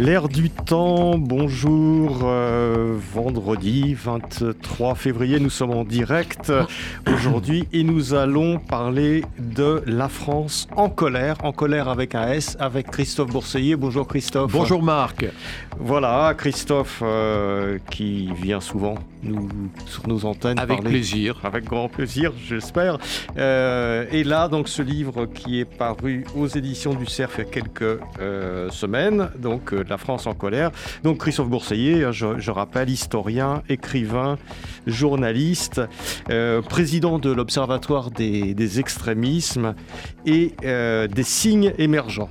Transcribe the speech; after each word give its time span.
L'air 0.00 0.30
du 0.30 0.48
temps, 0.48 1.18
bonjour, 1.18 2.20
euh, 2.22 2.96
vendredi 3.12 3.92
23 3.92 4.94
février, 4.94 5.38
nous 5.38 5.50
sommes 5.50 5.72
en 5.72 5.84
direct 5.84 6.50
aujourd'hui 7.06 7.68
et 7.74 7.82
nous 7.82 8.14
allons 8.14 8.58
parler 8.58 9.26
de 9.38 9.82
la 9.84 10.08
France 10.08 10.68
en 10.74 10.88
colère, 10.88 11.36
en 11.44 11.52
colère 11.52 11.90
avec 11.90 12.14
un 12.14 12.28
S, 12.28 12.56
avec 12.58 12.90
Christophe 12.90 13.28
Bourseiller. 13.28 13.76
Bonjour 13.76 14.08
Christophe. 14.08 14.50
Bonjour 14.50 14.82
Marc. 14.82 15.26
Voilà, 15.78 16.32
Christophe 16.34 17.02
euh, 17.02 17.76
qui 17.90 18.32
vient 18.32 18.62
souvent 18.62 18.94
nous, 19.22 19.48
sur 19.86 20.06
nos 20.08 20.24
antennes. 20.24 20.58
Avec 20.58 20.82
plaisir. 20.82 21.40
Avec 21.44 21.64
grand 21.64 21.88
plaisir, 21.88 22.32
j'espère. 22.46 22.98
Euh, 23.36 24.06
et 24.10 24.24
là, 24.24 24.48
donc, 24.48 24.68
ce 24.68 24.82
livre 24.82 25.26
qui 25.26 25.60
est 25.60 25.64
paru 25.64 26.24
aux 26.36 26.46
éditions 26.46 26.94
du 26.94 27.06
CERF 27.06 27.36
il 27.38 27.44
y 27.44 27.48
a 27.48 27.50
quelques 27.50 28.00
euh, 28.20 28.70
semaines, 28.70 29.30
donc 29.38 29.72
La 29.72 29.98
France 29.98 30.26
en 30.26 30.34
colère. 30.34 30.70
Donc, 31.02 31.18
Christophe 31.18 31.48
Bourseiller, 31.48 32.04
hein, 32.04 32.12
je, 32.12 32.50
rappelle, 32.50 32.90
historien, 32.90 33.62
écrivain, 33.68 34.38
journaliste, 34.86 35.80
président 36.68 37.18
de 37.18 37.30
l'Observatoire 37.30 38.10
des, 38.10 38.54
des, 38.54 38.80
extrémismes 38.80 39.74
et 40.26 40.54
des 40.62 41.22
signes 41.22 41.72
émergents. 41.78 42.30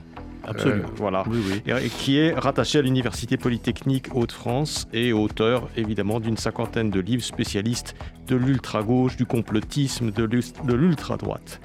Absolument. 0.50 0.88
Euh, 0.88 0.96
voilà. 0.96 1.24
Et, 1.68 1.90
qui 1.90 2.18
est 2.18 2.34
rattaché 2.34 2.80
à 2.80 2.82
l'Université 2.82 3.38
Polytechnique 3.38 4.08
Hauts-de-France 4.16 4.88
et 4.92 5.14
auteur 5.14 5.70
évidemment 5.76 6.20
d'une 6.20 6.38
cinquantaine 6.38 6.90
de 6.90 7.00
livres 7.00 7.24
spécialistes 7.24 7.96
de 8.28 8.36
l'ultra-gauche, 8.36 9.16
du 9.16 9.26
complotisme, 9.26 10.12
de 10.12 10.74
l'ultra-droite. 10.74 11.62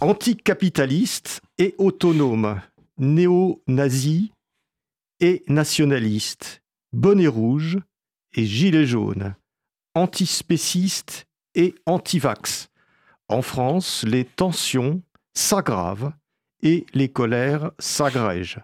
Anticapitaliste 0.00 1.40
et 1.58 1.74
autonome, 1.78 2.60
néo-nazi 2.98 4.32
et 5.20 5.42
nationaliste, 5.48 6.62
bonnet 6.92 7.26
rouge 7.28 7.78
et 8.34 8.44
gilet 8.44 8.86
jaune, 8.86 9.34
antispéciste 9.94 11.25
et 11.56 11.74
anti-vax. 11.86 12.68
En 13.28 13.42
France, 13.42 14.04
les 14.06 14.24
tensions 14.24 15.02
s'aggravent 15.34 16.12
et 16.62 16.86
les 16.94 17.08
colères 17.08 17.72
s'agrègent. 17.80 18.60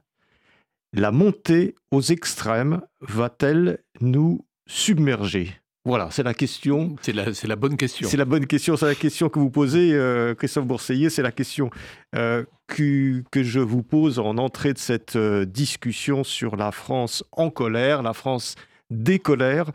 La 0.93 1.11
montée 1.11 1.75
aux 1.91 2.03
extrêmes 2.03 2.83
va-t-elle 3.01 3.79
nous 4.01 4.47
submerger? 4.67 5.63
Voilà, 5.85 6.11
c'est 6.13 6.23
la 6.23 6.35
question. 6.35 6.95
C'est 7.03 7.13
la, 7.13 7.25
la, 7.43 7.57
bonne 7.57 7.77
question. 7.77 8.09
C'est 8.09 8.17
la 8.17 8.25
bonne 8.25 8.47
question. 8.47 8.77
C'est 8.77 8.87
la 8.87 8.95
question 8.95 9.29
que 9.29 9.41
vous 9.41 9.51
posez, 9.51 9.95
euh, 9.95 10.35
Christophe 10.35 10.67
Bourseiller. 10.67 11.11
C'est 11.11 11.23
la 11.23 11.33
question 11.33 11.71
euh, 12.15 12.45
que, 12.69 13.25
que, 13.33 13.43
je 13.43 13.59
vous 13.59 13.83
pose 13.83 14.21
en 14.21 14.39
entrée 14.39 14.75
de 14.75 14.79
cette 14.79 15.17
euh, 15.17 15.45
discussion 15.45 16.23
sur 16.23 16.55
la 16.55 16.71
France 16.71 17.25
en 17.33 17.51
colère, 17.51 18.03
la 18.03 18.13
France 18.13 18.55
des 18.91 19.19
colères. 19.19 19.73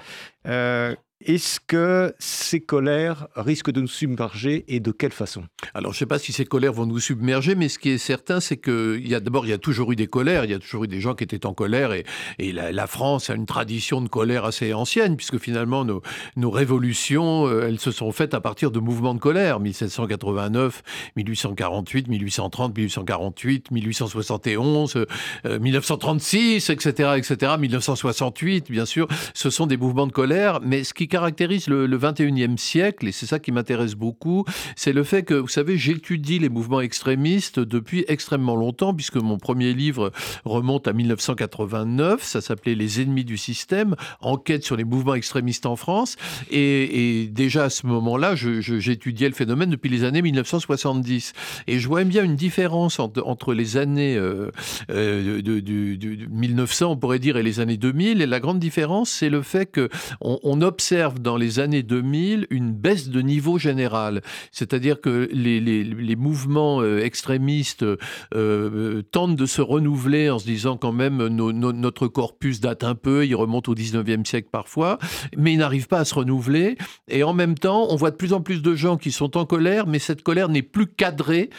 Est-ce 1.26 1.60
que 1.60 2.14
ces 2.20 2.60
colères 2.60 3.28
risquent 3.36 3.72
de 3.72 3.82
nous 3.82 3.88
submerger 3.88 4.66
et 4.68 4.80
de 4.80 4.92
quelle 4.92 5.12
façon? 5.12 5.46
Alors, 5.74 5.92
je 5.92 5.98
ne 5.98 6.00
sais 6.00 6.06
pas 6.06 6.20
si 6.20 6.32
ces 6.32 6.46
colères 6.46 6.74
vont 6.74 6.86
nous 6.86 7.00
submerger, 7.00 7.56
mais 7.56 7.70
ce 7.70 7.80
qui 7.80 7.90
est 7.90 7.98
certain, 7.98 8.40
c'est 8.40 8.58
que 8.58 9.00
d'abord, 9.20 9.48
il 9.48 9.50
y 9.50 9.54
a 9.54 9.58
toujours 9.58 9.92
eu 9.92 9.96
des 9.96 10.06
colères, 10.06 10.46
il 10.46 10.52
y 10.52 10.54
a 10.54 10.60
toujours 10.60 10.84
eu 10.84 10.88
des 10.88 11.02
gens 11.02 11.16
qui 11.16 11.24
étaient 11.24 11.48
en 11.48 11.56
colère, 11.56 11.92
et, 11.92 12.06
la, 12.52 12.88
France 12.88 13.32
a 13.32 13.34
une 13.34 13.48
tradition 13.48 14.00
de 14.02 14.08
colère 14.08 14.46
assez 14.46 14.74
ancienne, 14.74 15.18
puisque 15.18 15.40
finalement, 15.40 15.86
nos, 15.86 16.52
révolutions, 16.52 17.48
euh, 17.48 17.68
elles 17.68 17.80
se 17.80 17.90
sont 17.90 18.12
faites 18.12 18.36
à 18.36 18.40
partir 18.40 18.70
de 18.70 18.80
mouvements 18.80 19.16
de 19.16 19.20
colère, 19.20 19.60
1789, 19.60 20.84
1848, 21.16 22.10
1830, 22.10 22.78
1848, 22.78 23.72
1871, 23.72 25.06
1936, 25.46 26.70
etc., 26.70 27.14
etc., 27.18 27.54
1968, 27.60 28.72
bien 28.72 28.86
sûr, 28.86 29.08
ce 29.34 29.50
sont 29.50 29.66
des 29.66 29.78
mouvements 29.78 30.08
de 30.08 30.12
colère, 30.12 30.60
mais 30.62 30.84
ce 30.84 30.94
qui 30.94 31.07
caractérise 31.08 31.68
le, 31.68 31.86
le 31.86 31.98
21e 31.98 32.58
siècle, 32.58 33.08
et 33.08 33.12
c'est 33.12 33.26
ça 33.26 33.40
qui 33.40 33.52
m'intéresse 33.52 33.96
beaucoup, 33.96 34.46
c'est 34.76 34.94
le 34.94 35.04
fait 35.04 35.24
que, 35.24 35.34
vous 35.34 35.48
savez, 35.48 35.78
j'étudie 35.78 36.40
les 36.40 36.50
mouvements 36.50 36.82
extrémistes 36.82 37.60
depuis 37.60 38.06
extrêmement 38.08 38.56
longtemps, 38.56 38.94
puisque 38.94 39.18
mon 39.18 39.38
premier 39.38 39.74
livre 39.74 40.12
remonte 40.46 40.88
à 40.88 40.94
1989, 40.94 42.24
ça 42.24 42.42
s'appelait 42.42 42.76
Les 42.76 43.02
ennemis 43.02 43.26
du 43.26 43.38
système, 43.38 43.96
enquête 44.22 44.64
sur 44.64 44.76
les 44.76 44.84
mouvements 44.84 45.16
extrémistes 45.16 45.66
en 45.66 45.76
France, 45.76 46.16
et, 46.52 47.30
déjà 47.32 47.66
à 47.66 47.70
ce 47.70 47.86
moment-là, 47.88 48.36
j'étudiais 48.36 49.30
le 49.30 49.36
phénomène 49.36 49.70
depuis 49.70 49.90
les 49.90 50.04
années 50.04 50.22
1970, 50.22 51.34
et 51.68 51.80
je 51.80 51.88
voyais 51.88 52.06
bien 52.06 52.24
une 52.24 52.36
différence 52.36 53.00
entre, 53.00 53.54
les 53.54 53.78
années 53.78 54.16
euh, 54.18 54.52
euh, 54.90 55.42
de, 55.42 56.28
1900, 56.30 56.92
on 56.92 56.98
pourrait 56.98 57.20
dire, 57.20 57.38
et 57.38 57.44
les 57.44 57.60
années 57.60 57.78
2000, 57.78 58.22
et 58.22 58.26
la 58.26 58.40
grande 58.40 58.60
différence, 58.60 59.10
c'est 59.10 59.30
le 59.30 59.42
fait 59.42 59.66
qu'on 59.66 60.40
on 60.44 60.62
observe 60.62 60.97
dans 61.20 61.38
les 61.38 61.60
années 61.60 61.84
2000 61.84 62.48
une 62.50 62.74
baisse 62.74 63.10
de 63.10 63.22
niveau 63.22 63.58
général. 63.58 64.22
C'est-à-dire 64.52 65.02
que 65.02 65.30
les, 65.32 66.16
mouvements 66.16 66.82
euh, 66.82 67.04
extrémistes 67.04 67.84
euh, 67.84 67.98
euh, 68.36 69.02
tentent 69.12 69.36
de 69.36 69.46
se 69.46 69.62
renouveler 69.62 70.30
en 70.30 70.40
se 70.40 70.46
disant 70.46 70.78
quand 70.78 70.92
même 70.92 71.28
notre 71.28 72.08
corpus 72.08 72.60
date 72.60 72.84
un 72.84 72.96
peu, 72.96 73.26
il 73.26 73.36
remonte 73.36 73.70
au 73.70 73.76
19e 73.76 74.26
siècle 74.26 74.50
parfois, 74.52 74.98
mais 75.38 75.54
ils 75.54 75.60
n'arrivent 75.60 75.88
pas 75.88 76.00
à 76.00 76.06
se 76.06 76.16
renouveler. 76.16 76.78
Et 77.08 77.24
en 77.24 77.34
même 77.34 77.58
temps, 77.58 77.88
on 77.90 77.96
voit 77.96 78.12
de 78.12 78.16
plus 78.16 78.34
en 78.34 78.42
plus 78.42 78.62
de 78.62 78.76
gens 78.76 78.98
qui 78.98 79.12
sont 79.12 79.38
en 79.38 79.46
colère, 79.46 79.88
mais 79.88 80.00
cette 80.00 80.24
colère 80.24 80.50
n'est 80.50 80.62
plus 80.62 80.88
cadrée 80.88 81.50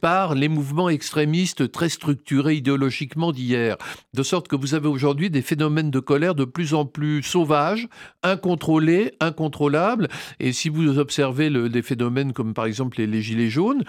par 0.00 0.34
les 0.34 0.48
mouvements 0.48 0.88
extrémistes 0.88 1.70
très 1.70 1.88
structurés 1.88 2.54
idéologiquement 2.54 3.32
d'hier. 3.32 3.76
De 4.14 4.22
sorte 4.22 4.48
que 4.48 4.56
vous 4.56 4.74
avez 4.74 4.88
aujourd'hui 4.88 5.30
des 5.30 5.42
phénomènes 5.42 5.90
de 5.90 6.00
colère 6.00 6.34
de 6.34 6.44
plus 6.44 6.74
en 6.74 6.86
plus 6.86 7.22
sauvages, 7.22 7.88
incontrôlés, 8.22 8.77
incontrôlable. 9.20 10.08
Et 10.40 10.52
si 10.52 10.68
vous 10.68 10.98
observez 10.98 11.50
des 11.68 11.82
phénomènes 11.82 12.32
comme 12.32 12.54
par 12.54 12.66
exemple 12.66 13.00
les 13.00 13.22
gilets 13.22 13.50
jaunes, 13.50 13.84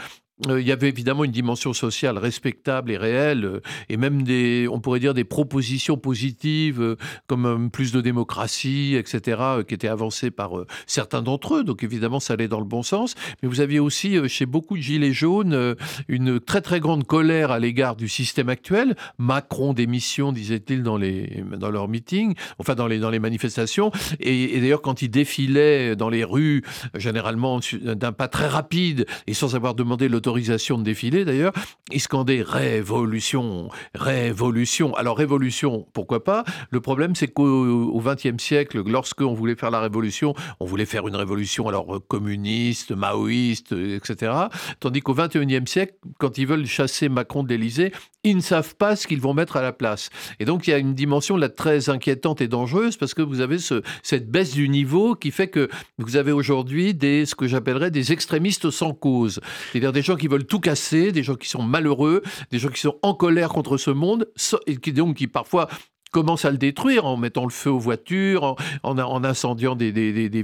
il 0.48 0.66
y 0.66 0.72
avait 0.72 0.88
évidemment 0.88 1.26
une 1.26 1.32
dimension 1.32 1.74
sociale 1.74 2.18
respectable 2.18 2.92
et 2.92 2.98
réelle, 2.98 3.46
euh, 3.46 3.62
et 3.90 3.98
même 3.98 4.24
des, 4.24 4.68
on 4.72 4.80
pourrait 4.80 5.00
dire 5.00 5.14
des 5.14 5.26
propositions 5.26 5.98
positives, 5.98 6.82
euh, 6.82 6.96
comme 7.28 7.70
plus 7.70 7.92
de 7.92 8.00
démocratie, 8.00 8.96
etc., 8.96 9.42
qui 9.68 9.74
étaient 9.74 9.90
avancées 9.90 10.32
par 10.32 10.52
certains 10.88 11.22
d'entre 11.22 11.56
eux. 11.56 11.64
Donc 11.64 11.84
évidemment, 11.84 12.20
ça 12.20 12.34
allait 12.34 12.48
dans 12.48 12.60
le 12.60 12.66
bon 12.66 12.84
sens. 12.84 13.16
Mais 13.42 13.50
vous 13.50 13.60
aviez 13.60 13.80
aussi, 13.80 14.18
chez 14.30 14.46
beaucoup 14.46 14.78
de 14.78 14.82
gilets 14.82 15.14
jaunes, 15.14 15.76
une 16.08 16.40
très 16.40 16.62
très 16.62 16.80
grande 16.80 17.06
colère 17.06 17.52
à 17.52 17.60
l'égard 17.60 17.96
du 17.96 18.08
système 18.08 18.50
actuel. 18.50 18.96
Macron 19.18 19.74
démission, 19.74 20.32
disait-il 20.32 20.84
dans 20.84 20.98
les 20.98 21.44
dans 21.58 21.70
leurs 21.70 21.88
meetings, 21.88 22.36
enfin 22.60 22.76
dans 22.76 22.88
les 22.88 23.00
dans 23.00 23.10
les 23.10 23.20
manifestations. 23.20 23.92
Et, 24.20 24.56
et 24.56 24.62
d'ailleurs, 24.62 24.82
quand 24.82 25.02
il 25.02 25.10
défilait 25.10 25.96
dans 25.96 26.10
les 26.10 26.24
rues, 26.24 26.64
généralement 26.96 27.60
d'un 27.82 28.12
pas 28.12 28.28
très 28.28 28.48
rapide 28.48 29.06
et 29.28 29.34
sans 29.34 29.56
avoir 29.56 29.76
demandé 29.76 30.08
l'autorisation 30.08 30.29
de 30.34 30.84
défiler 30.84 31.26
d'ailleurs, 31.26 31.54
ils 31.92 32.00
scandaient 32.00 32.42
révolution, 32.42 33.70
révolution. 33.96 34.96
Alors 34.96 35.18
révolution, 35.18 35.88
pourquoi 35.94 36.24
pas? 36.24 36.44
Le 36.70 36.82
problème, 36.82 37.16
c'est 37.16 37.28
qu'au 37.28 38.00
XXe 38.00 38.42
siècle, 38.42 38.82
lorsqu'on 38.86 39.34
voulait 39.34 39.56
faire 39.56 39.72
la 39.72 39.80
révolution, 39.80 40.34
on 40.60 40.66
voulait 40.66 40.86
faire 40.86 41.08
une 41.08 41.16
révolution 41.16 41.68
alors 41.68 42.00
communiste, 42.08 42.92
maoïste, 42.92 43.74
etc. 43.74 44.32
Tandis 44.80 45.02
qu'au 45.02 45.14
XXIe 45.14 45.66
siècle, 45.66 45.96
quand 46.20 46.38
ils 46.38 46.48
veulent 46.48 46.66
chasser 46.66 47.10
Macron 47.10 47.44
de 47.44 47.50
l'Élysée, 47.50 47.92
ils 48.24 48.36
ne 48.36 48.42
savent 48.42 48.76
pas 48.76 48.96
ce 48.96 49.08
qu'ils 49.08 49.22
vont 49.22 49.34
mettre 49.34 49.56
à 49.56 49.62
la 49.62 49.72
place. 49.72 50.10
Et 50.40 50.46
donc 50.46 50.68
il 50.68 50.72
y 50.72 50.74
a 50.74 50.78
une 50.78 50.94
dimension 50.94 51.38
là 51.38 51.48
très 51.48 51.90
inquiétante 51.90 52.42
et 52.42 52.48
dangereuse 52.48 52.98
parce 52.98 53.14
que 53.14 53.22
vous 53.22 53.40
avez 53.40 53.60
ce, 53.60 53.82
cette 54.04 54.30
baisse 54.30 54.54
du 54.54 54.68
niveau 54.68 55.16
qui 55.16 55.32
fait 55.32 55.48
que 55.48 55.70
vous 55.98 56.18
avez 56.18 56.32
aujourd'hui 56.32 56.94
des 56.94 57.26
ce 57.26 57.36
que 57.36 57.48
j'appellerais 57.48 57.92
des 57.92 58.12
extrémistes 58.12 58.70
sans 58.72 58.94
cause, 58.94 59.40
c'est-à-dire 59.72 59.94
des 59.94 60.02
gens 60.02 60.16
qui 60.16 60.28
veulent 60.28 60.46
tout 60.46 60.60
casser, 60.60 61.12
des 61.12 61.24
gens 61.24 61.36
qui 61.36 61.48
sont 61.48 61.64
malheureux, 61.64 62.22
des 62.52 62.60
gens 62.60 62.70
qui 62.70 62.82
sont 62.82 62.98
en 63.02 63.14
colère 63.14 63.50
contre 63.50 63.78
ce 63.78 63.92
monde, 63.92 64.30
et 64.68 64.78
qui 64.78 64.92
donc 64.92 65.18
qui 65.18 65.28
parfois 65.28 65.70
commence 66.12 66.46
à 66.46 66.52
le 66.52 66.58
détruire 66.58 67.06
en 67.06 67.18
mettant 67.18 67.44
le 67.44 67.52
feu 67.52 67.70
aux 67.70 67.80
voitures, 67.80 68.56
en, 68.84 68.98
en, 68.98 69.24
incendiant 69.24 69.76
des, 69.76 69.92
des, 69.92 70.30
des, 70.30 70.44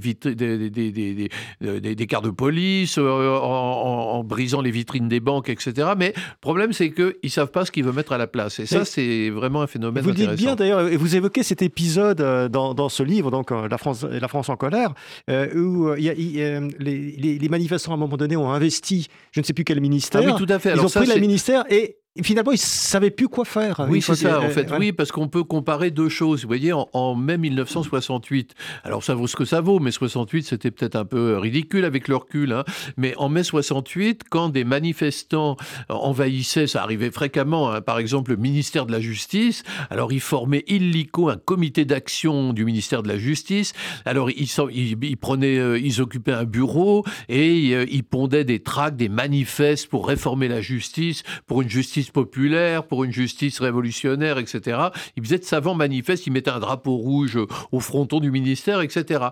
des, 1.95 2.07
cars 2.07 2.21
de 2.21 2.29
police, 2.29 2.97
en, 2.97 4.23
brisant 4.23 4.61
les 4.61 4.71
vitrines 4.71 5.07
des 5.07 5.19
banques, 5.19 5.49
etc. 5.49 5.89
Mais 5.97 6.13
le 6.15 6.39
problème, 6.41 6.73
c'est 6.73 6.91
qu'ils 6.91 7.15
ne 7.23 7.29
savent 7.29 7.51
pas 7.51 7.65
ce 7.65 7.71
qu'ils 7.71 7.83
veulent 7.83 7.95
mettre 7.95 8.13
à 8.13 8.17
la 8.17 8.27
place. 8.27 8.59
Et 8.59 8.65
ça, 8.65 8.85
c'est 8.85 9.29
vraiment 9.29 9.61
un 9.61 9.67
phénomène 9.67 10.03
vous 10.03 10.11
intéressant. 10.11 10.31
Vous 10.31 10.37
dites 10.37 10.45
bien, 10.45 10.55
d'ailleurs, 10.55 10.87
et 10.87 10.97
vous 10.97 11.15
évoquez 11.15 11.43
cet 11.43 11.61
épisode 11.61 12.49
dans, 12.51 12.73
dans 12.73 12.89
ce 12.89 13.03
livre, 13.03 13.31
donc 13.31 13.51
la, 13.51 13.77
France, 13.77 14.03
la 14.03 14.27
France 14.27 14.49
en 14.49 14.55
colère, 14.55 14.93
où 15.29 15.93
il 15.97 16.03
y 16.03 16.09
a, 16.09 16.59
les, 16.79 17.39
les, 17.39 17.49
manifestants, 17.49 17.91
à 17.91 17.95
un 17.95 17.97
moment 17.97 18.17
donné, 18.17 18.35
ont 18.35 18.51
investi, 18.51 19.07
je 19.31 19.39
ne 19.39 19.45
sais 19.45 19.53
plus 19.53 19.63
quel 19.63 19.81
ministère. 19.81 20.21
Ah 20.23 20.27
oui, 20.27 20.45
tout 20.45 20.51
à 20.51 20.59
fait. 20.59 20.73
Ils 20.75 20.81
ont 20.81 20.89
pris 20.89 21.07
le 21.07 21.19
ministère 21.19 21.63
et 21.69 21.97
finalement, 22.23 22.51
ils 22.51 22.55
ne 22.55 22.59
savaient 22.59 23.11
plus 23.11 23.27
quoi 23.27 23.43
faire. 23.43 23.85
Oui, 23.89 24.01
c'est 24.01 24.15
ça, 24.15 24.41
en 24.41 24.49
fait. 24.49 24.71
Oui, 24.77 24.93
parce 24.93 25.11
qu'on 25.11 25.27
peut 25.27 25.43
comparer 25.43 25.91
deux 25.91 26.09
choses. 26.09 26.43
Vous 26.43 26.47
voyez, 26.47 26.71
en, 26.73 27.15
mai 27.15 27.37
1968, 27.37 28.53
alors 28.83 29.03
ça 29.03 29.15
vaut 29.15 29.27
ce 29.27 29.35
que 29.35 29.45
ça 29.45 29.61
vaut, 29.61 29.79
mais 29.79 29.91
68, 29.91 30.43
c'était 30.43 30.71
peut-être 30.71 30.95
un 30.95 31.05
peu 31.05 31.37
ridicule 31.37 31.83
avec 31.83 32.07
le 32.07 32.15
recul, 32.15 32.53
hein. 32.53 32.63
mais 32.97 33.15
en 33.17 33.29
mai 33.29 33.43
68, 33.43 34.23
quand 34.29 34.49
des 34.49 34.63
manifestants 34.63 35.57
envahissaient, 35.89 36.67
ça 36.67 36.83
arrivait 36.83 37.11
fréquemment, 37.11 37.71
hein, 37.71 37.81
par 37.81 37.99
exemple 37.99 38.31
le 38.31 38.37
ministère 38.37 38.85
de 38.85 38.91
la 38.91 38.99
Justice, 38.99 39.63
alors 39.89 40.13
ils 40.13 40.21
formaient 40.21 40.63
illico 40.67 41.29
un 41.29 41.37
comité 41.37 41.85
d'action 41.85 42.53
du 42.53 42.65
ministère 42.65 43.03
de 43.03 43.07
la 43.07 43.17
Justice, 43.17 43.73
alors 44.05 44.29
ils, 44.29 44.49
ils, 44.73 45.17
prenaient, 45.17 45.57
euh, 45.57 45.79
ils 45.79 46.01
occupaient 46.01 46.31
un 46.31 46.45
bureau 46.45 47.03
et 47.29 47.73
euh, 47.73 47.85
ils 47.91 48.03
pondaient 48.03 48.45
des 48.45 48.59
tracts, 48.59 48.95
des 48.95 49.09
manifestes 49.09 49.87
pour 49.87 50.07
réformer 50.07 50.47
la 50.47 50.61
justice, 50.61 51.23
pour 51.47 51.61
une 51.61 51.69
justice 51.69 52.04
populaire, 52.11 52.85
pour 52.85 53.03
une 53.03 53.11
justice 53.11 53.59
révolutionnaire, 53.59 54.37
etc. 54.37 54.79
Ils 55.15 55.23
faisaient 55.23 55.39
de 55.39 55.43
savants 55.43 55.75
manifestes, 55.75 56.27
ils 56.27 56.31
mettaient 56.31 56.51
un 56.51 56.59
drapeau 56.59 56.95
rouge 56.95 57.39
au 57.71 57.79
fronton 57.79 58.19
du 58.19 58.31
ministère, 58.31 58.81
etc. 58.81 59.25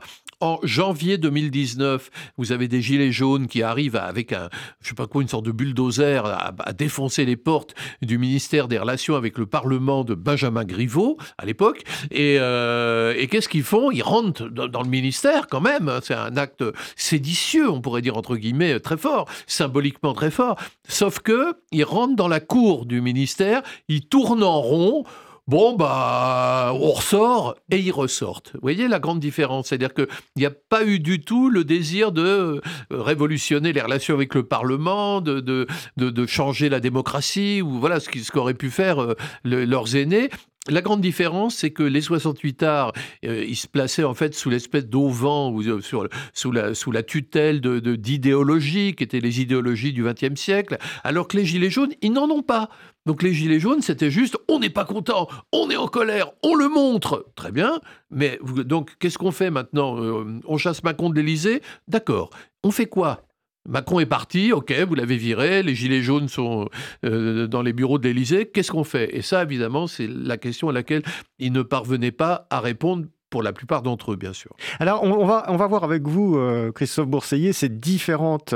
En 0.43 0.59
janvier 0.61 1.17
2019, 1.17 2.11
vous 2.37 2.51
avez 2.51 2.67
des 2.67 2.81
gilets 2.81 3.13
jaunes 3.13 3.47
qui 3.47 3.63
arrivent 3.63 3.95
avec 3.95 4.33
un, 4.33 4.49
je 4.81 4.89
sais 4.89 4.93
pas 4.93 5.07
quoi, 5.07 5.21
une 5.21 5.29
sorte 5.29 5.45
de 5.45 5.53
bulldozer 5.53 6.25
à, 6.25 6.73
défoncer 6.73 7.23
les 7.23 7.37
portes 7.37 7.73
du 8.01 8.17
ministère 8.17 8.67
des 8.67 8.77
Relations 8.77 9.15
avec 9.15 9.37
le 9.37 9.45
Parlement 9.45 10.03
de 10.03 10.15
Benjamin 10.15 10.65
Griveaux 10.65 11.17
à 11.37 11.45
l'époque. 11.45 11.83
Et, 12.11 12.39
euh, 12.41 13.15
et 13.17 13.27
qu'est-ce 13.27 13.47
qu'ils 13.47 13.63
font? 13.63 13.89
Ils 13.89 14.03
rentrent 14.03 14.49
dans, 14.49 14.81
le 14.81 14.89
ministère 14.89 15.47
quand 15.47 15.61
même. 15.61 15.89
C'est 16.03 16.13
un 16.13 16.35
acte 16.35 16.65
séditieux, 16.97 17.69
on 17.69 17.79
pourrait 17.79 18.01
dire 18.01 18.17
entre 18.17 18.35
guillemets, 18.35 18.81
très 18.81 18.97
fort, 18.97 19.29
symboliquement 19.47 20.11
très 20.11 20.29
fort. 20.29 20.59
Sauf 20.89 21.19
que 21.19 21.53
ils 21.71 21.85
rentrent 21.85 22.17
dans 22.17 22.27
la 22.27 22.41
cour 22.41 22.85
du 22.85 22.99
ministère, 22.99 23.61
ils 23.87 24.05
tournent 24.09 24.43
en 24.43 24.59
rond. 24.59 25.05
Bon, 25.45 25.75
bah, 25.75 26.71
on 26.73 26.91
ressort 26.91 27.55
et 27.69 27.77
ils 27.77 27.91
ressortent. 27.91 28.51
Vous 28.53 28.61
voyez 28.61 28.87
la 28.87 28.99
grande 28.99 29.19
différence? 29.19 29.67
C'est-à-dire 29.67 29.93
qu'il 29.93 30.07
n'y 30.37 30.45
a 30.45 30.51
pas 30.51 30.85
eu 30.85 30.99
du 30.99 31.19
tout 31.19 31.49
le 31.49 31.65
désir 31.65 32.13
de 32.13 32.21
euh, 32.21 32.61
révolutionner 32.89 33.73
les 33.73 33.81
relations 33.81 34.13
avec 34.13 34.35
le 34.35 34.43
Parlement, 34.43 35.19
de, 35.19 35.41
de, 35.41 35.67
de, 35.97 36.25
changer 36.27 36.69
la 36.69 36.79
démocratie, 36.79 37.61
ou 37.61 37.77
voilà 37.79 37.99
ce 37.99 38.31
qu'auraient 38.31 38.53
pu 38.53 38.69
faire 38.69 39.01
euh, 39.01 39.15
leurs 39.43 39.97
aînés. 39.97 40.29
La 40.69 40.81
grande 40.81 41.01
différence, 41.01 41.55
c'est 41.55 41.71
que 41.71 41.83
les 41.83 41.99
68 41.99 42.63
arts, 42.63 42.93
euh, 43.25 43.43
ils 43.45 43.57
se 43.57 43.67
plaçaient 43.67 44.05
en 44.05 44.13
fait 44.13 44.33
sous 44.33 44.49
l'espèce 44.49 44.85
d'auvent 44.85 45.51
ou 45.51 45.61
sous, 45.81 46.51
la, 46.53 46.73
sous 46.73 46.91
la 46.91 47.03
tutelle 47.03 47.59
de, 47.59 47.79
d'idéologies 47.97 48.95
qui 48.95 49.03
étaient 49.03 49.19
les 49.19 49.41
idéologies 49.41 49.91
du 49.91 50.05
XXe 50.05 50.39
siècle, 50.39 50.77
alors 51.03 51.27
que 51.27 51.35
les 51.35 51.43
Gilets 51.43 51.69
jaunes, 51.69 51.91
ils 52.01 52.13
n'en 52.13 52.29
ont 52.29 52.43
pas. 52.43 52.69
Donc 53.05 53.21
les 53.21 53.33
Gilets 53.33 53.59
jaunes, 53.59 53.81
c'était 53.81 54.11
juste 54.11 54.37
on 54.47 54.59
n'est 54.59 54.69
pas 54.69 54.85
content, 54.85 55.27
on 55.51 55.69
est 55.69 55.75
en 55.75 55.87
colère, 55.87 56.31
on 56.41 56.55
le 56.55 56.69
montre. 56.69 57.25
Très 57.35 57.51
bien, 57.51 57.79
mais 58.09 58.39
donc 58.65 58.97
qu'est-ce 58.99 59.17
qu'on 59.17 59.31
fait 59.31 59.49
maintenant 59.49 60.01
euh, 60.01 60.39
On 60.45 60.57
chasse 60.57 60.83
Macron 60.83 61.09
de 61.09 61.15
l'Élysée? 61.15 61.61
D'accord. 61.87 62.29
On 62.63 62.71
fait 62.71 62.85
quoi? 62.85 63.25
Macron 63.67 63.99
est 64.01 64.05
parti, 64.05 64.51
ok, 64.51 64.73
vous 64.87 64.95
l'avez 64.95 65.15
viré, 65.15 65.63
les 65.63 65.73
gilets 65.73 66.01
jaunes 66.01 66.27
sont 66.27 66.67
euh, 67.05 67.47
dans 67.47 67.61
les 67.61 67.71
bureaux 67.71 67.97
de 67.97 68.03
l'Élysée, 68.03 68.45
qu'est-ce 68.45 68.71
qu'on 68.71 68.83
fait? 68.83 69.15
Et 69.15 69.21
ça, 69.21 69.43
évidemment, 69.43 69.87
c'est 69.87 70.07
la 70.07 70.37
question 70.37 70.67
à 70.67 70.73
laquelle 70.73 71.01
ils 71.39 71.53
ne 71.53 71.61
parvenaient 71.61 72.11
pas 72.11 72.45
à 72.49 72.59
répondre 72.59 73.05
pour 73.29 73.41
la 73.41 73.53
plupart 73.53 73.81
d'entre 73.81 74.13
eux, 74.13 74.15
bien 74.17 74.33
sûr. 74.33 74.51
Alors, 74.79 75.01
on, 75.03 75.25
va, 75.25 75.67
voir 75.67 75.85
avec 75.85 76.07
vous, 76.07 76.37
euh, 76.37 76.71
Christophe 76.73 77.07
Bourseiller, 77.07 77.53
ces 77.53 77.69
différentes, 77.69 78.53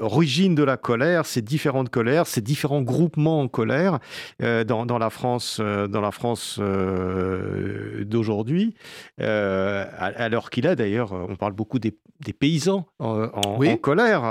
origine 0.00 0.54
de 0.54 0.62
la 0.62 0.76
colère, 0.76 1.26
ces 1.26 1.42
différentes 1.42 1.90
colères, 1.90 2.26
ces 2.26 2.40
différents 2.40 2.82
groupements 2.82 3.40
en 3.40 3.48
colère 3.48 3.98
euh, 4.42 4.64
dans, 4.64 4.86
dans, 4.86 4.98
la 4.98 5.10
France, 5.10 5.58
euh, 5.60 5.86
dans 5.86 6.00
la 6.00 6.10
France 6.10 6.60
d'aujourd'hui, 8.04 8.74
alors 9.18 10.50
qu'il 10.50 10.66
a 10.66 10.74
d'ailleurs, 10.74 11.12
on 11.12 11.36
parle 11.36 11.52
beaucoup 11.52 11.78
des, 11.78 11.96
des 12.24 12.32
paysans 12.32 12.86
en, 12.98 13.24
en, 13.24 13.76
colère, 13.76 14.24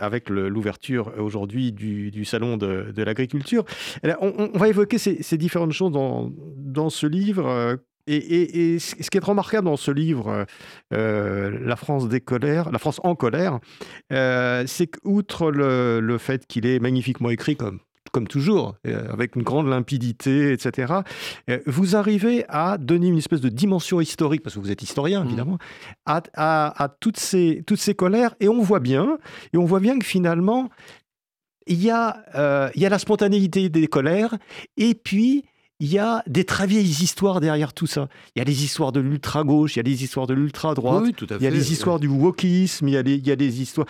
avec 0.00 0.30
l'ouverture 0.30 1.12
aujourd'hui 1.18 1.72
du, 1.72 2.10
du, 2.10 2.24
salon 2.24 2.56
de, 2.56 2.92
de 2.94 3.02
l'agriculture. 3.02 3.64
On, 4.20 4.50
on, 4.54 4.58
va 4.58 4.68
évoquer 4.68 4.98
ces, 4.98 5.22
ces 5.22 5.38
différentes 5.38 5.72
choses 5.72 5.92
dans, 5.92 6.30
dans 6.56 6.90
ce 6.90 7.06
livre 7.06 7.78
et, 8.08 8.78
ce 8.78 9.10
qui 9.10 9.18
est 9.18 9.24
remarquable 9.24 9.66
dans 9.66 9.76
ce 9.76 9.90
livre, 9.90 10.46
euh, 10.92 11.58
La 11.62 11.76
France 11.76 12.08
des 12.08 12.20
colères, 12.20 12.70
La 12.70 12.78
France 12.78 13.00
en 13.04 13.14
colère, 13.14 13.60
euh, 14.12 14.64
c'est 14.66 14.86
qu'outre 14.86 15.50
le, 15.50 16.00
le, 16.00 16.18
fait 16.18 16.46
qu'il 16.46 16.66
est 16.66 16.78
magnifiquement 16.78 17.30
écrit 17.30 17.56
comme 17.56 17.80
comme 18.10 18.26
toujours, 18.26 18.74
euh, 18.86 19.12
avec 19.12 19.36
une 19.36 19.42
grande 19.42 19.68
limpidité, 19.68 20.50
etc. 20.50 20.94
Vous 21.66 21.94
arrivez 21.94 22.46
à 22.48 22.78
donner 22.78 23.08
une 23.08 23.18
espèce 23.18 23.42
de 23.42 23.50
dimension 23.50 24.00
historique, 24.00 24.42
parce 24.42 24.54
que 24.54 24.60
vous 24.60 24.70
êtes 24.70 24.80
historien, 24.80 25.22
mmh. 25.22 25.26
évidemment, 25.26 25.58
à, 26.06 26.22
à, 26.34 26.88
toutes, 26.88 27.18
ces, 27.18 27.62
toutes 27.66 27.78
ces 27.78 27.94
colères. 27.94 28.34
Et 28.40 28.48
on 28.48 28.62
voit 28.62 28.80
bien, 28.80 29.18
et 29.52 29.58
on 29.58 29.66
voit 29.66 29.80
bien 29.80 29.98
que 29.98 30.06
finalement, 30.06 30.70
il 31.66 31.82
y 31.82 31.90
a, 31.90 32.70
il 32.74 32.80
y 32.80 32.86
a 32.86 32.88
la 32.88 32.98
spontanéité 32.98 33.68
des 33.68 33.86
colères, 33.88 34.38
et 34.78 34.94
puis 34.94 35.44
il 35.80 35.88
y 35.88 35.98
a 35.98 36.22
des 36.26 36.44
très 36.44 36.66
vieilles 36.66 37.02
histoires 37.02 37.40
derrière 37.40 37.72
tout 37.72 37.86
ça. 37.86 38.08
Il 38.34 38.40
y 38.40 38.42
a 38.42 38.44
les 38.44 38.64
histoires 38.64 38.92
de 38.92 39.00
l'ultra-gauche, 39.00 39.76
il 39.76 39.78
y 39.78 39.80
a 39.80 39.82
les 39.84 40.02
histoires 40.02 40.26
de 40.26 40.34
l'ultra-droite, 40.34 41.14
il 41.20 41.42
y 41.42 41.46
a 41.46 41.50
les 41.50 41.72
histoires 41.72 42.00
du 42.00 42.08
wokisme, 42.08 42.88
il 42.88 42.94
y 42.94 42.96
a, 42.96 43.00
il 43.00 43.26
y 43.26 43.30
a 43.30 43.36
des 43.36 43.62
histoires... 43.62 43.86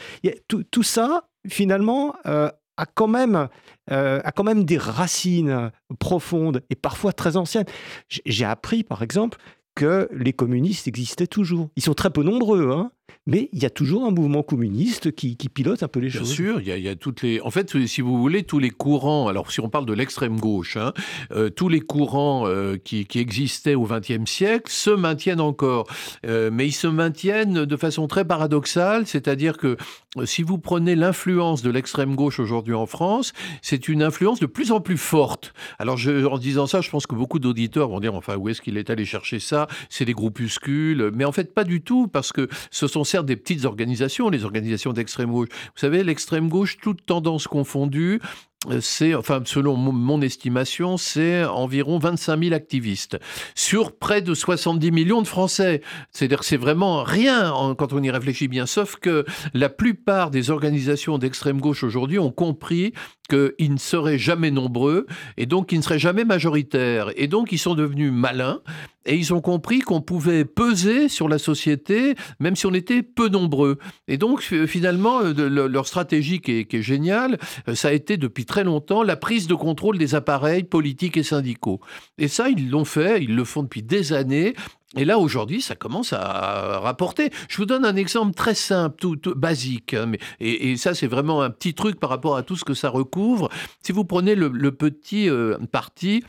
tout, 0.49 0.83
ça, 0.83 1.29
finalement, 1.49 2.15
euh, 2.27 2.51
a, 2.77 2.87
quand 2.87 3.09
même, 3.09 3.49
euh, 3.91 4.21
a 4.23 4.33
quand 4.33 4.45
même 4.45 4.65
des 4.65 4.79
racines 4.79 5.71
profondes 5.99 6.63
et 6.69 6.75
parfois 6.75 7.13
très 7.13 7.37
anciennes. 7.37 7.67
J'ai 8.09 8.45
appris, 8.45 8.85
par 8.85 9.03
exemple, 9.03 9.39
que 9.75 10.09
les 10.13 10.33
communistes 10.33 10.89
existaient 10.89 11.27
toujours. 11.27 11.71
Ils 11.77 11.83
sont 11.83 11.95
très 11.95 12.11
peu 12.11 12.23
nombreux, 12.23 12.71
hein, 12.71 12.91
mais 13.29 13.51
il 13.53 13.63
y 13.63 13.67
a 13.67 13.71
toujours 13.71 14.07
un 14.07 14.11
mouvement 14.11 14.43
communiste 14.43 15.13
qui, 15.13 15.37
pilote 15.37 15.83
un 15.83 15.89
peu 15.89 16.01
les 16.01 16.09
choses. 16.09 16.29
Bien 16.29 16.35
sûr, 16.35 16.61
il 16.61 16.67
y, 16.67 16.89
a, 16.89 16.97
toutes 16.97 17.23
les. 17.23 17.41
En 17.43 17.51
fait, 17.51 17.87
si 17.87 18.01
vous 18.01 18.19
voulez, 18.19 18.43
tous 18.43 18.59
les 18.59 18.71
courants. 18.71 19.29
Alors, 19.29 19.53
si 19.53 19.61
on 19.61 19.69
parle 19.69 19.85
de 19.85 19.93
l'extrême 19.93 20.39
gauche, 20.39 20.77
hein, 20.77 20.93
euh, 21.33 21.51
tous 21.51 21.69
les 21.69 21.81
courants 21.81 22.47
euh, 22.47 22.77
qui, 22.77 23.07
existaient 23.15 23.75
au 23.75 23.85
XXe 23.85 24.31
siècle 24.31 24.71
se 24.71 24.91
maintiennent 24.91 25.41
encore, 25.41 25.87
euh, 26.27 26.51
mais 26.53 26.67
ils 26.67 26.73
se 26.73 26.87
maintiennent 26.87 27.65
de 27.65 27.77
façon 27.77 28.07
très 28.07 28.25
paradoxale. 28.25 29.07
C'est-à-dire 29.07 29.59
que 29.59 29.77
si 30.25 30.43
vous 30.43 30.59
prenez 30.59 30.97
l'influence 30.97 31.63
de 31.63 31.71
l'extrême 31.71 32.15
gauche 32.15 32.41
aujourd'hui 32.41 32.75
en 32.75 32.87
France, 32.87 33.33
c'est 33.61 33.89
une 33.89 34.03
influence 34.03 34.41
de 34.41 34.47
plus 34.47 34.73
en 34.73 34.81
plus 34.81 34.97
forte. 34.97 35.53
Alors, 35.79 35.99
je, 35.99 36.25
en 36.25 36.39
disant 36.39 36.67
ça, 36.67 36.81
je 36.81 36.89
pense 36.89 37.07
que 37.07 37.15
beaucoup 37.15 37.39
d'auditeurs 37.39 37.89
vont 37.89 38.01
dire 38.01 38.15
enfin, 38.15 38.37
où 38.37 38.49
est-ce 38.49 38.63
qu'il 38.63 38.79
est 38.79 38.89
allé 38.89 39.05
chercher 39.05 39.39
ça? 39.39 39.67
C'est 39.91 40.07
des 40.07 40.15
groupuscules, 40.15 41.11
mais 41.15 41.27
en 41.27 41.33
fait, 41.33 41.53
pas 41.53 41.65
du 41.65 41.83
tout, 41.83 42.09
parce 42.09 42.33
que 42.33 42.49
ce 42.71 42.87
sont 42.87 42.98
certes 43.05 43.27
des 43.27 43.37
petites 43.37 43.65
organisations, 43.65 44.29
les 44.29 44.45
organisations 44.45 44.93
d'extrême 44.93 45.31
gauche. 45.31 45.49
Vous 45.51 45.81
savez, 45.81 46.05
l'extrême 46.05 46.49
gauche, 46.49 46.79
toute 46.79 47.05
tendance 47.07 47.47
confondue, 47.47 48.21
c'est, 48.81 49.15
enfin, 49.15 49.41
selon 49.45 49.77
mon 49.77 50.21
estimation, 50.21 50.97
c'est 50.97 51.45
environ 51.45 51.99
25 51.99 52.43
000 52.43 52.55
activistes 52.55 53.17
sur 53.55 53.97
près 53.97 54.21
de 54.21 54.35
70 54.35 54.91
millions 54.91 55.23
de 55.23 55.29
Français. 55.29 55.81
C'est-à-dire 56.11 56.41
que 56.41 56.45
c'est 56.45 56.57
vraiment 56.57 57.05
rien 57.05 57.75
quand 57.79 57.93
on 57.93 58.03
y 58.03 58.11
réfléchit 58.11 58.49
bien, 58.49 58.67
sauf 58.67 58.97
que 58.97 59.25
la 59.55 59.69
plupart 59.69 60.33
des 60.33 60.51
organisations 60.51 61.19
d'extrême 61.19 61.61
gauche 61.61 61.85
aujourd'hui 61.85 62.19
ont 62.19 62.33
compris 62.33 62.95
qu'ils 63.29 63.73
ne 63.73 63.79
seraient 63.79 64.19
jamais 64.19 64.51
nombreux 64.51 65.07
et 65.37 65.47
donc 65.47 65.73
ils 65.73 65.79
ne 65.79 65.83
seraient 65.83 65.99
jamais 65.99 66.25
majoritaires. 66.25 67.11
Et 67.17 67.27
donc 67.27 67.53
ils 67.53 67.59
sont 67.59 67.75
devenus 67.75 68.13
malins 68.13 68.61
et 69.07 69.17
ils 69.17 69.33
ont 69.33 69.41
compris 69.41 69.81
qu'on 69.81 70.01
pouvait 70.01 70.45
peser 70.45 71.09
sur 71.09 71.29
la 71.29 71.39
société 71.39 72.15
même 72.41 72.57
si 72.57 72.67
on 72.67 72.75
était 72.75 73.03
peu 73.03 73.29
nombreux. 73.29 73.79
Et 74.07 74.17
donc 74.17 74.43
finalement, 74.43 75.21
leur 75.21 75.87
stratégie 75.87 76.41
qui 76.41 76.59
est, 76.59 76.65
qui 76.65 76.77
est 76.77 76.83
géniale, 76.83 77.39
ça 77.75 77.89
a 77.89 77.93
été 77.93 78.17
depuis 78.17 78.45
très 78.45 78.65
longtemps 78.65 79.03
la 79.03 79.17
prise 79.17 79.47
de 79.47 79.55
contrôle 79.55 79.99
des 79.99 80.15
appareils 80.15 80.65
politiques 80.65 81.17
et 81.17 81.23
syndicaux. 81.23 81.81
Et 82.19 82.29
ça, 82.29 82.49
ils 82.49 82.71
l'ont 82.71 82.85
fait, 82.85 83.23
ils 83.23 83.35
le 83.35 83.45
font 83.45 83.63
depuis 83.63 83.83
des 83.83 84.13
années. 84.13 84.55
Et 84.97 85.05
là, 85.05 85.19
aujourd'hui, 85.19 85.61
ça 85.61 85.75
commence 85.75 86.15
à 86.15 86.81
rapporter. 86.81 87.31
Je 87.49 87.59
vous 87.59 87.67
donne 87.67 87.85
un 87.85 87.97
exemple 87.97 88.35
très 88.35 88.55
simple, 88.55 88.97
tout, 88.97 89.35
basique. 89.37 89.93
Hein, 89.93 90.07
mais, 90.07 90.19
et, 90.41 90.77
ça, 90.77 90.95
c'est 90.95 91.07
vraiment 91.07 91.43
un 91.43 91.51
petit 91.51 91.75
truc 91.75 92.01
par 92.01 92.09
rapport 92.09 92.37
à 92.37 92.43
tout 92.43 92.57
ce 92.57 92.65
que 92.65 92.73
ça 92.75 92.89
recouvre. 92.89 93.51
Si 93.83 93.93
vous 93.93 94.05
prenez 94.05 94.35
le, 94.35 94.71
petit 94.73 95.29
euh, 95.29 95.59
parti 95.71 96.25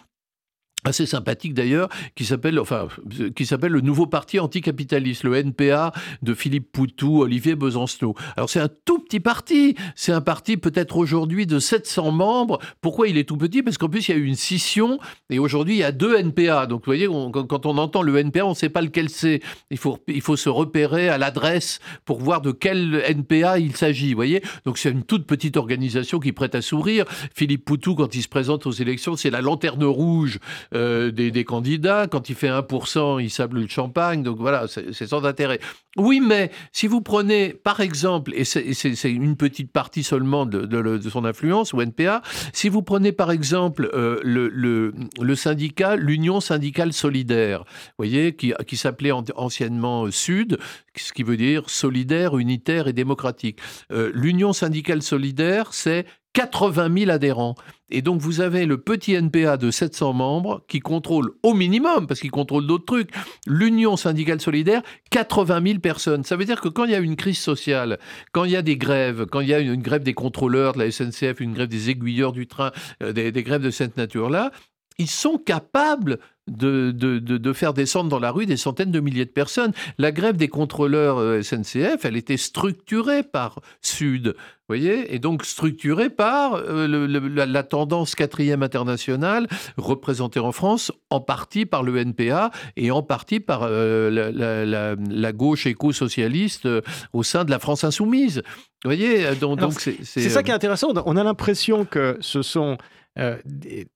assez 0.86 1.06
sympathique 1.06 1.54
d'ailleurs, 1.54 1.90
qui 2.16 2.24
s'appelle 2.26 2.58
enfin 2.58 2.88
qui 3.36 3.46
s'appelle 3.46 3.74
le 3.74 3.82
nouveau 3.82 4.08
parti 4.08 4.40
anticapitaliste, 4.40 5.24
le 5.24 5.36
NPA 5.36 5.92
de 6.22 6.34
Philippe 6.34 6.72
Poutou, 6.72 7.22
Olivier 7.22 7.56
Besancenot. 7.56 8.16
Alors 8.38 8.50
c'est 8.50 8.62
un 8.62 8.70
tout 8.86 9.00
petit 9.00 9.20
parti, 9.20 9.76
c'est 9.96 10.14
un 10.14 10.22
parti 10.22 10.56
peut-être 10.56 10.96
aujourd'hui 10.96 11.46
de 11.46 11.60
700 11.60 12.12
membres. 12.12 12.60
Pourquoi 12.82 13.10
il 13.10 13.18
est 13.18 13.26
tout 13.26 13.36
petit? 13.36 13.62
Parce 13.62 13.78
qu'en 13.78 13.90
plus 13.90 14.08
il 14.08 14.12
y 14.12 14.16
a 14.16 14.18
eu 14.18 14.26
une 14.26 14.36
scission 14.36 15.00
et 15.30 15.38
aujourd'hui 15.38 15.76
il 15.76 15.80
y 15.80 15.84
a 15.84 15.92
deux 15.92 16.18
NPA. 16.18 16.66
Donc 16.66 16.82
vous 16.82 16.86
voyez 16.86 17.08
quand 17.08 17.66
on 17.66 17.78
entend 17.78 18.02
le 18.02 18.18
NPA, 18.18 18.46
on 18.46 18.52
ne 18.52 18.56
sait 18.56 18.70
pas 18.70 18.82
lequel 18.82 19.10
c'est. 19.10 19.42
Il 19.72 19.78
faut 19.78 20.00
il 20.08 20.22
faut 20.22 20.38
se 20.38 20.50
repérer 20.50 21.10
à 21.10 21.18
l'adresse 21.18 21.80
pour 22.06 22.20
voir 22.20 22.42
de 22.42 22.52
quel 22.52 23.04
NPA 23.06 23.60
il 23.60 23.76
s'agit, 23.76 24.14
voyez? 24.14 24.42
Donc 24.66 24.78
c'est 24.78 24.92
une 24.92 25.04
toute 25.04 25.28
petite 25.28 25.58
organisation 25.58 26.20
qui 26.20 26.32
prête 26.32 26.56
à 26.56 26.62
sourire. 26.62 27.06
Philippe 27.36 27.66
Poutou 27.66 27.96
quand 27.96 28.16
il 28.16 28.22
se 28.22 28.30
présente 28.30 28.66
aux 28.66 28.72
élections, 28.72 29.18
c'est 29.18 29.30
la 29.30 29.42
lanterne 29.42 29.84
rouge 29.84 30.40
euh, 30.76 31.12
des, 31.12 31.44
candidats. 31.44 32.08
Quand 32.08 32.30
il 32.30 32.36
fait 32.36 32.50
1%, 32.50 33.22
il 33.22 33.30
sable 33.30 33.62
le 33.62 33.68
champagne. 33.68 34.24
Donc 34.24 34.38
voilà, 34.38 34.66
c'est 34.68 35.08
sans 35.08 35.26
intérêt. 35.26 35.60
Oui, 35.98 36.20
mais 36.20 36.52
si 36.72 36.86
vous 36.88 37.02
prenez, 37.02 37.50
par 37.54 37.80
exemple, 37.80 38.32
et 38.36 38.44
c'est 38.44 39.12
une 39.12 39.36
petite 39.36 39.72
partie 39.72 40.04
seulement 40.04 40.46
de, 40.46 41.00
son 41.10 41.26
influence, 41.26 41.74
ou 41.74 41.82
NPA, 41.82 42.22
si 42.54 42.70
vous 42.70 42.84
prenez 42.84 43.12
par 43.12 43.32
exemple 43.32 43.90
euh, 43.94 44.20
le, 44.24 45.36
syndicat, 45.36 45.96
l'Union 45.96 46.40
syndicale 46.42 46.94
solidaire, 46.94 47.64
voyez, 47.98 48.36
qui, 48.36 48.54
s'appelait 48.78 49.12
anciennement 49.12 50.10
Sud, 50.12 50.60
ce 50.96 51.14
qui 51.14 51.24
veut 51.24 51.38
dire 51.38 51.70
solidaire, 51.70 52.38
unitaire 52.38 52.88
et 52.88 52.94
démocratique. 52.94 53.60
Euh, 53.92 54.12
L'Union 54.14 54.54
syndicale 54.54 55.02
solidaire, 55.02 55.74
c'est 55.74 56.06
80 56.34 56.98
000 56.98 57.12
adhérents. 57.12 57.56
Et 57.90 58.02
donc 58.02 58.22
vous 58.22 58.42
avez 58.42 58.66
le 58.66 58.78
petit 58.78 59.14
NPA 59.14 59.58
de 59.58 59.72
700 59.72 60.14
membres 60.14 60.64
qui 60.68 60.80
contrôle 60.80 61.32
au 61.44 61.54
minimum, 61.54 62.06
parce 62.08 62.20
qu'il 62.20 62.32
contrôle 62.32 62.68
d'autres 62.68 62.86
trucs, 62.86 63.10
l'Union 63.48 63.98
syndicale 63.98 64.40
solidaire, 64.40 64.82
80 65.10 65.64
000 65.66 65.80
personnes. 65.80 66.24
Ça 66.24 66.36
veut 66.36 66.46
dire 66.46 66.62
que 66.62 66.70
quand 66.70 66.86
il 66.86 66.92
y 66.92 66.96
a 66.96 67.00
une 67.00 67.16
crise 67.16 67.40
sociale, 67.40 68.00
quand 68.32 68.44
il 68.44 68.52
y 68.52 68.56
a 68.56 68.62
des 68.62 68.78
grèves, 68.78 69.26
quand 69.26 69.40
il 69.40 69.50
y 69.50 69.54
a 69.54 69.60
une, 69.60 69.82
grève 69.82 70.04
des 70.04 70.14
contrôleurs 70.14 70.74
de 70.74 70.80
la 70.80 70.92
SNCF, 70.92 71.40
une 71.40 71.54
grève 71.54 71.68
des 71.68 71.90
aiguilleurs 71.90 72.32
du 72.32 72.48
train, 72.48 72.72
euh, 73.02 73.12
des, 73.12 73.32
des 73.32 73.44
grèves 73.44 73.64
de 73.64 73.72
cette 73.72 73.98
nature-là, 73.98 74.52
ils 75.00 75.10
sont 75.10 75.38
capables 75.38 76.20
de, 76.50 76.92
de, 76.92 77.54
faire 77.54 77.74
descendre 77.74 78.10
dans 78.10 78.20
la 78.20 78.32
rue 78.32 78.46
des 78.46 78.58
centaines 78.58 78.92
de 78.92 79.00
milliers 79.00 79.26
de 79.26 79.32
personnes. 79.32 79.72
La 79.98 80.12
grève 80.12 80.36
des 80.36 80.48
contrôleurs 80.48 81.18
euh, 81.18 81.42
SNCF, 81.42 82.04
elle 82.04 82.18
était 82.18 82.38
structurée 82.38 83.24
par 83.24 83.60
Sud, 83.82 84.36
voyez, 84.68 85.14
et 85.14 85.20
donc 85.20 85.46
structurée 85.46 86.10
par 86.10 86.56
euh, 86.56 86.88
la, 86.88 87.64
tendance 87.64 88.16
quatrième 88.16 88.64
internationale, 88.64 89.48
représentée 89.78 90.40
en 90.40 90.52
France 90.52 90.92
en 91.10 91.20
partie 91.20 91.66
par 91.66 91.84
le 91.84 91.98
NPA 91.98 92.52
et 92.78 92.92
en 92.92 93.02
partie 93.02 93.40
par 93.40 93.62
euh, 93.64 94.96
la, 95.10 95.32
gauche 95.34 95.66
éco-socialiste 95.66 96.68
au 97.14 97.24
sein 97.24 97.46
de 97.46 97.52
la 97.52 97.60
France 97.60 97.84
insoumise. 97.84 98.42
Vous 98.84 98.90
voyez, 98.90 99.36
donc 99.36 99.60
c'est 99.74 100.30
ça 100.30 100.44
qui 100.44 100.52
est 100.52 100.54
intéressant. 100.54 100.94
On 101.06 101.18
a 101.18 101.24
l'impression 101.24 101.86
que 101.86 102.18
ce 102.22 102.42
sont 102.42 102.78
euh, 103.18 103.38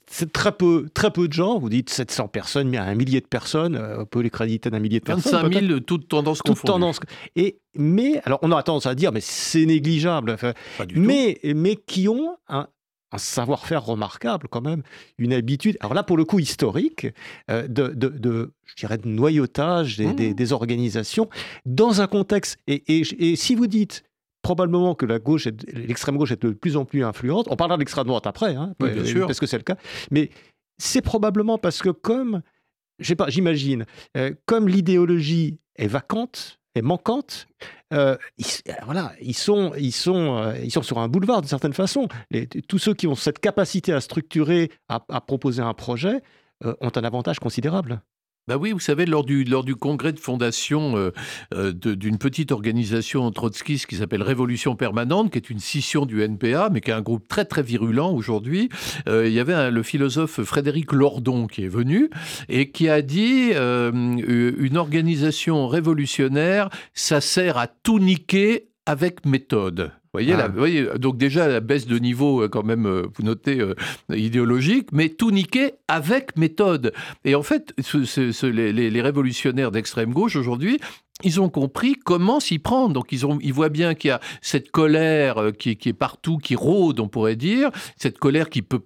c'est 0.07 0.33
très 0.33 0.51
peu, 0.51 0.89
très 0.93 1.11
peu 1.11 1.27
de 1.27 1.33
gens. 1.33 1.59
Vous 1.59 1.69
dites 1.69 1.89
700 1.89 2.27
personnes, 2.27 2.69
mais 2.69 2.77
un 2.77 2.95
millier 2.95 3.21
de 3.21 3.27
personnes. 3.27 3.75
Euh, 3.75 4.01
on 4.01 4.05
peut 4.05 4.21
les 4.21 4.29
créditer 4.29 4.69
d'un 4.69 4.79
millier 4.79 4.99
de 4.99 5.05
personnes. 5.05 5.41
25 5.43 5.67
000, 5.67 5.79
toutes 5.81 6.07
tendances 6.07 6.39
toute 6.43 6.61
tendance. 6.63 6.99
Et 7.35 7.59
mais 7.75 8.21
alors, 8.25 8.39
on 8.41 8.51
aura 8.51 8.63
tendance 8.63 8.85
à 8.85 8.95
dire, 8.95 9.11
mais 9.11 9.21
c'est 9.21 9.65
négligeable. 9.65 10.37
mais 10.95 11.39
mais 11.43 11.75
qui 11.75 12.07
ont 12.07 12.37
un, 12.47 12.67
savoir-faire 13.17 13.85
remarquable 13.85 14.47
quand 14.49 14.61
même, 14.61 14.81
une 15.17 15.33
habitude, 15.33 15.77
alors 15.79 15.93
là 15.93 16.03
pour 16.03 16.17
le 16.17 16.25
coup 16.25 16.39
historique, 16.39 17.07
euh, 17.49 17.67
de, 17.67 17.89
de, 17.89 18.53
je 18.65 18.75
dirais, 18.75 18.97
de 18.97 19.07
noyautage 19.07 19.97
des, 19.97 20.33
des, 20.33 20.45
mmh. 20.45 20.51
organisations 20.51 21.29
dans 21.65 22.01
un 22.01 22.07
contexte. 22.07 22.57
Et, 22.67 22.83
et, 22.87 23.31
et, 23.31 23.35
si 23.35 23.55
vous 23.55 23.67
dites, 23.67 24.03
probablement 24.43 24.93
que 24.93 25.07
la 25.07 25.17
gauche, 25.17 25.47
l'extrême 25.73 26.17
gauche 26.17 26.31
est 26.31 26.43
de 26.43 26.51
plus 26.51 26.77
en 26.77 26.85
plus 26.85 27.03
influente. 27.03 27.47
On 27.49 27.55
parlera 27.55 27.77
de 27.77 27.81
l'extrême 27.81 28.05
droite 28.05 28.27
après, 28.27 28.55
hein, 28.55 28.75
euh, 28.83 29.25
parce 29.25 29.39
que 29.39 29.47
c'est 29.47 29.57
le 29.57 29.63
cas. 29.63 29.77
Mais 30.11 30.29
c'est 30.77 31.01
probablement 31.01 31.57
parce 31.57 31.81
que 31.81 31.89
comme, 31.89 32.43
j'imagine, 32.99 33.85
euh, 34.17 34.33
comme 34.45 34.67
l'idéologie 34.67 35.57
est 35.77 35.87
vacante, 35.87 36.59
est 36.75 36.81
manquante, 36.81 37.47
euh, 37.93 38.17
ils, 38.37 38.45
voilà, 38.85 39.13
ils 39.21 39.35
sont, 39.35 39.73
ils 39.77 39.93
sont, 39.93 40.53
ils 40.61 40.71
sont 40.71 40.81
sur 40.81 40.99
un 40.99 41.07
boulevard 41.07 41.41
d'une 41.41 41.49
certaine 41.49 41.73
façon. 41.73 42.07
tous 42.67 42.79
ceux 42.79 42.93
qui 42.93 43.07
ont 43.07 43.15
cette 43.15 43.39
capacité 43.39 43.93
à 43.93 44.01
structurer, 44.01 44.71
à 44.89 45.21
proposer 45.21 45.61
un 45.61 45.73
projet, 45.73 46.21
ont 46.63 46.91
un 46.95 47.03
avantage 47.03 47.39
considérable. 47.39 48.01
Bah 48.49 48.57
oui, 48.57 48.73
vous 48.73 48.79
savez, 48.79 49.05
lors 49.05 49.23
du, 49.23 49.45
lors 49.45 49.63
du 49.63 49.73
congrès 49.73 50.11
de 50.11 50.19
fondation 50.19 50.97
euh, 50.97 51.11
euh, 51.53 51.71
d'une 51.71 52.17
petite 52.17 52.51
organisation 52.51 53.31
trotskiste 53.31 53.85
qui 53.85 53.95
s'appelle 53.95 54.21
Révolution 54.21 54.75
Permanente, 54.75 55.31
qui 55.31 55.37
est 55.37 55.49
une 55.49 55.59
scission 55.59 56.05
du 56.05 56.21
NPA, 56.21 56.69
mais 56.69 56.81
qui 56.81 56.91
est 56.91 56.93
un 56.93 57.01
groupe 57.01 57.25
très 57.29 57.45
très 57.45 57.63
virulent 57.63 58.11
aujourd'hui, 58.11 58.67
euh, 59.07 59.29
il 59.29 59.33
y 59.33 59.39
avait 59.39 59.71
le 59.71 59.81
philosophe 59.81 60.43
Frédéric 60.43 60.91
Lordon 60.91 61.47
qui 61.47 61.63
est 61.63 61.69
venu 61.69 62.09
et 62.49 62.69
qui 62.69 62.89
a 62.89 63.01
dit 63.01 63.53
une 63.53 64.77
organisation 64.77 65.69
révolutionnaire, 65.69 66.69
ça 66.93 67.21
sert 67.21 67.57
à 67.57 67.67
tout 67.67 67.99
niquer 67.99 68.67
avec 68.85 69.25
méthode. 69.25 69.93
Voyez, 70.13 70.33
ah. 70.33 70.47
voyez, 70.47 70.87
donc 70.99 71.17
déjà 71.17 71.47
la 71.47 71.59
baisse 71.59 71.87
de 71.87 71.97
niveau, 71.97 72.43
euh, 72.43 72.47
quand 72.47 72.61
même, 72.61 72.85
euh, 72.85 73.07
vous 73.15 73.23
notez, 73.23 73.59
euh, 73.59 73.73
idéologique, 74.13 74.89
mais 74.91 75.09
tout 75.09 75.31
niqué 75.31 75.71
avec 75.87 76.37
méthode. 76.37 76.93
Et 77.25 77.33
en 77.33 77.41
fait, 77.41 77.73
les, 78.43 79.01
révolutionnaires 79.01 79.71
d'extrême 79.71 80.13
gauche 80.13 80.35
aujourd'hui, 80.35 80.79
ils 81.23 81.41
ont 81.41 81.49
compris 81.49 81.95
comment 81.95 82.39
s'y 82.39 82.59
prendre. 82.59 82.93
Donc 82.93 83.11
ils, 83.11 83.53
voient 83.53 83.69
bien 83.69 83.95
qu'il 83.95 84.09
y 84.09 84.11
a 84.11 84.19
cette 84.41 84.71
colère 84.71 85.51
qui, 85.57 85.71
est 85.71 85.93
partout, 85.93 86.37
qui 86.37 86.55
rôde, 86.55 86.99
on 86.99 87.07
pourrait 87.07 87.35
dire, 87.35 87.71
cette 87.97 88.19
colère 88.19 88.49
qui 88.49 88.61
peut, 88.61 88.79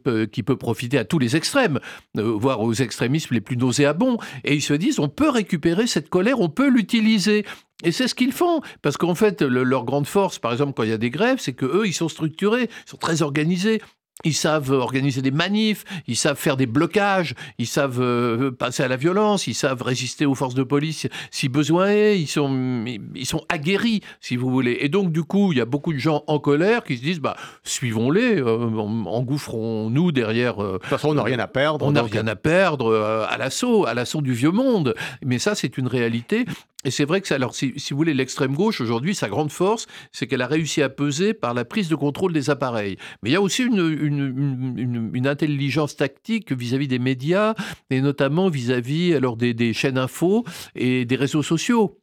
profiter 0.58 0.98
à 0.98 1.06
tous 1.06 1.20
les 1.20 1.36
extrêmes, 1.36 1.80
voire 2.16 2.62
aux 2.62 2.74
extrémismes 2.74 3.34
les 3.34 3.42
plus 3.42 3.58
nauséabonds. 3.58 4.18
Et 4.44 4.56
ils 4.56 4.62
se 4.62 4.74
disent, 4.74 5.00
on 5.00 5.10
peut 5.10 5.30
récupérer 5.30 5.88
cette 5.88 6.10
colère, 6.10 6.40
on 6.40 6.50
peut 6.50 6.70
l'utiliser. 6.70 7.46
Et 7.84 7.92
c'est 7.92 8.08
ce 8.08 8.16
qu'ils 8.16 8.32
font, 8.32 8.62
parce 8.82 8.98
qu'en 8.98 9.14
fait, 9.14 9.42
leur 9.44 9.86
grande 9.86 10.08
force, 10.08 10.40
par 10.40 10.52
exemple, 10.52 10.74
quand 10.74 10.84
il 10.84 10.90
y 10.90 10.94
a 10.94 10.98
des 10.98 11.12
grèves, 11.12 11.38
c'est 11.40 11.54
que 11.54 11.66
eux, 11.66 11.86
ils 11.86 11.94
sont 11.94 12.10
structurés, 12.10 12.70
ils 12.86 12.90
sont 12.90 12.98
très 12.98 13.22
organisés. 13.22 13.82
Ils 14.24 14.34
savent 14.34 14.72
organiser 14.72 15.22
des 15.22 15.32
manifs, 15.32 15.86
ils 16.08 16.16
savent 16.16 16.38
faire 16.38 16.58
des 16.58 16.66
blocages, 16.66 17.36
ils 17.60 17.68
savent 17.68 18.02
euh, 18.02 18.50
passer 18.52 18.82
à 18.82 18.88
la 18.88 18.96
violence, 18.96 19.46
ils 19.46 19.54
savent 19.54 19.84
résister 19.84 20.26
aux 20.26 20.34
forces 20.34 20.56
de 20.56 20.64
police 20.64 21.08
si 21.30 21.50
besoin 21.50 21.90
est, 21.90 22.20
ils 22.20 22.28
sont, 22.28 22.84
ils 22.88 23.26
sont 23.28 23.46
aguerris, 23.48 24.02
si 24.20 24.36
vous 24.36 24.50
voulez. 24.50 24.80
Et 24.82 24.90
donc, 24.90 25.12
du 25.12 25.24
coup, 25.24 25.52
il 25.52 25.60
y 25.60 25.62
a 25.62 25.66
beaucoup 25.66 25.94
de 25.94 26.00
gens 26.00 26.24
en 26.26 26.40
colère 26.40 26.84
qui 26.84 26.98
se 26.98 27.04
disent, 27.04 27.20
bah, 27.20 27.36
suivons-les, 27.64 28.42
euh, 28.42 28.58
engouffrons-nous 28.76 30.12
derrière. 30.12 30.64
Euh, 30.64 30.74
de 30.74 30.78
toute 30.80 30.88
façon, 30.88 31.10
on 31.10 31.14
n'a 31.14 31.24
rien 31.24 31.40
à 31.40 31.48
perdre. 31.48 31.86
On 31.86 31.92
n'a 31.92 32.02
rien 32.02 32.26
à 32.26 32.36
perdre 32.36 33.28
à 33.30 33.38
l'assaut, 33.38 33.86
à 33.86 33.94
l'assaut 33.94 34.22
du 34.22 34.34
vieux 34.34 34.52
monde. 34.52 34.96
Mais 35.24 35.38
ça, 35.38 35.54
c'est 35.54 35.78
une 35.78 35.88
réalité. 35.88 36.46
Et 36.88 36.90
c'est 36.90 37.04
vrai 37.04 37.20
que, 37.20 37.28
ça, 37.28 37.36
alors, 37.36 37.54
si, 37.54 37.74
vous 37.92 37.98
voulez, 37.98 38.14
l'extrême 38.14 38.56
gauche, 38.56 38.80
aujourd'hui, 38.80 39.14
sa 39.14 39.28
grande 39.28 39.52
force, 39.52 39.88
c'est 40.14 40.26
qu'elle 40.26 40.42
a 40.42 40.48
réussi 40.48 40.82
à 40.82 40.88
peser 40.88 41.34
par 41.34 41.54
la 41.54 41.66
prise 41.66 41.90
de 41.90 41.96
contrôle 41.96 42.32
des 42.32 42.50
appareils. 42.50 42.96
Mais 43.22 43.30
il 43.30 43.34
y 43.34 43.36
a 43.36 43.42
aussi 43.42 43.64
une, 43.64 45.28
intelligence 45.28 45.98
tactique 45.98 46.54
vis-à-vis 46.54 46.88
des 46.88 47.00
médias, 47.00 47.56
et 47.90 48.00
notamment 48.00 48.48
vis-à-vis 48.48 49.14
alors 49.16 49.36
des, 49.36 49.54
des 49.54 49.74
chaînes 49.74 49.98
info 49.98 50.46
et 50.76 51.04
des 51.04 51.18
réseaux 51.18 51.44
sociaux 51.44 52.00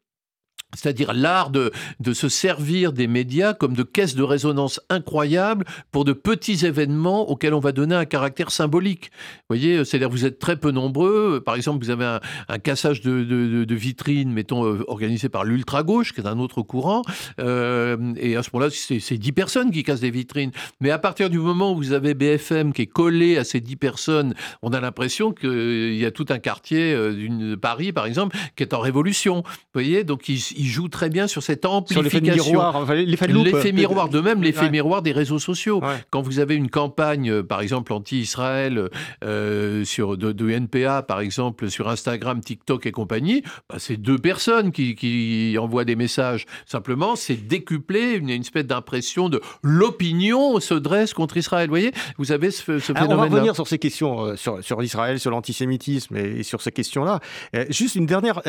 c'est-à-dire 0.74 1.12
l'art 1.12 1.50
de, 1.50 1.72
de, 2.00 2.12
se 2.12 2.28
servir 2.28 2.92
des 2.92 3.06
médias 3.06 3.54
comme 3.54 3.74
de 3.74 3.82
caisse 3.82 4.14
de 4.14 4.22
résonance 4.22 4.80
incroyable 4.88 5.64
pour 5.90 6.04
de 6.04 6.12
petits 6.12 6.66
événements 6.66 7.28
auxquels 7.30 7.54
on 7.54 7.60
va 7.60 7.72
donner 7.72 7.94
un 7.94 8.04
caractère 8.04 8.50
symbolique. 8.50 9.10
Vous 9.12 9.56
voyez, 9.56 9.84
c'est-à-dire 9.84 10.10
vous 10.10 10.24
êtes 10.24 10.38
très 10.38 10.56
peu 10.56 10.70
nombreux. 10.70 11.42
Par 11.44 11.54
exemple, 11.54 11.84
vous 11.84 11.90
avez 11.90 12.18
un, 12.48 12.58
cassage 12.58 13.00
de, 13.00 13.24
de, 13.24 13.64
de, 13.64 13.74
vitrines, 13.74 14.32
mettons, 14.32 14.64
euh, 14.64 14.84
organisé 14.88 15.28
par 15.28 15.44
l'ultra-gauche, 15.44 16.12
qui 16.12 16.20
est 16.20 16.26
un 16.26 16.38
autre 16.38 16.62
courant. 16.62 17.02
Euh, 17.40 18.14
et 18.16 18.36
à 18.36 18.42
ce 18.42 18.50
moment-là, 18.52 18.70
c'est 18.70 19.18
10 19.18 19.32
personnes 19.32 19.70
qui 19.70 19.82
cassent 19.82 20.00
des 20.00 20.10
vitrines. 20.10 20.50
Mais 20.80 20.90
à 20.90 20.98
partir 20.98 21.30
du 21.30 21.38
moment 21.38 21.72
où 21.72 21.76
vous 21.76 21.92
avez 21.92 22.14
BFM 22.14 22.72
qui 22.72 22.82
est 22.82 22.86
collé 22.86 23.38
à 23.38 23.44
ces 23.44 23.60
10 23.60 23.76
personnes, 23.76 24.34
on 24.62 24.72
a 24.72 24.80
l'impression 24.80 25.32
qu'il 25.32 25.96
y 25.96 26.06
a 26.06 26.10
tout 26.10 26.26
un 26.30 26.38
quartier 26.38 26.94
euh, 26.94 27.12
de 27.14 27.54
Paris, 27.54 27.92
par 27.92 28.06
exemple, 28.06 28.36
qui 28.56 28.62
est 28.62 28.74
en 28.74 28.80
révolution. 28.80 29.42
Vous 29.44 29.52
voyez, 29.74 30.04
donc 30.04 30.28
ils 30.28 30.63
il 30.64 30.70
joue 30.70 30.88
très 30.88 31.10
bien 31.10 31.26
sur 31.26 31.42
cette 31.42 31.66
amplification. 31.66 32.14
l'effet 32.14 32.20
miroir, 32.22 32.94
l'effet 32.94 33.72
miroir, 33.72 34.08
de 34.08 34.20
même 34.20 34.42
l'effet 34.42 34.70
miroir 34.70 35.02
des 35.02 35.12
réseaux 35.12 35.38
sociaux. 35.38 35.82
Quand 36.10 36.22
vous 36.22 36.38
avez 36.38 36.54
une 36.54 36.70
campagne, 36.70 37.30
euh, 37.30 37.42
par 37.42 37.60
exemple 37.60 37.92
anti-Israël, 37.92 38.88
euh, 39.22 39.84
sur 39.84 40.16
de, 40.16 40.50
NPA, 40.50 41.02
par 41.02 41.20
exemple, 41.20 41.68
sur 41.68 41.88
Instagram, 41.88 42.40
TikTok 42.40 42.86
et 42.86 42.92
compagnie, 42.92 43.42
bah, 43.68 43.76
c'est 43.78 43.96
deux 43.96 44.18
personnes 44.18 44.72
qui, 44.72 45.56
envoient 45.60 45.84
des 45.84 45.96
messages. 45.96 46.46
Simplement, 46.66 47.14
c'est 47.14 47.36
décuplé, 47.36 48.14
une, 48.14 48.30
une 48.30 48.40
espèce 48.40 48.66
d'impression 48.66 49.28
de 49.28 49.40
l'opinion 49.62 50.60
se 50.60 50.74
dresse 50.74 51.12
contre 51.12 51.36
Israël. 51.36 51.68
Vous 51.68 51.72
voyez, 51.72 51.92
vous 52.16 52.32
avez 52.32 52.50
ce, 52.50 52.78
phénomène. 52.78 53.12
On 53.12 53.16
va 53.16 53.24
revenir 53.24 53.54
sur 53.54 53.68
ces 53.68 53.78
questions, 53.78 54.24
euh, 54.24 54.36
sur, 54.36 54.64
sur 54.64 54.82
Israël, 54.82 55.20
sur 55.20 55.30
l'antisémitisme 55.30 56.16
et, 56.16 56.42
sur 56.42 56.62
ces 56.62 56.72
questions-là. 56.72 57.20
juste 57.68 57.96
une 57.96 58.06
dernière, 58.06 58.40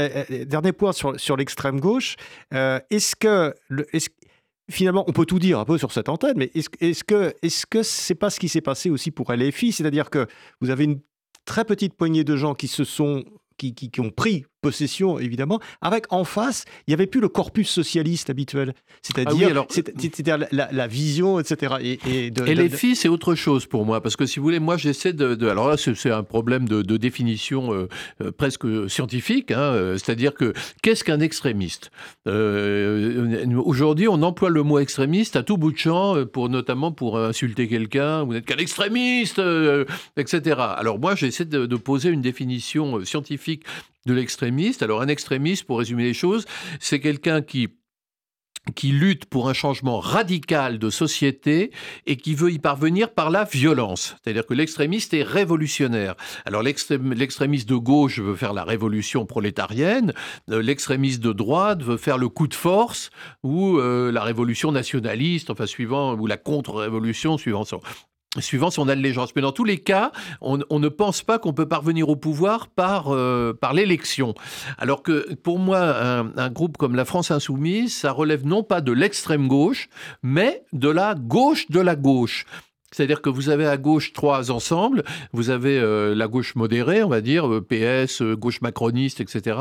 dernier 0.47 0.71
point 0.71 0.93
sur, 0.93 1.19
sur 1.19 1.35
l'extrême 1.35 1.79
gauche. 1.79 2.04
Est-ce 2.51 3.15
que, 3.15 3.53
finalement, 4.69 5.03
on 5.07 5.13
peut 5.13 5.25
tout 5.25 5.39
dire 5.39 5.59
un 5.59 5.65
peu 5.65 5.77
sur 5.77 5.91
cette 5.91 6.09
antenne, 6.09 6.37
mais 6.37 6.51
est-ce 6.55 6.69
est 6.81 6.91
-ce 6.91 7.65
que 7.65 7.83
c'est 7.83 8.15
pas 8.15 8.29
ce 8.29 8.39
qui 8.39 8.49
s'est 8.49 8.61
passé 8.61 8.89
aussi 8.89 9.11
pour 9.11 9.31
LFI 9.31 9.71
C'est-à-dire 9.71 10.09
que 10.09 10.27
vous 10.61 10.69
avez 10.69 10.85
une 10.85 10.99
très 11.45 11.65
petite 11.65 11.93
poignée 11.93 12.23
de 12.23 12.35
gens 12.35 12.55
qui 12.55 12.67
se 12.67 12.83
sont 12.83 13.23
qui, 13.57 13.91
ont 13.99 14.09
pris 14.09 14.45
possession, 14.65 15.19
évidemment, 15.19 15.59
avec 15.81 16.11
en 16.11 16.23
face, 16.23 16.65
il 16.87 16.89
n'y 16.89 16.93
avait 16.95 17.05
plus 17.05 17.21
le 17.21 17.29
corpus 17.29 17.69
socialiste 17.69 18.31
habituel. 18.31 18.73
C'est-à-dire 19.03 19.49
ah 19.53 20.67
la, 20.71 20.87
vision, 20.87 21.39
etc. 21.39 21.75
Et, 21.81 21.99
et, 22.27 22.55
les 22.55 22.69
filles, 22.69 22.95
c'est 22.95 23.07
autre 23.07 23.35
chose 23.35 23.67
pour 23.67 23.85
moi, 23.85 24.01
parce 24.01 24.15
que 24.15 24.25
si 24.25 24.39
vous 24.39 24.45
voulez, 24.45 24.59
moi 24.59 24.75
j'essaie 24.75 25.13
de, 25.13 25.47
Alors 25.47 25.69
là, 25.69 25.75
c'est 25.77 26.09
un 26.09 26.23
problème 26.23 26.67
de, 26.67 26.97
définition 26.97 27.73
euh, 27.73 27.87
euh, 28.23 28.31
presque 28.31 28.65
scientifique, 28.89 29.51
hein, 29.51 29.59
euh, 29.59 29.97
c'est-à-dire 29.99 30.33
que 30.33 30.53
qu'est-ce 30.81 31.03
qu'un 31.03 31.19
extrémiste? 31.19 31.91
Aujourd'hui, 32.25 34.07
on 34.07 34.23
emploie 34.23 34.49
le 34.49 34.63
mot 34.63 34.79
extrémiste 34.79 35.35
à 35.35 35.43
tout 35.43 35.57
bout 35.57 35.73
de 35.73 35.77
champ, 35.77 36.25
pour, 36.25 36.49
notamment 36.49 36.91
pour 36.91 37.19
insulter 37.19 37.67
quelqu'un, 37.67 38.23
vous 38.23 38.33
n'êtes 38.33 38.45
qu'un 38.45 38.57
extrémiste, 38.57 39.39
etc. 40.17 40.55
Alors 40.75 40.97
moi, 40.97 41.13
j'essaie 41.13 41.45
de 41.45 41.75
poser 41.75 42.09
une 42.09 42.21
définition 42.21 43.05
scientifique 43.05 43.63
de 44.05 44.13
l'extrémiste. 44.13 44.83
Alors 44.83 45.01
un 45.01 45.07
extrémiste, 45.07 45.65
pour 45.65 45.79
résumer 45.79 46.03
les 46.03 46.13
choses, 46.13 46.45
c'est 46.79 46.99
quelqu'un 46.99 47.41
qui 47.41 47.69
qui 48.73 48.87
lutte 48.87 49.25
pour 49.25 49.47
un 49.47 49.53
changement 49.53 49.99
radical 49.99 50.79
de 50.79 50.89
société 50.89 51.71
et 52.07 52.17
qui 52.17 52.33
veut 52.33 52.51
y 52.51 52.59
parvenir 52.59 53.13
par 53.13 53.29
la 53.29 53.43
violence. 53.43 54.15
C'est-à-dire 54.23 54.45
que 54.45 54.53
l'extrémiste 54.53 55.13
est 55.13 55.23
révolutionnaire. 55.23 56.15
Alors 56.45 56.63
l'extrémiste 56.63 57.69
de 57.69 57.75
gauche 57.75 58.19
veut 58.19 58.35
faire 58.35 58.53
la 58.53 58.63
révolution 58.63 59.25
prolétarienne, 59.25 60.13
euh, 60.49 60.61
l'extrémiste 60.61 61.21
de 61.21 61.31
droite 61.31 61.83
veut 61.83 61.97
faire 61.97 62.17
le 62.17 62.29
coup 62.29 62.47
de 62.47 62.55
force 62.55 63.11
ou 63.43 63.77
euh, 63.77 64.11
la 64.11 64.23
révolution 64.23 64.71
nationaliste, 64.71 65.49
enfin 65.49 65.67
suivant, 65.67 66.15
ou 66.15 66.25
la 66.25 66.37
contre-révolution 66.37 67.37
suivant 67.37 67.65
son, 67.65 67.81
suivant 68.41 68.71
son 68.71 68.87
allégeance. 68.89 69.35
Mais 69.35 69.41
dans 69.41 69.51
tous 69.51 69.63
les 69.63 69.77
cas, 69.77 70.11
on, 70.41 70.57
ne 70.57 70.89
pense 70.89 71.21
pas 71.21 71.39
qu'on 71.39 71.53
peut 71.53 71.67
parvenir 71.67 72.09
au 72.09 72.15
pouvoir 72.15 72.67
par, 72.67 73.13
euh, 73.13 73.53
par 73.53 73.73
l'élection. 73.73 74.33
Alors 74.77 75.03
que 75.03 75.33
pour 75.35 75.59
moi, 75.59 75.79
un, 75.79 76.49
groupe 76.49 76.77
comme 76.77 76.95
la 76.95 77.05
France 77.05 77.31
Insoumise, 77.31 77.95
ça 77.95 78.11
relève 78.11 78.45
non 78.45 78.63
pas 78.63 78.81
de 78.81 78.91
l'extrême 78.91 79.47
gauche, 79.47 79.89
mais 80.23 80.63
de 80.73 80.89
la 80.89 81.15
gauche 81.15 81.69
de 81.69 81.79
la 81.79 81.95
gauche. 81.95 82.45
C'est-à-dire 82.95 83.21
que 83.21 83.29
vous 83.29 83.49
avez 83.49 83.67
à 83.67 83.75
gauche 83.75 84.13
trois 84.13 84.51
ensembles. 84.51 85.03
Vous 85.33 85.49
avez 85.49 85.77
euh, 85.77 86.15
la 86.15 86.29
gauche 86.29 86.55
modérée, 86.55 87.03
on 87.03 87.09
va 87.09 87.19
dire, 87.19 87.45
euh, 87.45 87.59
PS, 87.59 88.21
euh, 88.21 88.37
gauche 88.37 88.61
macroniste, 88.61 89.19
etc. 89.19 89.57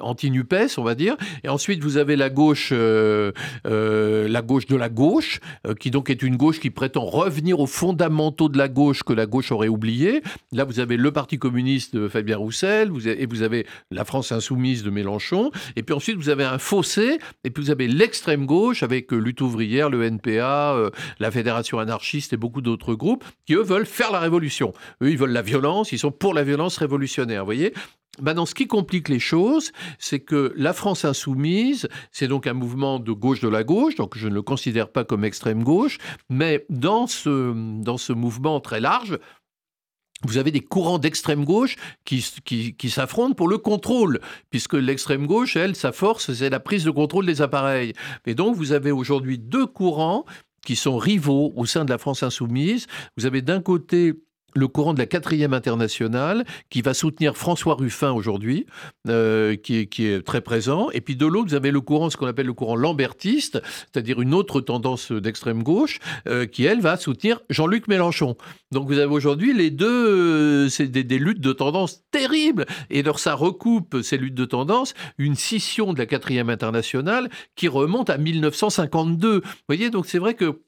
Anti-NUPES, 0.00 0.78
on 0.78 0.82
va 0.82 0.94
dire. 0.94 1.14
Et 1.42 1.50
ensuite, 1.50 1.82
vous 1.82 1.98
avez 1.98 2.16
la 2.16 2.30
gauche, 2.30 2.72
la 2.72 4.42
gauche 4.42 4.66
de 4.66 4.76
la 4.76 4.88
gauche, 4.88 5.40
qui 5.78 5.90
donc 5.90 6.08
est 6.08 6.22
une 6.22 6.36
gauche 6.36 6.58
qui 6.58 6.70
prétend 6.70 7.04
revenir 7.04 7.60
aux 7.60 7.66
fondamentaux 7.66 8.48
de 8.48 8.56
la 8.56 8.68
gauche 8.68 9.02
que 9.02 9.12
la 9.12 9.26
gauche 9.26 9.52
aurait 9.52 9.68
oublié. 9.68 10.22
Là, 10.52 10.64
vous 10.64 10.80
avez 10.80 10.96
le 10.96 11.12
Parti 11.12 11.38
communiste 11.38 11.94
de 11.94 12.08
Fabien 12.08 12.38
Roussel, 12.38 12.90
et 13.06 13.26
vous 13.26 13.42
avez 13.42 13.66
la 13.90 14.06
France 14.06 14.32
insoumise 14.32 14.82
de 14.82 14.90
Mélenchon. 14.90 15.50
Et 15.76 15.82
puis 15.82 15.94
ensuite, 15.94 16.16
vous 16.16 16.30
avez 16.30 16.44
un 16.44 16.58
fossé. 16.58 17.18
Et 17.44 17.50
puis 17.50 17.62
vous 17.62 17.70
avez 17.70 17.88
l'extrême 17.88 18.46
gauche 18.46 18.82
avec 18.82 19.12
lutte 19.12 19.42
ouvrière, 19.42 19.90
le 19.90 20.02
NPA, 20.04 20.76
la 21.20 21.30
Fédération 21.30 21.78
anarchiste 21.78 22.32
et 22.32 22.36
beaucoup 22.38 22.53
d'autres 22.60 22.94
groupes 22.94 23.24
qui, 23.46 23.54
eux, 23.54 23.62
veulent 23.62 23.86
faire 23.86 24.12
la 24.12 24.20
révolution. 24.20 24.72
Eux, 25.02 25.10
ils 25.10 25.18
veulent 25.18 25.32
la 25.32 25.42
violence, 25.42 25.92
ils 25.92 25.98
sont 25.98 26.12
pour 26.12 26.34
la 26.34 26.44
violence 26.44 26.76
révolutionnaire, 26.76 27.42
vous 27.42 27.46
voyez 27.46 27.72
Maintenant, 28.20 28.46
ce 28.46 28.54
qui 28.54 28.66
complique 28.66 29.08
les 29.08 29.18
choses, 29.18 29.72
c'est 29.98 30.20
que 30.20 30.52
la 30.56 30.72
France 30.72 31.04
insoumise, 31.04 31.88
c'est 32.12 32.28
donc 32.28 32.46
un 32.46 32.52
mouvement 32.52 33.00
de 33.00 33.12
gauche 33.12 33.40
de 33.40 33.48
la 33.48 33.64
gauche, 33.64 33.96
donc 33.96 34.16
je 34.16 34.28
ne 34.28 34.34
le 34.34 34.42
considère 34.42 34.90
pas 34.90 35.04
comme 35.04 35.24
extrême 35.24 35.64
gauche, 35.64 35.98
mais 36.30 36.64
dans 36.68 37.06
ce, 37.06 37.52
dans 37.82 37.98
ce 37.98 38.12
mouvement 38.12 38.60
très 38.60 38.80
large, 38.80 39.18
vous 40.22 40.38
avez 40.38 40.50
des 40.50 40.60
courants 40.60 40.98
d'extrême 40.98 41.44
gauche 41.44 41.76
qui, 42.04 42.24
qui, 42.44 42.74
qui 42.74 42.90
s'affrontent 42.90 43.34
pour 43.34 43.48
le 43.48 43.58
contrôle, 43.58 44.20
puisque 44.48 44.74
l'extrême 44.74 45.26
gauche, 45.26 45.56
elle, 45.56 45.76
sa 45.76 45.92
force, 45.92 46.32
c'est 46.32 46.50
la 46.50 46.60
prise 46.60 46.84
de 46.84 46.90
contrôle 46.90 47.26
des 47.26 47.42
appareils. 47.42 47.92
Et 48.26 48.34
donc, 48.34 48.56
vous 48.56 48.72
avez 48.72 48.90
aujourd'hui 48.90 49.38
deux 49.38 49.66
courants 49.66 50.24
qui 50.64 50.76
sont 50.76 50.96
rivaux 50.96 51.52
au 51.56 51.66
sein 51.66 51.84
de 51.84 51.90
la 51.90 51.98
France 51.98 52.22
insoumise. 52.22 52.86
Vous 53.16 53.26
avez 53.26 53.42
d'un 53.42 53.60
côté 53.60 54.14
le 54.54 54.68
courant 54.68 54.94
de 54.94 54.98
la 54.98 55.06
quatrième 55.06 55.52
internationale 55.52 56.44
qui 56.70 56.82
va 56.82 56.94
soutenir 56.94 57.36
François 57.36 57.74
Ruffin 57.74 58.12
aujourd'hui, 58.12 58.66
euh, 59.08 59.56
qui, 59.56 59.88
est, 59.98 60.24
très 60.24 60.40
présent. 60.40 60.90
Et 60.92 61.00
puis 61.00 61.16
de 61.16 61.26
l'autre, 61.26 61.48
vous 61.48 61.54
avez 61.54 61.70
le 61.70 61.80
courant, 61.80 62.10
ce 62.10 62.16
qu'on 62.16 62.26
appelle 62.26 62.46
le 62.46 62.52
courant 62.52 62.76
lambertiste, 62.76 63.60
c'est-à-dire 63.92 64.20
une 64.20 64.34
autre 64.34 64.60
tendance 64.60 65.12
d'extrême 65.12 65.62
gauche, 65.62 65.98
euh, 66.28 66.46
qui 66.46 66.64
elle 66.64 66.80
va 66.80 66.96
soutenir 66.96 67.40
Jean-Luc 67.50 67.88
Mélenchon. 67.88 68.36
Donc 68.70 68.86
vous 68.86 68.98
avez 68.98 69.12
aujourd'hui 69.12 69.52
les 69.52 69.70
deux, 69.70 69.86
euh, 69.86 70.68
c'est 70.68 70.88
des, 70.88 71.04
des, 71.04 71.18
luttes 71.18 71.40
de 71.40 71.52
tendance 71.52 72.02
terribles. 72.10 72.66
Et 72.90 73.00
alors 73.00 73.18
ça 73.18 73.34
recoupe 73.34 74.02
ces 74.02 74.16
luttes 74.16 74.34
de 74.34 74.44
tendance 74.44 74.94
une 75.18 75.34
scission 75.34 75.92
de 75.92 75.98
la 75.98 76.06
quatrième 76.06 76.50
internationale 76.50 77.28
qui 77.56 77.68
remonte 77.68 78.10
à 78.10 78.18
1952. 78.18 79.40
Vous 79.40 79.42
voyez, 79.68 79.90
donc 79.90 80.06
c'est 80.06 80.18
vrai 80.18 80.34
que 80.34 80.60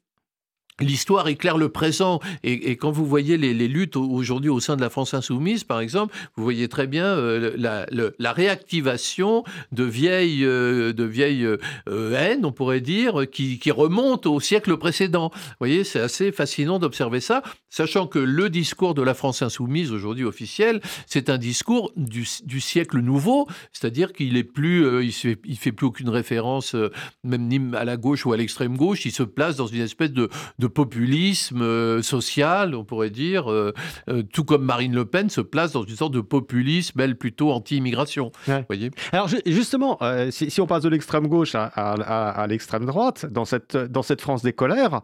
L'histoire 0.79 1.27
éclaire 1.27 1.57
le 1.57 1.69
présent. 1.69 2.19
Et, 2.43 2.77
quand 2.77 2.91
vous 2.91 3.05
voyez 3.05 3.35
les, 3.37 3.67
luttes 3.67 3.95
aujourd'hui 3.95 4.51
au 4.51 4.59
sein 4.59 4.75
de 4.75 4.81
la 4.81 4.91
France 4.91 5.15
insoumise, 5.15 5.63
par 5.63 5.79
exemple, 5.79 6.15
vous 6.35 6.43
voyez 6.43 6.67
très 6.67 6.85
bien 6.85 7.05
euh, 7.05 7.55
la, 7.57 8.31
réactivation 8.31 9.43
de 9.71 9.83
vieilles, 9.83 10.45
euh, 10.45 10.93
de 10.93 11.03
vieilles 11.03 11.45
euh, 11.45 12.13
haines, 12.13 12.45
on 12.45 12.51
pourrait 12.51 12.81
dire, 12.81 13.23
qui, 13.31 13.59
remontent 13.71 14.31
au 14.31 14.39
siècle 14.39 14.77
précédent. 14.77 15.31
Vous 15.33 15.55
voyez, 15.59 15.83
c'est 15.83 15.99
assez 15.99 16.31
fascinant 16.31 16.77
d'observer 16.77 17.21
ça, 17.21 17.41
sachant 17.69 18.05
que 18.05 18.19
le 18.19 18.49
discours 18.51 18.93
de 18.93 19.01
la 19.01 19.15
France 19.15 19.41
insoumise 19.41 19.91
aujourd'hui 19.91 20.25
officiel, 20.25 20.79
c'est 21.07 21.31
un 21.31 21.39
discours 21.39 21.91
du, 21.95 22.23
siècle 22.61 22.99
nouveau, 22.99 23.47
c'est-à-dire 23.73 24.13
qu'il 24.13 24.37
est 24.37 24.43
plus, 24.43 25.03
il 25.03 25.57
fait 25.57 25.71
plus 25.71 25.87
aucune 25.87 26.09
référence, 26.09 26.75
même 27.23 27.47
ni 27.47 27.59
à 27.75 27.83
la 27.83 27.97
gauche 27.97 28.25
ou 28.27 28.33
à 28.33 28.37
l'extrême 28.37 28.77
gauche, 28.77 29.05
il 29.05 29.11
se 29.11 29.23
place 29.23 29.55
dans 29.55 29.67
une 29.67 29.81
espèce 29.81 30.11
de 30.11 30.29
populisme 30.69 31.61
euh, 31.61 32.01
social, 32.01 32.75
on 32.75 32.83
pourrait 32.83 33.09
dire, 33.09 33.51
euh, 33.51 33.73
euh, 34.09 34.23
tout 34.23 34.43
comme 34.43 34.63
Marine 34.63 34.93
Le 34.93 35.05
Pen 35.05 35.29
se 35.29 35.41
place 35.41 35.71
dans 35.71 35.83
une 35.83 35.95
sorte 35.95 36.13
de 36.13 36.21
populisme, 36.21 36.99
elle 36.99 37.17
plutôt 37.17 37.51
anti-immigration. 37.51 38.31
voyez 38.67 38.91
Alors 39.11 39.29
justement, 39.45 39.99
si, 40.29 40.61
on 40.61 40.67
passe 40.67 40.83
de 40.83 40.89
l'extrême 40.89 41.27
gauche 41.27 41.55
à, 41.55 42.45
l'extrême 42.49 42.85
droite, 42.85 43.25
dans 43.25 43.45
cette, 43.45 43.75
dans 43.77 44.03
cette 44.03 44.21
France 44.21 44.41
des 44.41 44.53
colères, 44.53 45.01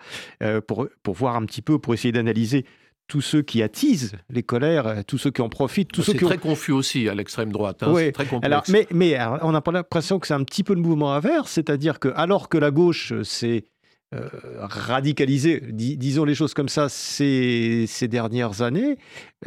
pour, 0.68 0.88
pour 1.02 1.14
voir 1.14 1.36
un 1.36 1.46
petit 1.46 1.62
peu, 1.62 1.80
pour 1.80 1.94
essayer 1.94 2.12
d'analyser 2.12 2.66
tous 3.08 3.22
ceux 3.22 3.42
qui 3.42 3.62
attisent 3.62 4.14
les 4.30 4.44
colères, 4.44 5.04
tous 5.06 5.18
ceux 5.18 5.32
qui 5.32 5.42
en 5.42 5.50
profitent, 5.50 5.92
tous 5.92 6.04
ceux 6.04 6.14
qui. 6.14 6.20
C'est 6.20 6.26
très 6.26 6.38
confus 6.38 6.72
aussi 6.72 7.10
à 7.10 7.14
l'extrême 7.14 7.52
droite. 7.52 7.84
Hein, 7.84 7.92
oui. 7.92 8.12
Très 8.12 8.26
complexe. 8.26 8.46
Alors, 8.46 8.64
mais, 8.70 8.88
mais 8.92 9.18
on 9.42 9.54
a 9.54 9.62
pas 9.62 9.72
l'impression 9.72 10.20
que 10.20 10.28
c'est 10.28 10.34
un 10.34 10.44
petit 10.44 10.64
peu 10.64 10.74
le 10.74 10.82
mouvement 10.82 11.14
inverse, 11.14 11.52
c'est-à-dire 11.52 12.00
que 12.00 12.10
alors 12.16 12.50
que 12.50 12.58
la 12.58 12.72
gauche 12.72 13.14
c'est 13.24 13.66
euh, 14.14 14.30
radicalisé, 14.60 15.62
disons 15.72 16.24
les 16.26 16.36
choses 16.36 16.54
comme 16.54 16.70
ça, 16.70 16.88
ces, 16.90 17.86
ces 17.88 18.08
dernières 18.08 18.62
années, 18.62 18.98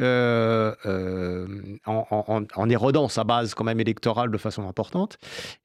euh, 0.01 0.73
euh, 0.85 1.47
en, 1.85 2.69
érodant 2.69 3.07
sa 3.07 3.23
base 3.23 3.53
quand 3.53 3.63
même 3.63 3.79
électorale 3.79 4.29
de 4.29 4.37
façon 4.37 4.67
importante. 4.67 5.17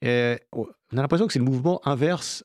on 0.03 0.65
a 0.65 0.67
l'impression 0.93 1.27
que 1.27 1.33
c'est 1.33 1.38
le 1.38 1.45
mouvement 1.45 1.81
inverse 1.87 2.45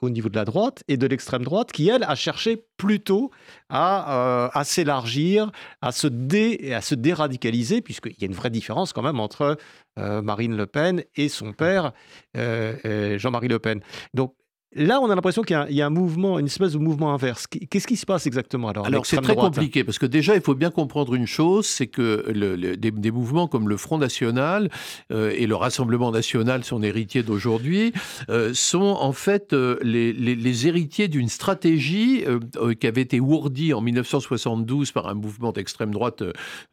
au 0.00 0.08
niveau 0.08 0.30
de 0.30 0.36
la 0.36 0.46
droite 0.46 0.82
et 0.88 0.96
de 0.96 1.06
l'extrême 1.06 1.44
droite 1.44 1.70
qui, 1.70 1.90
elle, 1.90 2.02
a 2.02 2.14
cherché 2.14 2.64
plutôt 2.78 3.30
à, 3.68 4.50
à 4.58 4.64
s'élargir, 4.64 5.52
à, 5.82 5.92
se 5.92 6.06
dé, 6.06 6.72
à 6.72 6.80
se 6.80 6.94
déradicaliser, 6.94 7.82
puisqu'il 7.82 8.18
y 8.18 8.24
a 8.24 8.26
une 8.26 8.32
vraie 8.32 8.50
différence 8.50 8.94
quand 8.94 9.02
même 9.02 9.20
entre 9.20 9.58
Marine 9.96 10.56
Le 10.56 10.66
Pen 10.66 11.04
et 11.14 11.28
son 11.28 11.52
père, 11.52 11.92
Jean-Marie 12.34 13.48
Le 13.48 13.58
Pen. 13.58 13.82
Donc, 14.14 14.34
Là, 14.76 15.00
on 15.00 15.10
a 15.10 15.14
l'impression 15.16 15.42
qu'il 15.42 15.66
y, 15.70 15.82
a 15.82 15.86
un 15.86 15.90
mouvement, 15.90 16.38
une 16.38 16.46
espèce 16.46 16.74
de 16.74 16.78
mouvement 16.78 17.12
inverse. 17.12 17.48
Qu'est-ce 17.48 17.88
qui 17.88 17.96
se 17.96 18.06
passe 18.06 18.28
exactement 18.28 18.68
alors 18.68 18.86
Alors 18.86 19.04
c'est 19.04 19.16
très 19.16 19.34
compliqué 19.34 19.82
parce 19.82 19.98
que 19.98 20.06
déjà 20.06 20.36
il 20.36 20.42
faut 20.42 20.54
bien 20.54 20.70
comprendre 20.70 21.14
une 21.14 21.26
chose, 21.26 21.66
c'est 21.66 21.88
que 21.88 22.24
le, 22.32 22.76
des, 22.76 23.10
mouvements 23.10 23.48
comme 23.48 23.68
le 23.68 23.76
Front 23.76 23.98
National 23.98 24.70
euh, 25.10 25.32
et 25.36 25.48
le 25.48 25.56
Rassemblement 25.56 26.12
National, 26.12 26.62
son 26.62 26.84
héritier 26.84 27.24
d'aujourd'hui, 27.24 27.92
euh, 28.28 28.54
sont 28.54 28.96
en 29.00 29.12
fait 29.12 29.52
euh, 29.54 29.76
les, 29.82 30.12
les, 30.12 30.66
héritiers 30.68 31.08
d'une 31.08 31.28
stratégie 31.28 32.24
qui 32.78 32.86
avait 32.86 33.00
été 33.00 33.18
ourdie 33.18 33.72
en 33.72 33.80
1972 33.80 34.92
par 34.92 35.08
un 35.08 35.14
mouvement 35.14 35.50
d'extrême 35.50 35.90
droite 35.90 36.22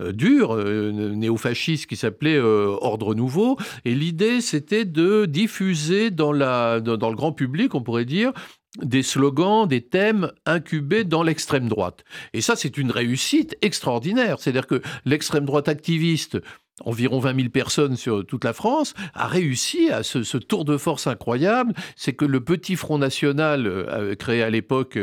dur, 0.04 0.56
néofasciste 0.56 1.88
qui 1.88 1.96
s'appelait 1.96 2.38
Ordre 2.40 3.16
Nouveau. 3.16 3.58
Et 3.86 3.96
l'idée 3.96 4.42
c'était 4.42 4.86
de 4.86 5.26
diffuser 5.26 6.12
dans, 6.12 6.34
la, 6.34 6.80
dans, 6.82 7.10
le 7.10 7.16
grand 7.16 7.32
public, 7.32 7.74
pourrait 7.88 8.04
dire, 8.04 8.34
des 8.82 9.02
slogans, 9.02 9.66
des 9.66 9.82
thèmes 9.82 10.30
incubés 10.46 11.06
dans 11.06 11.24
l'extrême 11.24 11.70
droite. 11.70 12.04
Et 12.34 12.42
ça, 12.42 12.58
c'est 12.58 12.78
une 12.78 12.92
réussite 12.92 13.56
extraordinaire. 13.62 14.42
C'est-à-dire 14.42 14.68
que 14.68 14.82
l'extrême 15.06 15.46
droite 15.46 15.70
activiste, 15.70 16.38
environ 16.84 17.20
20 17.20 17.36
000 17.38 17.50
personnes 17.50 17.96
sur 17.96 18.26
toute 18.26 18.44
la 18.44 18.52
France, 18.52 18.94
a 19.14 19.28
réussi 19.28 19.90
à 19.90 20.04
ce, 20.04 20.38
tour 20.38 20.66
de 20.66 20.76
force 20.76 21.08
incroyable. 21.08 21.74
C'est 21.96 22.12
que 22.12 22.26
le 22.26 22.44
petit 22.44 22.76
Front 22.76 22.98
National, 22.98 23.68
euh, 23.68 24.16
créé 24.16 24.44
à 24.44 24.50
l'époque 24.50 25.00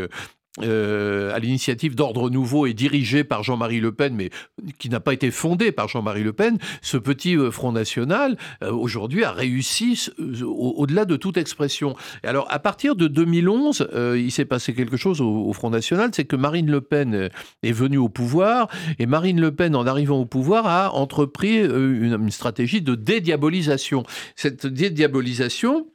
euh, 0.62 1.34
à 1.34 1.40
l'initiative 1.40 1.96
d'ordre 1.96 2.30
nouveau 2.30 2.66
et 2.66 2.74
dirigé 2.74 3.24
par 3.24 3.42
Jean-Marie 3.42 3.80
Le 3.80 3.90
Pen, 3.90 4.14
mais 4.14 4.30
qui 4.78 4.88
n'a 4.88 5.00
pas 5.00 5.12
été 5.12 5.32
fondé 5.32 5.72
par 5.72 5.88
Jean-Marie 5.88 6.22
Le 6.22 6.32
Pen, 6.32 6.58
ce 6.80 6.96
petit 6.96 7.36
euh, 7.36 7.50
Front 7.50 7.72
National, 7.72 8.36
euh, 8.62 8.70
aujourd'hui, 8.70 9.24
a 9.24 9.32
réussi 9.32 10.10
au-delà 10.44 11.06
de 11.06 11.16
toute 11.16 11.38
expression. 11.38 11.96
Et 12.22 12.28
alors, 12.28 12.46
à 12.50 12.60
partir 12.60 12.94
de 12.94 13.08
2011, 13.08 13.88
il 14.16 14.30
s'est 14.30 14.44
passé 14.44 14.74
quelque 14.74 14.96
chose 14.96 15.20
au, 15.20 15.52
Front 15.52 15.70
National, 15.70 16.10
c'est 16.12 16.24
que 16.24 16.36
Marine 16.36 16.70
Le 16.70 16.80
Pen 16.80 17.30
est 17.62 17.72
venue 17.72 17.98
au 17.98 18.08
pouvoir, 18.08 18.68
et 19.00 19.06
Marine 19.06 19.40
Le 19.40 19.50
Pen, 19.50 19.74
en 19.74 19.86
arrivant 19.86 20.20
au 20.20 20.24
pouvoir, 20.24 20.66
a 20.66 20.94
entrepris 20.94 21.58
une, 21.64 22.16
une 22.20 22.30
stratégie 22.30 22.80
de 22.80 22.94
dédiabolisation. 22.94 24.04
Cette 24.36 24.66
dédiabolisation, 24.66 25.86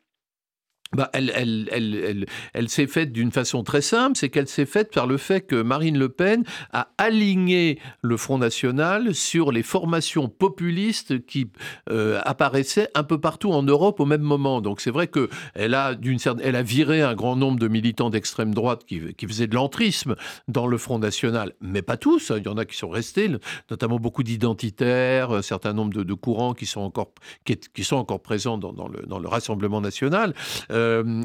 bah, 0.95 1.11
elle, 1.13 2.25
s'est 2.67 2.87
faite 2.87 3.11
d'une 3.11 3.31
façon 3.31 3.63
très 3.63 3.81
simple, 3.81 4.17
c'est 4.17 4.29
qu'elle 4.29 4.47
s'est 4.47 4.65
faite 4.65 4.91
par 4.91 5.05
le 5.05 5.17
fait 5.17 5.41
que 5.41 5.61
Marine 5.61 5.99
Le 5.99 6.09
Pen 6.09 6.43
a 6.73 6.89
aligné 6.97 7.77
le 8.01 8.17
Front 8.17 8.39
National 8.39 9.13
sur 9.13 9.51
les 9.51 9.61
formations 9.61 10.29
populistes 10.29 11.23
qui 11.27 11.51
euh, 11.91 12.19
apparaissaient 12.25 12.89
un 12.95 13.03
peu 13.03 13.19
partout 13.19 13.51
en 13.51 13.61
Europe 13.61 13.99
au 13.99 14.05
même 14.05 14.23
moment. 14.23 14.61
Donc 14.61 14.81
c'est 14.81 14.89
vrai 14.89 15.05
que 15.05 15.29
elle 15.53 15.75
a, 15.75 15.93
viré 16.63 17.03
un 17.03 17.13
grand 17.13 17.35
nombre 17.35 17.59
de 17.59 17.67
militants 17.67 18.09
d'extrême 18.09 18.55
droite 18.55 18.83
qui, 18.87 18.99
faisaient 19.27 19.45
de 19.45 19.55
l'entrisme 19.55 20.15
dans 20.47 20.65
le 20.65 20.79
Front 20.79 20.97
National, 20.97 21.53
mais 21.61 21.83
pas 21.83 21.97
tous. 21.97 22.31
Hein. 22.31 22.37
Il 22.39 22.45
y 22.45 22.49
en 22.49 22.57
a 22.57 22.65
qui 22.65 22.75
sont 22.75 22.89
restés, 22.89 23.29
notamment 23.69 23.99
beaucoup 23.99 24.23
d'identitaires, 24.23 25.33
un 25.33 25.43
certain 25.43 25.73
nombre 25.73 26.03
de, 26.03 26.13
courants 26.15 26.55
qui 26.55 26.65
sont 26.65 26.81
encore, 26.81 27.11
présents 28.23 28.57
dans, 28.57 28.73
dans, 28.73 28.87
le, 28.87 29.03
dans 29.05 29.19
le 29.19 29.27
Rassemblement 29.27 29.81
national. 29.81 30.33
Euh, 30.71 30.78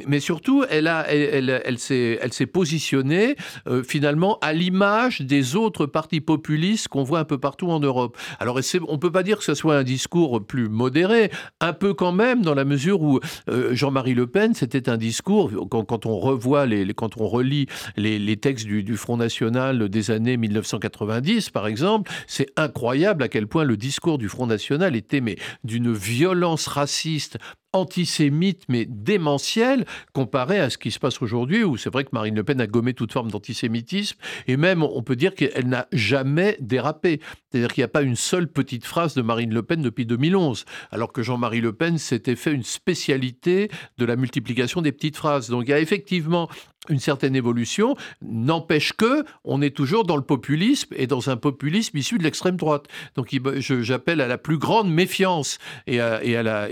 mais 0.07 0.21
surtout, 0.21 0.65
elle, 0.69 1.79
s'est 1.79 2.47
positionnée 2.53 3.37
euh, 3.67 3.83
finalement 3.83 4.39
à 4.41 4.53
l'image 4.53 5.21
des 5.21 5.57
autres 5.57 5.87
partis 5.87 6.21
populistes 6.21 6.89
qu'on 6.89 7.03
voit 7.03 7.21
un 7.21 7.25
peu 7.25 7.39
partout 7.39 7.69
en 7.71 7.81
Europe. 7.81 8.17
Alors, 8.39 8.59
on 8.89 8.93
ne 8.93 8.99
peut 8.99 9.13
pas 9.13 9.23
dire 9.23 9.39
que 9.39 9.45
ce 9.45 9.55
soit 9.55 9.77
un 9.77 9.83
discours 9.83 10.45
plus 10.45 10.69
modéré, 10.69 11.31
un 11.61 11.73
peu 11.73 11.95
quand 11.95 12.13
même, 12.13 12.43
dans 12.43 12.55
la 12.55 12.65
mesure 12.65 13.03
où 13.03 13.21
euh, 13.49 13.75
Jean-Marie 13.75 14.15
Le 14.15 14.27
Pen, 14.27 14.55
c'était 14.55 14.89
un 14.89 14.97
discours, 14.97 15.51
quand, 15.69 16.07
on 16.07 16.19
revoit, 16.19 16.67
les, 16.67 16.93
quand 16.95 17.21
on 17.21 17.27
relit 17.27 17.67
les, 17.97 18.37
textes 18.37 18.67
du, 18.67 18.97
Front 18.97 19.17
National 19.17 19.89
des 19.89 20.11
années 20.11 20.37
1990, 20.37 21.51
par 21.51 21.67
exemple, 21.67 22.11
c'est 22.27 22.49
incroyable 22.57 23.23
à 23.23 23.29
quel 23.29 23.47
point 23.47 23.65
le 23.65 23.77
discours 23.77 24.19
du 24.19 24.29
Front 24.29 24.47
National 24.47 24.97
était 24.97 25.23
d'une 25.65 25.93
violence 25.93 26.67
raciste 26.67 27.39
antisémite 27.75 28.63
mais 28.69 28.87
démentiel 28.87 29.85
comparé 30.13 30.59
à 30.61 30.71
ce 30.71 30.79
qui 30.79 30.91
se 30.91 30.99
passe 30.99 31.21
aujourd'hui 31.21 31.65
où 31.65 31.77
c'est 31.77 31.93
vrai 31.93 32.05
que 32.05 32.11
Marine 32.13 32.35
Le 32.35 32.45
Pen 32.45 32.61
a 32.61 32.67
gommé 32.67 32.95
toute 32.95 33.13
forme 33.13 33.31
d'antisémitisme 33.31 34.19
et 34.47 34.57
même 34.57 34.83
on 34.83 35.03
peut 35.03 35.17
dire 35.17 35.35
qu'elle 35.35 35.69
n'a 35.69 35.87
jamais 35.93 36.57
dérapé. 36.61 37.21
C'est-à-dire 37.55 37.73
qu'il 37.73 37.83
n'y 37.83 37.87
a 37.87 37.89
pas 37.89 38.03
une 38.03 38.17
seule 38.17 38.49
petite 38.49 38.85
phrase 38.85 39.15
de 39.15 39.23
Marine 39.23 39.55
Le 39.55 39.63
Pen 39.63 39.81
depuis 39.81 40.07
2011 40.07 40.65
alors 40.91 41.13
que 41.13 41.23
Jean-Marie 41.23 41.61
Le 41.61 41.73
Pen 41.73 41.99
s'était 41.99 42.35
fait 42.35 42.53
une 42.53 42.65
spécialité 42.65 43.71
de 43.97 44.05
la 44.05 44.17
multiplication 44.17 44.83
des 44.83 44.91
petites 44.91 45.17
phrases. 45.17 45.51
Donc 45.51 45.67
il 45.69 45.71
y 45.71 45.75
a 45.75 45.79
effectivement 45.79 46.49
une 46.89 46.99
certaine 46.99 47.35
évolution, 47.35 47.97
n'empêche 48.23 48.93
que 48.93 49.25
on 49.45 49.63
est 49.63 49.75
toujours 49.75 50.05
dans 50.05 50.17
le 50.17 50.23
populisme 50.23 50.95
et 50.97 51.07
dans 51.07 51.31
un 51.31 51.37
populisme 51.37 51.97
issu 51.97 52.19
de 52.19 52.23
l'extrême 52.23 52.57
droite. 52.57 52.87
Donc 53.17 53.35
j'appelle 53.59 54.21
à 54.21 54.27
la 54.27 54.39
plus 54.39 54.59
grande 54.59 54.91
méfiance 54.91 55.59
et 55.87 56.01
à, 56.01 56.43
la 56.43 56.69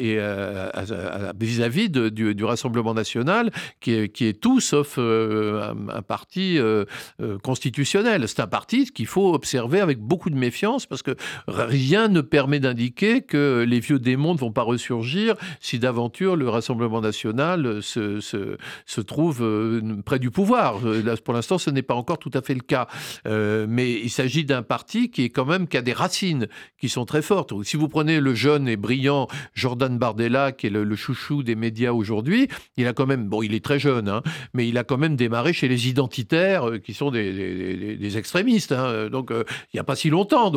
vis-à-vis 1.38 1.88
du, 1.90 2.45
Rassemblement 2.45 2.92
national 2.92 3.51
qui 3.81 3.92
est, 3.95 4.40
tout 4.40 4.61
sauf 4.61 4.97
euh, 4.99 5.73
un, 5.88 6.03
parti 6.03 6.59
euh, 6.59 6.85
euh, 7.21 7.38
constitutionnel. 7.38 8.27
C'est 8.27 8.40
un 8.40 8.47
parti 8.47 8.87
qu'il 8.87 9.07
faut 9.07 9.33
observer 9.33 9.81
avec 9.81 9.99
beaucoup 9.99 10.29
de 10.29 10.37
méfiance 10.37 10.72
parce 10.89 11.03
que 11.03 11.17
rien 11.49 12.09
ne 12.09 12.21
permet 12.21 12.61
d'indiquer 12.61 13.23
que 13.23 13.65
les 13.67 13.81
vieux 13.81 13.99
démons 13.99 14.35
ne 14.35 14.39
vont 14.39 14.53
pas 14.53 14.63
ressurgir 14.63 15.35
si 15.61 15.79
d'aventure 15.79 16.37
le 16.37 16.49
Rassemblement 16.49 17.01
national 17.01 17.83
se, 17.83 19.01
trouve 19.01 19.43
près 20.05 20.19
du 20.19 20.31
pouvoir. 20.31 20.81
Euh, 20.85 21.17
pour 21.25 21.35
l'instant, 21.35 21.59
ce 21.59 21.71
n'est 21.71 21.83
pas 21.83 21.95
encore 21.95 22.19
tout 22.19 22.31
à 22.35 22.43
fait 22.43 22.55
le 22.55 22.61
cas. 22.61 22.87
Euh, 23.27 23.67
mais 23.69 23.93
il 23.93 24.11
s'agit 24.11 24.45
d'un 24.45 24.63
parti 24.63 25.11
qui 25.11 25.31
a 25.33 25.83
des 25.83 25.93
racines 25.93 26.49
qui 26.79 26.89
sont 26.89 27.05
très 27.05 27.23
fortes. 27.23 27.53
Si 27.65 27.77
vous 27.77 27.89
prenez 27.89 28.21
le 28.21 28.35
jeune 28.35 28.69
et 28.69 28.77
brillant 28.77 29.29
Jordan 29.55 29.99
Bardella, 29.99 30.53
qui 30.53 30.67
est 30.67 30.71
le, 30.71 30.97
chouchou 30.97 31.43
des 31.43 31.55
médias 31.55 31.93
aujourd'hui, 31.93 32.49
il 32.77 32.87
a 32.87 32.93
quand 32.93 33.07
même, 33.07 33.29
bon, 33.29 33.43
il 33.43 33.55
est 33.55 33.65
très 33.65 33.79
jeune, 33.79 34.09
hein, 34.09 34.23
mais 34.55 34.69
il 34.69 34.79
a 34.79 34.85
quand 34.85 34.99
même 34.99 35.17
démarré 35.17 35.53
chez 35.53 35.69
les 35.69 35.89
identitaires, 35.89 36.69
euh, 36.69 36.79
qui 36.79 36.95
sont 36.95 37.11
des, 37.11 38.17
extrémistes. 38.17 38.73
Hein. 38.73 39.09
donc, 39.09 39.31
il 39.31 39.45
n'y 39.75 39.81
a 39.81 39.85
pas 39.85 39.97
si 39.97 40.11
longtemps, 40.11 40.51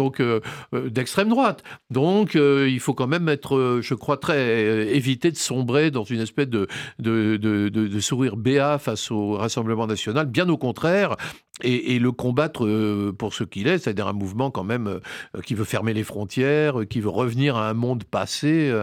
d'extrême 0.74 1.30
droite. 1.30 1.64
Donc, 1.90 2.36
il 2.36 2.80
faut 2.80 2.94
quand 2.94 3.08
même 3.08 3.30
être, 3.30 3.80
je 3.82 3.94
crois, 3.94 4.18
très 4.18 4.96
éviter 4.96 5.32
de 5.32 5.38
sombrer 5.38 5.92
dans 5.92 6.04
une 6.04 6.22
espèce 6.22 6.48
de, 6.48 8.00
sourire 8.00 8.38
béat 8.38 8.78
face 8.80 9.12
au 9.12 9.34
Rassemblement 9.34 9.88
national, 9.88 10.28
bien 10.28 10.48
au 10.50 10.58
contraire, 10.58 11.16
et, 11.64 12.00
le 12.00 12.12
combattre 12.12 12.66
euh, 12.66 13.14
pour 13.18 13.34
ce 13.34 13.44
qu'il 13.44 13.68
est, 13.68 13.78
c'est-à-dire 13.78 14.08
un 14.08 14.14
mouvement 14.14 14.52
quand 14.52 14.64
même 14.64 14.88
euh, 14.88 15.42
qui 15.46 15.56
veut 15.56 15.64
fermer 15.64 15.94
les 15.94 16.04
frontières, 16.04 16.82
qui 16.90 17.00
veut 17.00 17.10
revenir 17.10 17.56
à 17.56 17.70
un 17.70 17.74
monde 17.74 18.04
passé, 18.04 18.74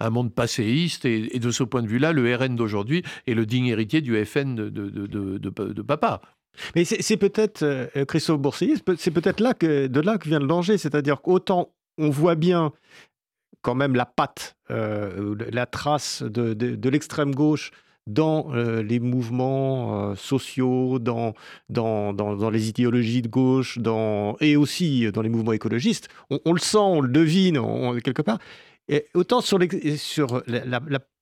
un, 0.00 0.10
monde 0.10 0.34
passéiste, 0.34 1.04
et, 1.04 1.38
de 1.38 1.50
ce 1.50 1.62
point 1.62 1.82
de 1.82 1.88
vue-là, 1.88 2.12
le 2.12 2.34
RN 2.34 2.56
d'aujourd'hui 2.56 3.04
est 3.26 3.34
le 3.34 3.46
digne 3.46 3.66
héritier 3.66 4.00
du 4.00 4.24
FN 4.24 4.54
de, 4.56 5.82
papa. 5.82 6.20
Mais 6.74 6.84
c'est 6.84 7.16
peut-être, 7.16 7.62
euh, 7.62 8.04
Christophe 8.06 8.40
Boursier, 8.40 8.74
c'est 8.98 9.10
peut-être 9.10 9.40
là 9.40 9.54
que, 9.54 9.86
de 9.86 10.00
là 10.00 10.18
que 10.18 10.28
vient 10.28 10.40
le 10.40 10.46
danger, 10.46 10.78
c'est-à-dire 10.78 11.20
qu'autant 11.20 11.72
on 11.98 12.10
voit 12.10 12.34
bien 12.34 12.72
quand 13.62 13.74
même 13.74 13.94
la 13.94 14.04
patte, 14.04 14.56
la 14.68 15.66
trace 15.66 16.22
de 16.22 16.88
l'extrême 16.88 17.34
gauche 17.34 17.72
dans 18.06 18.54
euh, 18.54 18.82
les 18.82 19.00
mouvements 19.00 20.10
euh, 20.10 20.14
sociaux, 20.14 20.98
dans, 20.98 21.34
dans, 21.68 22.12
dans, 22.12 22.50
les 22.50 22.68
idéologies 22.68 23.22
de 23.22 23.28
gauche, 23.28 23.78
dans, 23.78 24.36
et 24.40 24.56
aussi 24.56 25.10
dans 25.12 25.22
les 25.22 25.28
mouvements 25.28 25.52
écologistes. 25.52 26.08
On, 26.30 26.52
le 26.52 26.60
sent, 26.60 26.78
on 26.78 27.00
le 27.00 27.08
devine 27.08 27.60
quelque 28.02 28.22
part. 28.22 28.38
Et 28.88 29.06
autant 29.14 29.40
sur 29.40 29.58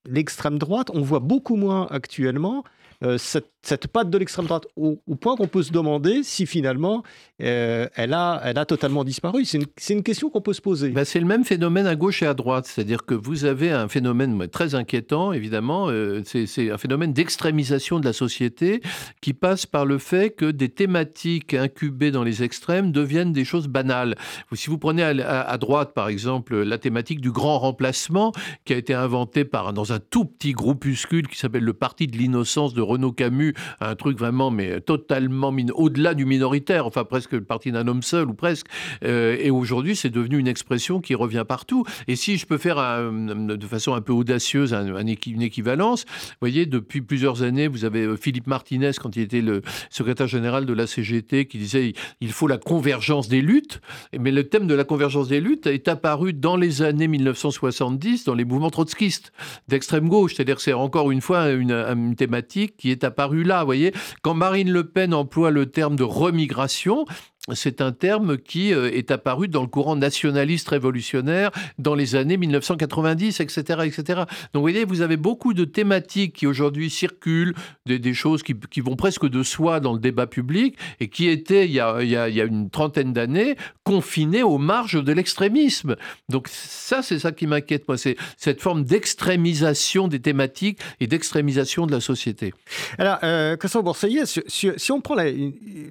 l'extrême 0.06 0.58
droite, 0.58 0.90
on 0.92 1.00
voit 1.00 1.20
beaucoup 1.20 1.56
moins 1.56 1.86
actuellement 1.90 2.64
euh, 3.04 3.18
cette, 3.18 3.86
patte 3.86 4.10
de 4.10 4.18
l'extrême 4.18 4.46
droite, 4.46 4.66
au, 4.76 4.96
point 5.16 5.36
qu'on 5.36 5.46
peut 5.46 5.62
se 5.62 5.72
demander 5.72 6.22
si 6.22 6.44
finalement 6.44 7.02
euh, 7.42 7.86
elle, 7.94 8.12
a, 8.12 8.64
totalement 8.66 9.04
disparu. 9.04 9.44
C'est 9.44 9.58
une, 9.92 10.02
question 10.02 10.28
qu'on 10.28 10.40
peut 10.40 10.52
se 10.52 10.60
poser. 10.60 10.90
Ben, 10.90 11.04
c'est 11.04 11.20
le 11.20 11.26
même 11.26 11.44
phénomène 11.44 11.86
à 11.86 11.96
gauche 11.96 12.22
et 12.22 12.26
à 12.26 12.34
droite. 12.34 12.66
C'est-à-dire 12.66 13.06
que 13.06 13.14
vous 13.14 13.46
avez 13.46 13.70
un 13.70 13.88
phénomène 13.88 14.48
très 14.48 14.74
inquiétant, 14.74 15.32
évidemment. 15.32 15.88
Euh, 15.88 16.22
c'est 16.24 16.70
un 16.70 16.78
phénomène 16.78 17.12
d'extrémisation 17.12 18.00
de 18.00 18.04
la 18.04 18.12
société 18.12 18.82
qui 19.20 19.32
passe 19.32 19.64
par 19.64 19.86
le 19.86 19.98
fait 19.98 20.30
que 20.30 20.50
des 20.50 20.68
thématiques 20.68 21.54
incubées 21.54 22.10
dans 22.10 22.24
les 22.24 22.42
extrêmes 22.42 22.92
deviennent 22.92 23.32
des 23.32 23.44
choses 23.44 23.68
banales. 23.68 24.14
Si 24.52 24.68
vous 24.68 24.78
prenez 24.78 25.02
à, 25.02 25.58
droite, 25.58 25.94
par 25.94 26.08
exemple, 26.08 26.62
la 26.62 26.78
thématique 26.78 27.20
du 27.20 27.30
grand 27.30 27.58
remplacement 27.58 28.32
qui 28.64 28.72
a 28.72 28.76
été 28.76 28.92
inventée 28.92 29.44
dans 29.74 29.92
un 29.92 29.98
tout 29.98 30.24
petit 30.24 30.52
groupuscule 30.52 31.28
qui 31.28 31.38
s'appelle 31.38 31.64
le 31.64 31.72
Parti 31.72 32.06
de 32.06 32.16
l'innocence 32.16 32.74
de 32.74 32.82
Renaud 32.94 33.12
Camus, 33.12 33.54
un 33.80 33.94
truc 33.94 34.18
vraiment, 34.18 34.50
mais 34.50 34.80
totalement 34.80 35.52
au-delà 35.74 36.14
du 36.14 36.24
minoritaire, 36.24 36.86
enfin 36.86 37.04
presque 37.04 37.32
le 37.32 37.44
parti 37.44 37.72
d'un 37.72 37.86
homme 37.88 38.02
seul 38.02 38.28
ou 38.28 38.34
presque. 38.34 38.66
Euh, 39.04 39.36
et 39.40 39.50
aujourd'hui, 39.50 39.96
c'est 39.96 40.10
devenu 40.10 40.38
une 40.38 40.48
expression 40.48 41.00
qui 41.00 41.14
revient 41.14 41.44
partout. 41.46 41.84
Et 42.08 42.16
si 42.16 42.38
je 42.38 42.46
peux 42.46 42.58
faire 42.58 42.76
de 42.76 43.66
façon 43.66 43.94
un 43.94 44.00
peu 44.00 44.12
audacieuse 44.12 44.74
une 44.74 45.42
équivalence, 45.42 46.04
vous 46.04 46.36
voyez, 46.40 46.66
depuis 46.66 47.00
plusieurs 47.00 47.42
années, 47.42 47.68
vous 47.68 47.84
avez 47.84 48.04
euh, 48.04 48.16
Philippe 48.16 48.46
Martinez, 48.46 48.92
quand 49.00 49.16
il 49.16 49.22
était 49.22 49.40
le 49.40 49.62
secrétaire 49.90 50.26
général 50.26 50.66
de 50.66 50.72
la 50.72 50.86
CGT, 50.86 51.46
qui 51.46 51.58
disait 51.58 51.92
il 52.20 52.32
faut 52.32 52.46
la 52.46 52.58
convergence 52.58 53.28
des 53.28 53.40
luttes. 53.40 53.80
Mais 54.18 54.30
le 54.30 54.44
thème 54.44 54.66
de 54.66 54.74
la 54.74 54.84
convergence 54.84 55.28
des 55.28 55.40
luttes 55.40 55.66
est 55.66 55.88
apparu 55.88 56.32
dans 56.32 56.56
les 56.56 56.82
années 56.82 57.08
1970 57.08 58.24
dans 58.24 58.34
les 58.34 58.44
mouvements 58.44 58.70
trotskistes 58.70 59.32
d'extrême 59.68 60.08
gauche. 60.08 60.34
C'est-à-dire 60.34 60.56
que 60.56 60.62
c'est 60.62 60.72
encore 60.72 61.10
une 61.10 61.20
fois 61.20 61.50
une, 61.50 61.72
une, 61.72 62.14
thématique 62.16 62.83
qui 62.84 62.90
est 62.90 63.02
apparue 63.02 63.44
là. 63.44 63.60
Vous 63.60 63.64
voyez, 63.64 63.94
quand 64.20 64.34
Marine 64.34 64.70
Le 64.70 64.84
Pen 64.84 65.14
emploie 65.14 65.50
le 65.50 65.70
terme 65.70 65.96
de 65.96 66.02
remigration, 66.02 67.06
c'est 67.52 67.82
un 67.82 67.92
terme 67.92 68.38
qui 68.38 68.72
euh, 68.72 68.90
est 68.90 69.10
apparu 69.10 69.48
dans 69.48 69.60
le 69.60 69.66
courant 69.66 69.96
nationaliste 69.96 70.68
révolutionnaire 70.68 71.50
dans 71.78 71.94
les 71.94 72.14
années 72.14 72.38
1990, 72.38 73.40
etc., 73.40 73.80
etc. 73.84 74.02
Donc, 74.16 74.26
vous 74.54 74.60
voyez, 74.62 74.86
vous 74.86 75.02
avez 75.02 75.18
beaucoup 75.18 75.52
de 75.52 75.66
thématiques 75.66 76.36
qui 76.36 76.46
aujourd'hui 76.46 76.88
circulent, 76.88 77.54
des, 77.84 78.14
choses 78.14 78.42
qui, 78.42 78.80
vont 78.80 78.96
presque 78.96 79.28
de 79.28 79.42
soi 79.42 79.80
dans 79.80 79.92
le 79.92 79.98
débat 79.98 80.26
public 80.26 80.78
et 81.00 81.08
qui 81.08 81.28
étaient, 81.28 81.66
il 81.66 81.72
y 81.72 81.80
a, 81.80 82.44
une 82.46 82.70
trentaine 82.70 83.12
d'années, 83.12 83.56
confinées 83.82 84.42
aux 84.42 84.56
marges 84.56 85.02
de 85.04 85.12
l'extrémisme. 85.12 85.96
Donc, 86.30 86.48
ça, 86.48 87.02
c'est 87.02 87.18
ça 87.18 87.32
qui 87.32 87.46
m'inquiète, 87.46 87.86
moi, 87.88 87.98
c'est 87.98 88.16
cette 88.38 88.62
forme 88.62 88.84
d'extrémisation 88.84 90.08
des 90.08 90.20
thématiques 90.20 90.78
et 91.00 91.06
d'extrémisation 91.06 91.86
de 91.86 91.92
la 91.92 92.00
société. 92.00 92.54
Alors, 92.96 93.18
euh, 93.22 93.56
Bourseillet, 93.82 94.22
si, 94.24 94.92
on 94.92 95.02
prend 95.02 95.14
la, 95.14 95.26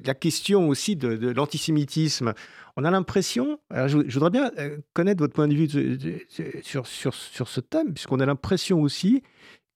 la 0.04 0.14
question 0.16 0.68
aussi 0.68 0.96
de, 0.96 1.16
de 1.16 1.43
l'antisémitisme, 1.44 2.34
on 2.76 2.84
a 2.84 2.92
l'impression, 2.92 3.60
je, 3.72 3.98
voudrais 3.98 4.30
bien 4.30 4.52
euh, 4.58 4.78
connaître 4.94 5.20
votre 5.20 5.34
point 5.34 5.48
de 5.48 5.54
vue 5.54 5.70
sur, 6.64 6.88
sur, 6.88 7.14
sur, 7.14 7.48
ce 7.48 7.60
thème, 7.60 7.94
puisqu'on 7.94 8.20
a 8.20 8.26
l'impression 8.26 8.82
aussi 8.82 9.22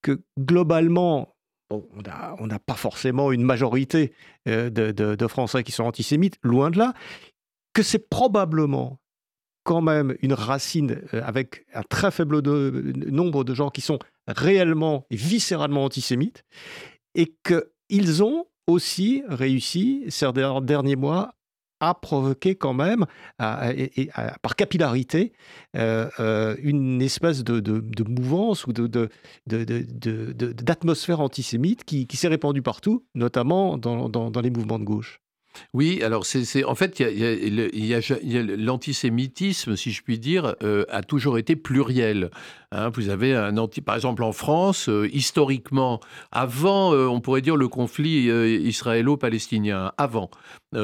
que 0.01 0.21
globalement, 0.39 1.35
on 1.69 2.47
n'a 2.47 2.59
pas 2.59 2.75
forcément 2.75 3.31
une 3.31 3.43
majorité 3.43 4.13
euh, 4.47 4.69
de, 4.69 4.91
de, 4.91 5.27
Français 5.27 5.63
qui 5.63 5.71
sont 5.71 5.83
antisémites, 5.83 6.37
loin 6.41 6.71
de 6.71 6.77
là, 6.77 6.93
que 7.73 7.83
c'est 7.83 8.09
probablement 8.09 8.99
quand 9.63 9.81
même 9.81 10.15
une 10.21 10.33
racine 10.33 11.01
euh, 11.13 11.21
avec 11.25 11.65
un 11.73 11.83
très 11.83 12.09
faible 12.09 12.41
nombre 13.11 13.43
de 13.43 13.53
gens 13.53 13.69
qui 13.69 13.81
sont 13.81 13.99
réellement 14.27 15.05
et 15.09 15.17
viscéralement 15.17 15.83
antisémites, 15.83 16.45
et 17.15 17.35
qu'ils 17.43 18.23
ont 18.23 18.45
aussi 18.65 19.23
réussi 19.27 20.05
ces 20.09 20.31
derniers 20.33 20.95
mois 20.95 21.36
a 21.79 21.93
provoqué 21.93 22.55
quand 22.55 22.73
même, 22.73 23.05
par 23.37 24.55
capillarité, 24.55 25.33
euh, 25.75 26.09
euh, 26.19 26.55
une 26.61 27.01
espèce 27.01 27.43
de, 27.43 28.03
mouvance 28.07 28.65
ou 28.65 28.73
d'atmosphère 29.45 31.19
antisémite 31.19 31.83
qui, 31.83 32.07
s'est 32.13 32.27
répandue 32.27 32.61
partout, 32.61 33.05
notamment 33.15 33.77
dans 33.77 34.41
les 34.41 34.49
mouvements 34.49 34.79
de 34.79 34.85
gauche. 34.85 35.21
Oui, 35.73 36.01
alors 36.03 36.25
c'est 36.25 36.63
en 36.63 36.75
fait, 36.75 37.01
l'antisémitisme, 38.57 39.75
si 39.75 39.91
je 39.91 40.01
puis 40.01 40.19
dire, 40.19 40.55
euh, 40.63 40.85
a 40.89 41.03
toujours 41.03 41.37
été 41.37 41.55
pluriel. 41.55 42.29
Hein. 42.71 42.89
vous 42.89 43.09
avez 43.09 43.33
un 43.33 43.57
anti, 43.57 43.81
par 43.81 43.95
exemple 43.95 44.23
en 44.23 44.33
France, 44.33 44.89
euh, 44.89 45.09
historiquement, 45.13 46.01
avant, 46.31 46.93
euh, 46.93 47.07
on 47.07 47.21
pourrait 47.21 47.41
dire 47.41 47.55
le 47.55 47.67
conflit 47.67 48.27
israélo-palestinien, 48.27 49.91
avant, 49.97 50.29
vous 50.73 50.79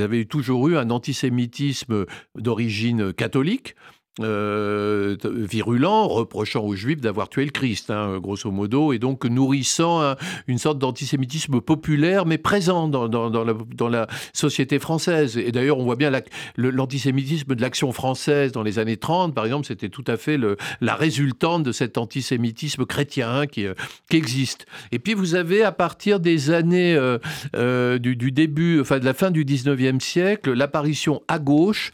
avez 0.00 0.26
toujours 0.26 0.68
eu 0.68 0.76
un 0.76 0.90
antisémitisme 0.90 2.06
d'origine 2.36 3.12
catholique. 3.12 3.74
Euh, 4.20 5.16
virulent, 5.22 6.08
reprochant 6.08 6.64
aux 6.64 6.74
Juifs 6.74 7.00
d'avoir 7.00 7.28
tué 7.28 7.44
le 7.44 7.50
Christ, 7.50 7.90
hein, 7.90 8.18
grosso 8.18 8.50
modo, 8.50 8.92
et 8.92 8.98
donc 8.98 9.24
nourrissant 9.24 10.14
une 10.46 10.58
sorte 10.58 10.78
d'antisémitisme 10.78 11.60
populaire, 11.60 12.26
mais 12.26 12.38
présent 12.38 12.88
dans, 12.88 13.88
la, 13.88 14.06
société 14.32 14.78
française. 14.78 15.36
Et 15.36 15.52
d'ailleurs, 15.52 15.78
on 15.78 15.84
voit 15.84 15.96
bien 15.96 16.10
l'antisémitisme 16.56 17.54
de 17.54 17.60
l'action 17.60 17.92
française 17.92 18.52
dans 18.52 18.62
les 18.62 18.78
années 18.78 18.96
30, 18.96 19.34
par 19.34 19.44
exemple, 19.44 19.66
c'était 19.66 19.88
tout 19.88 20.04
à 20.06 20.16
fait 20.16 20.36
le, 20.36 20.56
la 20.80 20.94
résultante 20.94 21.62
de 21.62 21.72
cet 21.72 21.98
antisémitisme 21.98 22.84
chrétien 22.86 23.46
qui, 23.46 23.66
euh, 23.66 23.74
qui, 24.10 24.16
existe. 24.16 24.66
Et 24.92 24.98
puis, 24.98 25.14
vous 25.14 25.34
avez, 25.34 25.62
à 25.62 25.72
partir 25.72 26.20
des 26.20 26.50
années 26.50 26.96
euh, 26.96 27.98
du, 27.98 28.16
du, 28.16 28.32
début, 28.32 28.80
enfin 28.80 28.98
de 28.98 29.04
la 29.04 29.14
fin 29.14 29.30
du 29.30 29.44
19e 29.44 30.00
siècle, 30.00 30.52
l'apparition 30.52 31.22
à 31.28 31.38
gauche 31.38 31.92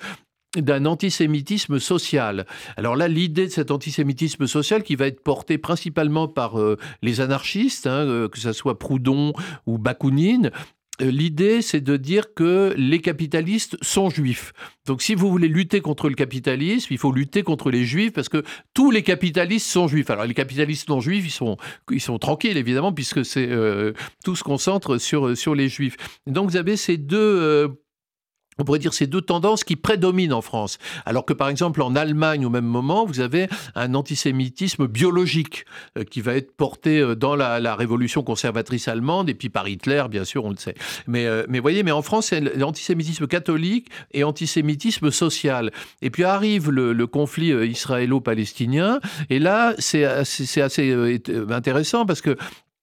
d'un 0.56 0.86
antisémitisme 0.86 1.78
social. 1.78 2.46
Alors 2.76 2.96
là, 2.96 3.08
l'idée 3.08 3.46
de 3.46 3.52
cet 3.52 3.70
antisémitisme 3.70 4.46
social 4.46 4.82
qui 4.82 4.96
va 4.96 5.06
être 5.06 5.22
porté 5.22 5.58
principalement 5.58 6.28
par 6.28 6.58
euh, 6.58 6.78
les 7.02 7.20
anarchistes, 7.20 7.86
hein, 7.86 8.06
euh, 8.06 8.28
que 8.28 8.38
ce 8.38 8.52
soit 8.52 8.78
Proudhon 8.78 9.32
ou 9.66 9.78
Bakounine, 9.78 10.50
euh, 11.02 11.10
L'idée, 11.10 11.60
c'est 11.60 11.80
de 11.80 11.96
dire 11.96 12.34
que 12.34 12.72
les 12.76 13.00
capitalistes 13.00 13.76
sont 13.82 14.10
juifs. 14.10 14.52
Donc, 14.86 15.02
si 15.02 15.16
vous 15.16 15.28
voulez 15.28 15.48
lutter 15.48 15.80
contre 15.80 16.08
le 16.08 16.14
capitalisme, 16.14 16.92
il 16.92 16.98
faut 16.98 17.10
lutter 17.10 17.42
contre 17.42 17.72
les 17.72 17.84
juifs 17.84 18.12
parce 18.12 18.28
que 18.28 18.44
tous 18.74 18.92
les 18.92 19.02
capitalistes 19.02 19.66
sont 19.66 19.88
juifs. 19.88 20.08
Alors, 20.10 20.24
les 20.24 20.34
capitalistes 20.34 20.88
non 20.88 21.00
juifs, 21.00 21.26
ils 21.26 21.32
sont, 21.32 21.56
ils 21.90 22.00
sont 22.00 22.18
tranquilles, 22.18 22.56
évidemment, 22.56 22.92
puisque 22.92 23.24
c'est 23.24 23.48
tout 24.24 24.36
se 24.36 24.44
concentre 24.44 24.98
sur, 24.98 25.36
sur 25.36 25.56
les 25.56 25.68
juifs. 25.68 25.96
Donc, 26.28 26.48
vous 26.48 26.56
avez 26.56 26.76
ces 26.76 26.96
deux 26.96 27.76
on 28.58 28.64
pourrait 28.64 28.78
dire 28.78 28.94
ces 28.94 29.06
deux 29.06 29.20
tendances 29.20 29.64
qui 29.64 29.76
prédominent 29.76 30.32
en 30.32 30.42
France. 30.42 30.78
Alors 31.04 31.24
que 31.24 31.32
par 31.32 31.48
exemple 31.48 31.82
en 31.82 31.94
Allemagne 31.96 32.46
au 32.46 32.50
même 32.50 32.64
moment, 32.64 33.04
vous 33.04 33.20
avez 33.20 33.48
un 33.74 33.94
antisémitisme 33.94 34.86
biologique 34.86 35.64
euh, 35.98 36.04
qui 36.04 36.20
va 36.20 36.34
être 36.34 36.56
porté 36.56 37.00
euh, 37.00 37.14
dans 37.14 37.36
la, 37.36 37.74
révolution 37.74 38.22
conservatrice 38.22 38.86
allemande 38.86 39.28
et 39.28 39.34
puis 39.34 39.48
par 39.48 39.66
Hitler, 39.68 40.04
bien 40.08 40.24
sûr, 40.24 40.44
on 40.44 40.50
le 40.50 40.56
sait. 40.56 40.74
Mais, 41.06 41.26
euh, 41.26 41.44
mais 41.48 41.58
voyez, 41.58 41.82
mais 41.82 41.90
en 41.90 42.02
France, 42.02 42.26
c'est 42.26 42.40
l'antisémitisme 42.40 43.26
catholique 43.26 43.88
et 44.12 44.22
antisémitisme 44.22 45.10
social. 45.10 45.72
Et 46.02 46.10
puis 46.10 46.24
arrive 46.24 46.70
le, 46.70 47.04
conflit 47.06 47.50
israélo-palestinien 47.50 48.98
et 49.28 49.38
là, 49.38 49.74
c'est 49.78 50.04
assez, 50.04 50.60
assez 50.60 51.20
intéressant 51.50 52.06
parce 52.06 52.22
que 52.22 52.36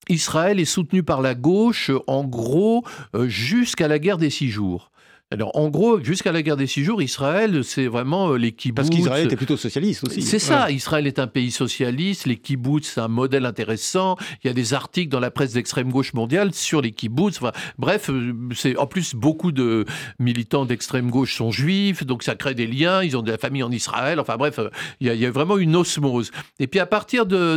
Israël 0.08 0.60
est 0.60 0.64
soutenu 0.64 1.02
par 1.02 1.22
la 1.22 1.34
gauche, 1.34 1.90
en 2.06 2.24
gros, 2.24 2.84
jusqu'à 3.24 3.88
la 3.88 3.98
guerre 3.98 4.18
des 4.18 4.30
six 4.30 4.48
jours. 4.48 4.91
Alors, 5.32 5.56
en 5.56 5.70
gros, 5.70 5.98
jusqu'à 6.04 6.30
la 6.30 6.42
guerre 6.42 6.58
des 6.58 6.66
six 6.66 6.84
jours, 6.84 7.00
Israël, 7.00 7.64
c'est 7.64 7.86
vraiment 7.86 8.32
euh, 8.32 8.36
les 8.36 8.52
kibbutz. 8.52 8.74
Parce 8.74 8.90
qu'Israël 8.90 9.24
était 9.24 9.36
plutôt 9.36 9.56
socialiste 9.56 10.06
aussi. 10.06 10.20
C'est 10.20 10.38
ça, 10.38 10.70
Israël 10.70 11.06
est 11.06 11.18
un 11.18 11.26
pays 11.26 11.50
socialiste, 11.50 12.26
les 12.26 12.36
kibbutz, 12.36 12.84
c'est 12.84 13.00
un 13.00 13.08
modèle 13.08 13.46
intéressant. 13.46 14.18
Il 14.44 14.48
y 14.48 14.50
a 14.50 14.52
des 14.52 14.74
articles 14.74 15.10
dans 15.10 15.20
la 15.20 15.30
presse 15.30 15.54
d'extrême 15.54 15.90
gauche 15.90 16.12
mondiale 16.12 16.52
sur 16.52 16.82
les 16.82 16.90
kibbutz. 16.90 17.40
bref, 17.78 18.10
euh, 18.10 18.34
c'est 18.54 18.76
en 18.76 18.86
plus 18.86 19.14
beaucoup 19.14 19.52
de 19.52 19.86
militants 20.18 20.66
d'extrême 20.66 21.10
gauche 21.10 21.34
sont 21.34 21.50
juifs, 21.50 22.04
donc 22.04 22.24
ça 22.24 22.34
crée 22.34 22.54
des 22.54 22.66
liens. 22.66 23.02
Ils 23.02 23.16
ont 23.16 23.22
de 23.22 23.30
la 23.30 23.38
famille 23.38 23.62
en 23.62 23.72
Israël. 23.72 24.20
Enfin 24.20 24.36
bref, 24.36 24.58
euh, 24.58 24.68
il 25.00 25.14
y 25.14 25.24
a, 25.24 25.30
vraiment 25.30 25.56
une 25.56 25.76
osmose. 25.76 26.30
Et 26.60 26.66
puis 26.66 26.78
à 26.78 26.84
partir 26.84 27.24
de, 27.24 27.56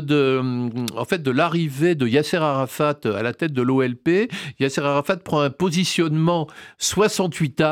en 0.96 1.04
fait, 1.04 1.22
de 1.22 1.32
l'arrivée 1.32 1.96
de 1.96 2.08
Yasser 2.08 2.38
Arafat 2.38 3.00
à 3.04 3.22
la 3.22 3.34
tête 3.34 3.52
de 3.52 3.62
l'OLP, 3.62 4.32
Yasser 4.62 4.80
Arafat 4.80 5.18
prend 5.18 5.42
un 5.42 5.50
positionnement 5.50 6.48
68 6.78 7.65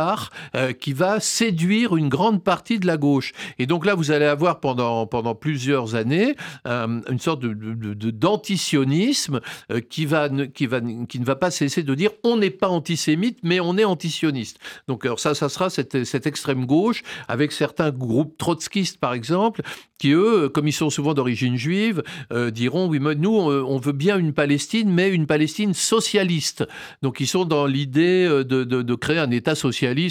euh, 0.55 0.73
qui 0.73 0.93
va 0.93 1.19
séduire 1.19 1.95
une 1.95 2.09
grande 2.09 2.43
partie 2.43 2.79
de 2.79 2.87
la 2.87 2.97
gauche. 2.97 3.31
Et 3.59 3.65
donc 3.65 3.85
là, 3.85 3.95
vous 3.95 4.11
allez 4.11 4.25
avoir 4.25 4.59
pendant, 4.59 5.05
pendant 5.05 5.35
plusieurs 5.35 5.95
années 5.95 6.35
euh, 6.67 7.01
une 7.09 7.19
sorte 7.19 7.41
de, 7.41 8.11
d'antisionisme 8.11 9.39
euh, 9.71 9.81
qui, 9.81 10.05
va, 10.05 10.29
qui, 10.29 10.65
va, 10.65 10.81
qui 11.07 11.19
ne 11.19 11.25
va 11.25 11.35
pas 11.35 11.51
cesser 11.51 11.83
de 11.83 11.95
dire 11.95 12.11
on 12.23 12.37
n'est 12.37 12.49
pas 12.49 12.69
antisémite, 12.69 13.39
mais 13.43 13.59
on 13.59 13.77
est 13.77 13.83
antisioniste. 13.83 14.59
Donc 14.87 15.05
alors 15.05 15.19
ça, 15.19 15.35
ça 15.35 15.49
sera 15.49 15.69
cette, 15.69 16.05
cette 16.05 16.27
extrême 16.27 16.65
gauche 16.65 17.03
avec 17.27 17.51
certains 17.51 17.91
groupes 17.91 18.37
trotskistes, 18.37 18.99
par 18.99 19.13
exemple, 19.13 19.61
qui 19.99 20.11
eux, 20.11 20.49
comme 20.49 20.67
ils 20.67 20.73
sont 20.73 20.89
souvent 20.89 21.13
d'origine 21.13 21.55
juive, 21.55 22.03
diront 22.51 22.87
oui, 22.87 22.99
mais 22.99 23.15
nous, 23.15 23.31
on 23.31 23.77
veut 23.77 23.93
bien 23.93 24.17
une 24.17 24.33
Palestine, 24.33 24.91
mais 24.91 25.09
une 25.09 25.27
Palestine 25.27 25.73
socialiste. 25.73 26.65
Donc 27.01 27.19
ils 27.19 27.27
sont 27.27 27.45
dans 27.45 27.65
l'idée 27.65 28.27
de, 28.27 28.43
de, 28.43 28.81
de 28.81 28.95
créer 28.95 29.19
un 29.19 29.31
État 29.31 29.55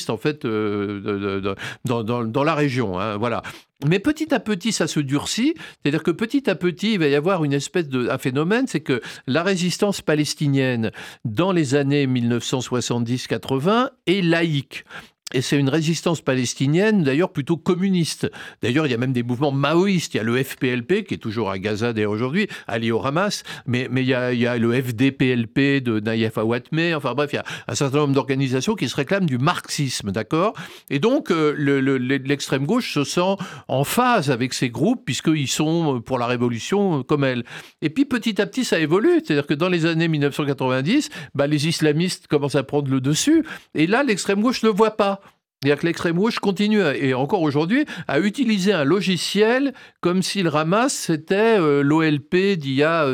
en 0.09 0.17
fait 0.17 0.45
euh, 0.45 1.55
dans, 1.85 2.45
la 2.45 2.55
région. 2.55 2.99
Hein, 2.99 3.17
voilà. 3.17 3.43
Mais 3.87 3.99
petit 3.99 4.33
à 4.33 4.41
petit, 4.41 4.73
ça 4.73 4.87
se 4.87 5.01
durcit. 5.01 5.55
C'est-à-dire 5.83 6.03
que 6.03 6.11
petit 6.11 6.49
à 6.49 6.55
petit, 6.55 6.95
il 6.95 6.99
va 7.01 7.09
y 7.09 7.15
avoir 7.15 7.45
une 7.45 7.53
espèce 7.53 7.89
de 7.89 8.09
un 8.09 8.19
phénomène, 8.19 8.67
c'est 8.67 8.81
que 8.81 9.01
la 9.27 9.43
résistance 9.43 10.01
palestinienne 10.03 10.93
dans 11.25 11.53
les 11.53 11.75
années 11.75 12.07
1970-80 12.07 13.91
est 14.07 14.23
laïque. 14.23 14.85
Et 15.33 15.41
c'est 15.41 15.59
une 15.59 15.69
résistance 15.69 16.21
palestinienne, 16.21 17.03
d'ailleurs 17.03 17.31
plutôt 17.31 17.57
communiste. 17.57 18.31
D'ailleurs, 18.63 18.87
il 18.87 18.91
y 18.91 18.95
a 18.95 18.99
même 18.99 19.13
des 19.13 19.23
mouvements 19.23 19.53
maoïstes. 19.53 20.15
Il 20.15 20.19
y 20.19 20.21
a 20.21 20.23
le 20.23 20.43
FPLP, 20.43 21.05
qui 21.05 21.15
est 21.15 21.19
toujours 21.19 21.51
à 21.51 21.59
Gaza 21.59 21.93
d'ailleurs 21.93 22.13
aujourd'hui, 22.13 22.49
allié 22.67 22.91
au 22.91 23.05
Hamas, 23.05 23.43
mais, 23.67 23.89
il, 23.95 24.05
y 24.05 24.15
a, 24.15 24.59
le 24.59 24.73
FDPLP 24.73 25.83
de 25.83 26.01
Naïef 26.01 26.39
Awatmeh. 26.39 26.95
Enfin 26.95 27.15
bref, 27.15 27.31
il 27.33 27.37
y 27.37 27.39
a 27.39 27.45
un 27.69 27.75
certain 27.75 27.99
nombre 27.99 28.15
d'organisations 28.15 28.75
qui 28.75 28.89
se 28.89 28.97
réclament 28.97 29.27
du 29.27 29.39
marxisme, 29.39 30.13
d'accord? 30.13 30.55
Et 30.91 30.99
donc, 30.99 31.31
euh, 31.31 31.55
l'extrême 31.99 32.67
gauche 32.67 32.93
se 32.93 33.05
sent 33.05 33.37
en 33.69 33.85
phase 33.85 34.31
avec 34.31 34.55
ces 34.55 34.71
groupes, 34.71 35.05
puisqu'ils 35.05 35.49
sont 35.49 36.01
pour 36.01 36.19
la 36.19 36.27
révolution 36.27 37.03
comme 37.03 37.25
elle. 37.25 37.45
Et 37.81 37.91
puis, 37.91 38.05
petit 38.05 38.41
à 38.41 38.47
petit, 38.47 38.65
ça 38.65 38.79
évolue. 38.79 39.21
C'est-à-dire 39.25 39.47
que 39.47 39.55
dans 39.55 39.69
les 39.69 39.87
années 39.87 40.09
1990, 40.09 41.11
bah, 41.35 41.47
les 41.47 41.69
islamistes 41.69 42.27
commencent 42.27 42.55
à 42.55 42.63
prendre 42.63 42.91
le 42.91 43.01
dessus, 43.01 43.45
et 43.75 43.87
là, 43.87 44.03
l'extrême 44.03 44.43
gauche 44.43 44.63
ne 44.63 44.69
le 44.69 44.75
voit 44.75 44.97
pas. 44.97 45.22
C'est-à-dire 45.63 45.81
que 45.81 45.87
l'extrême 45.87 46.17
gauche 46.17 46.41
continue, 46.41 46.83
et 46.83 47.15
encore 47.15 47.41
aujourd'hui, 47.41 47.85
à 48.09 48.19
utiliser 48.19 48.73
un 48.73 48.83
logiciel 48.83 49.73
comme 50.01 50.21
si 50.21 50.43
le 50.43 50.53
Hamas 50.53 50.93
c'était 50.93 51.57
euh, 51.61 51.83
l'OLP 51.83 52.57
d'il 52.57 52.73
y 52.75 52.83
a 52.83 53.07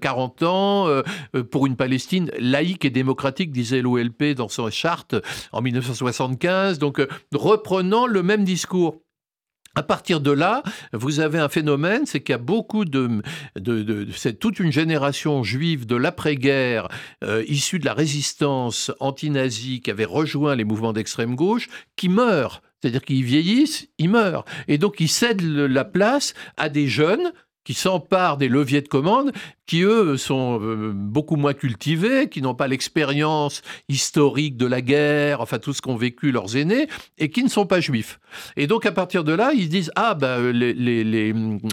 40 0.00 0.42
euh, 0.42 0.46
ans 0.46 0.88
euh, 0.88 1.02
pour 1.44 1.66
une 1.66 1.76
Palestine 1.76 2.28
laïque 2.40 2.84
et 2.84 2.90
démocratique, 2.90 3.52
disait 3.52 3.82
l'OLP 3.82 4.34
dans 4.34 4.48
son 4.48 4.68
charte 4.68 5.14
en 5.52 5.62
1975. 5.62 6.80
Donc, 6.80 7.00
reprenant 7.32 8.08
le 8.08 8.24
même 8.24 8.42
discours. 8.42 8.96
À 9.74 9.82
partir 9.82 10.20
de 10.20 10.30
là, 10.30 10.62
vous 10.92 11.20
avez 11.20 11.38
un 11.38 11.48
phénomène, 11.48 12.04
c'est 12.04 12.20
qu'il 12.20 12.34
y 12.34 12.36
a 12.36 12.38
beaucoup 12.38 12.84
de, 12.84 13.22
c'est 14.14 14.38
toute 14.38 14.60
une 14.60 14.70
génération 14.70 15.42
juive 15.42 15.86
de 15.86 15.96
l'après-guerre, 15.96 16.88
euh, 17.24 17.42
issue 17.48 17.78
de 17.78 17.86
la 17.86 17.94
résistance 17.94 18.92
anti-nazie, 19.00 19.80
qui 19.80 19.90
avait 19.90 20.04
rejoint 20.04 20.56
les 20.56 20.64
mouvements 20.64 20.92
d'extrême 20.92 21.36
gauche, 21.36 21.70
qui 21.96 22.10
meurt. 22.10 22.62
C'est-à-dire 22.80 23.02
qu'ils 23.02 23.24
vieillissent, 23.24 23.88
ils 23.96 24.10
meurent. 24.10 24.44
Et 24.68 24.76
donc 24.76 25.00
ils 25.00 25.08
cèdent 25.08 25.40
la 25.40 25.84
place 25.84 26.34
à 26.58 26.68
des 26.68 26.88
jeunes 26.88 27.32
qui 27.64 27.74
s'emparent 27.74 28.38
des 28.38 28.48
leviers 28.48 28.82
de 28.82 28.88
commande, 28.88 29.32
qui 29.66 29.82
eux 29.82 30.16
sont 30.16 30.60
euh, 30.60 30.92
beaucoup 30.94 31.36
moins 31.36 31.54
cultivés, 31.54 32.28
qui 32.28 32.42
n'ont 32.42 32.54
pas 32.54 32.66
l'expérience 32.66 33.62
historique 33.88 34.56
de 34.56 34.66
la 34.66 34.80
guerre, 34.80 35.40
enfin 35.40 35.58
tout 35.58 35.72
ce 35.72 35.80
qu'ont 35.80 35.96
vécu 35.96 36.32
leurs 36.32 36.56
aînés, 36.56 36.88
et 37.18 37.30
qui 37.30 37.44
ne 37.44 37.48
sont 37.48 37.66
pas 37.66 37.80
juifs. 37.80 38.18
Et 38.56 38.66
donc 38.66 38.84
à 38.84 38.92
partir 38.92 39.22
de 39.22 39.32
là, 39.32 39.52
ils 39.54 39.68
disent 39.68 39.92
ah 39.94 40.14
ben 40.14 40.50
les, 40.50 40.74
les, 40.74 41.04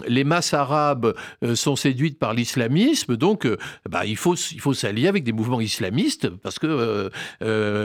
les, 0.06 0.24
masses 0.24 0.54
arabes 0.54 1.14
euh, 1.42 1.56
sont 1.56 1.74
séduites 1.74 2.18
par 2.18 2.34
l'islamisme, 2.34 3.16
donc 3.16 3.48
bah, 3.88 4.06
il 4.06 4.16
faut 4.16 4.36
il 4.36 4.60
faut 4.60 4.74
s'allier 4.74 5.08
avec 5.08 5.24
des 5.24 5.32
mouvements 5.32 5.60
islamistes 5.60 6.28
parce 6.28 6.58
que 6.58 7.10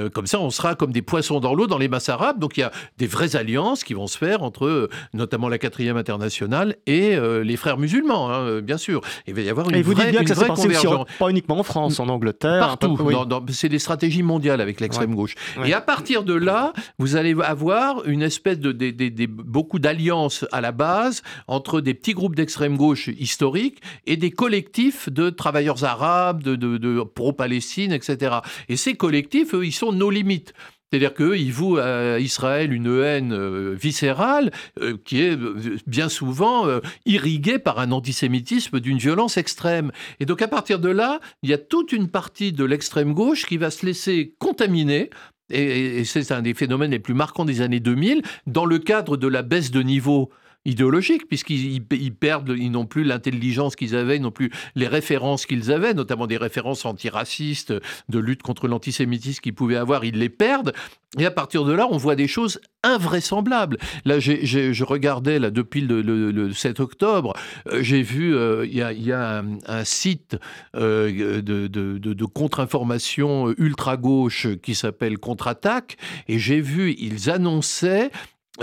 comme 0.09 0.27
ça 0.27 0.39
on 0.39 0.49
sera 0.49 0.75
comme 0.75 0.91
des 0.91 1.01
poissons 1.01 1.39
dans 1.39 1.55
l'eau 1.55 1.67
dans 1.67 1.77
les 1.77 1.87
masses 1.87 2.09
arabes. 2.09 2.39
Donc 2.39 2.57
il 2.57 2.59
y 2.59 2.63
a 2.63 2.71
des 2.97 3.07
vraies 3.07 3.35
alliances 3.35 3.83
qui 3.83 3.93
vont 3.93 4.07
se 4.07 4.17
faire 4.17 4.43
entre 4.43 4.89
notamment 5.13 5.49
la 5.49 5.57
quatrième 5.57 5.97
internationale 5.97 6.75
et 6.85 7.17
les 7.43 7.57
frères 7.57 7.77
musulmans 7.77 7.94
musulmans, 7.95 8.31
hein, 8.31 8.61
bien 8.61 8.77
sûr. 8.77 9.01
Il 9.27 9.33
va 9.33 9.41
y 9.41 9.49
avoir 9.49 9.69
une 9.69 9.75
Et 9.75 9.81
vous 9.81 9.93
vraie, 9.93 10.05
dites 10.05 10.11
bien 10.11 10.23
que 10.23 10.29
ça 10.29 10.35
s'est 10.35 10.47
passé 10.47 10.67
aussi 10.67 10.87
pas 11.19 11.29
uniquement 11.29 11.59
en 11.59 11.63
France, 11.63 11.99
en 11.99 12.09
Angleterre. 12.09 12.59
Partout. 12.59 12.97
oui. 12.99 13.15
C'est 13.49 13.69
des 13.69 13.79
stratégies 13.79 14.23
mondiales 14.23 14.61
avec 14.61 14.79
l'extrême 14.79 15.15
gauche. 15.15 15.35
Ouais. 15.57 15.69
Et 15.69 15.73
à 15.73 15.81
partir 15.81 16.23
de 16.23 16.33
là, 16.33 16.73
vous 16.99 17.15
allez 17.15 17.35
avoir 17.41 18.05
une 18.05 18.21
espèce 18.21 18.59
de, 18.59 19.25
beaucoup 19.25 19.79
d'alliances 19.79 20.45
à 20.51 20.61
la 20.61 20.71
base 20.71 21.21
entre 21.47 21.81
des 21.81 21.93
petits 21.93 22.13
groupes 22.13 22.35
d'extrême 22.35 22.77
gauche 22.77 23.07
historiques 23.07 23.81
et 24.05 24.17
des 24.17 24.31
collectifs 24.31 25.09
de 25.09 25.29
travailleurs 25.29 25.83
arabes, 25.83 26.43
de 26.43 27.03
pro-Palestine, 27.03 27.91
etc. 27.91 28.37
Et 28.69 28.77
ces 28.77 28.95
collectifs, 28.95 29.53
eux, 29.53 29.65
ils 29.65 29.71
sont 29.71 29.91
nos 29.91 30.09
limites. 30.09 30.53
C'est-à-dire 30.89 31.13
qu'eux, 31.13 31.37
ils 31.37 31.51
vouent 31.51 31.77
à 31.77 32.19
Israël 32.19 32.71
une 32.71 33.01
haine 33.01 33.33
euh, 33.33 33.73
viscérale 33.73 34.51
euh, 34.79 34.97
qui 35.03 35.21
est 35.21 35.35
euh, 35.35 35.77
bien 35.87 36.09
souvent 36.09 36.65
irriguée 37.05 37.59
par 37.59 37.79
un 37.79 37.91
antisémitisme 37.91 38.79
d'une 38.79 38.97
violence 38.97 39.37
extrême. 39.37 39.91
Et 40.19 40.25
donc 40.25 40.41
à 40.41 40.47
partir 40.47 40.79
de 40.79 40.89
là, 40.89 41.19
il 41.43 41.49
y 41.49 41.53
a 41.53 41.57
toute 41.57 41.91
une 41.91 42.07
partie 42.07 42.51
de 42.51 42.63
l'extrême 42.63 43.13
gauche 43.13 43.45
qui 43.45 43.57
va 43.57 43.71
se 43.71 43.85
laisser 43.85 44.35
contaminer. 44.39 45.09
Et 45.49 46.03
c'est 46.05 46.31
un 46.31 46.41
des 46.41 46.53
phénomènes 46.53 46.91
les 46.91 46.99
plus 46.99 47.13
marquants 47.13 47.45
des 47.45 47.61
années 47.61 47.79
2000, 47.79 48.23
dans 48.47 48.65
le 48.65 48.79
cadre 48.79 49.15
de 49.15 49.27
la 49.27 49.43
baisse 49.43 49.69
de 49.69 49.81
niveau 49.83 50.31
idéologique, 50.65 51.27
puisqu'ils 51.27 51.75
ils- 51.75 51.85
ils 51.91 52.13
perdent, 52.13 52.53
ils 52.57 52.71
n'ont 52.71 52.85
plus 52.85 53.03
l'intelligence 53.03 53.75
qu'ils 53.75 53.95
avaient, 53.95 54.17
ils 54.17 54.21
n'ont 54.21 54.31
plus 54.31 54.51
les 54.75 54.87
références 54.87 55.45
qu'ils 55.45 55.71
avaient, 55.71 55.93
notamment 55.93 56.27
des 56.27 56.37
références 56.37 56.85
antiracistes, 56.85 57.73
de 58.09 58.19
lutte 58.19 58.41
contre 58.43 58.67
l'antisémitisme 58.67 59.41
qu'ils 59.41 59.53
pouvaient 59.55 59.75
avoir, 59.75 60.03
ils 60.05 60.17
les 60.17 60.29
perdent. 60.29 60.73
Et 61.17 61.25
à 61.25 61.31
partir 61.31 61.63
de 61.63 61.71
là, 61.71 61.87
on 61.89 61.97
voit 61.97 62.15
des 62.17 62.27
choses 62.27 62.59
invraisemblables. 62.83 63.77
Là, 64.03 64.19
j'ai- 64.19 64.45
je 64.73 64.83
regardais 64.83 65.39
là 65.39 65.49
depuis 65.49 65.79
le, 65.81 66.01
le- 66.01 66.31
le 66.31 66.51
7 66.51 66.79
octobre, 66.81 67.33
euh, 67.71 67.81
j'ai 67.81 68.01
vu 68.01 68.35
euh, 68.35 68.65
il 68.65 68.75
y 68.75 68.81
a, 68.81 68.91
y 68.91 69.11
a 69.11 69.43
un, 69.67 69.83
site 69.85 70.37
euh, 70.75 71.41
de, 71.41 71.67
de- 71.67 71.97
de- 71.97 72.25
contre-information 72.25 73.53
ultra 73.57 73.95
gauche 73.97 74.47
qui 74.61 74.75
s'appelle 74.75 75.17
Contre-attaque, 75.19 75.97
et 76.27 76.37
j'ai 76.39 76.59
vu 76.59 76.93
ils 76.97 77.29
annonçaient 77.29 78.09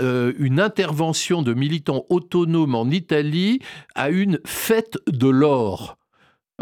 euh, 0.01 0.33
une 0.39 0.59
intervention 0.59 1.41
de 1.43 1.53
militants 1.53 2.05
autonomes 2.09 2.75
en 2.75 2.89
Italie 2.89 3.59
à 3.95 4.09
une 4.09 4.39
fête 4.45 4.97
de 5.07 5.27
l'or. 5.27 5.97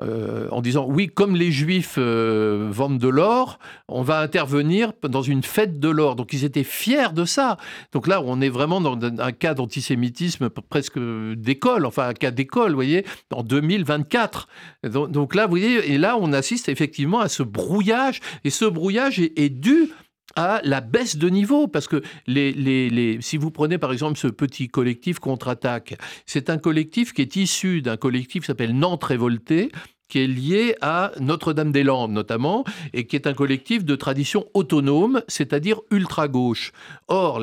Euh, 0.02 0.48
en 0.52 0.62
disant 0.62 0.86
oui, 0.88 1.08
comme 1.08 1.36
les 1.36 1.52
juifs 1.52 1.96
euh, 1.98 2.70
vendent 2.72 2.98
de 2.98 3.10
l'or, 3.10 3.60
on 3.90 4.04
va 4.04 4.22
intervenir 4.22 4.94
dans 5.04 5.22
une 5.22 5.44
fête 5.44 5.80
de 5.80 5.90
l'or. 5.90 6.16
Donc 6.16 6.32
ils 6.32 6.46
étaient 6.46 6.64
fiers 6.64 7.12
de 7.14 7.26
ça. 7.26 7.58
Donc 7.92 8.08
là, 8.08 8.22
on 8.26 8.40
est 8.40 8.50
vraiment 8.50 8.80
dans 8.80 8.98
un 9.20 9.32
cas 9.34 9.54
d'antisémitisme 9.54 10.50
presque 10.50 10.98
d'école, 10.98 11.86
enfin 11.86 12.08
un 12.08 12.14
cas 12.14 12.32
d'école, 12.32 12.70
vous 12.70 12.76
voyez, 12.76 13.06
en 13.34 13.44
2024. 13.44 14.48
Donc, 14.84 15.36
là, 15.36 15.46
vous 15.46 15.52
voyez, 15.52 15.92
et 15.92 15.98
là, 15.98 16.18
on 16.20 16.32
assiste 16.32 16.70
effectivement 16.70 17.20
à 17.20 17.28
ce 17.28 17.44
brouillage, 17.44 18.22
et 18.46 18.50
ce 18.50 18.66
brouillage 18.66 19.20
est 19.20 19.50
dû 19.50 19.92
à 20.36 20.62
la 20.64 20.82
baisse 20.82 21.18
de 21.18 21.30
niveau, 21.30 21.68
parce 21.68 21.88
que 21.88 22.02
les, 22.28 22.52
les, 22.54 22.90
les, 22.90 23.22
si 23.22 23.38
vous 23.38 23.52
prenez 23.52 23.78
par 23.78 23.92
exemple 23.92 24.18
ce 24.18 24.28
petit 24.28 24.68
collectif 24.68 25.20
contre-attaque, 25.20 25.98
c'est 26.26 26.50
un 26.50 26.58
collectif 26.58 27.14
qui 27.14 27.22
est 27.22 27.36
issu 27.36 27.82
d'un 27.82 27.98
collectif 27.98 28.44
qui 28.44 28.48
s'appelle 28.48 28.78
Nantes 28.78 29.04
Révoltée, 29.04 29.72
qui 30.12 30.20
est 30.20 30.28
lié 30.28 30.76
à 30.82 31.14
Notre-Dame-des-Landes 31.22 32.12
notamment, 32.12 32.66
et 32.94 33.08
qui 33.08 33.16
est 33.16 33.28
un 33.28 33.34
collectif 33.34 33.86
de 33.86 33.96
tradition 33.96 34.46
autonome, 34.54 35.22
c'est-à-dire 35.30 35.80
ultra-gauche. 35.90 36.74
Or, 37.08 37.42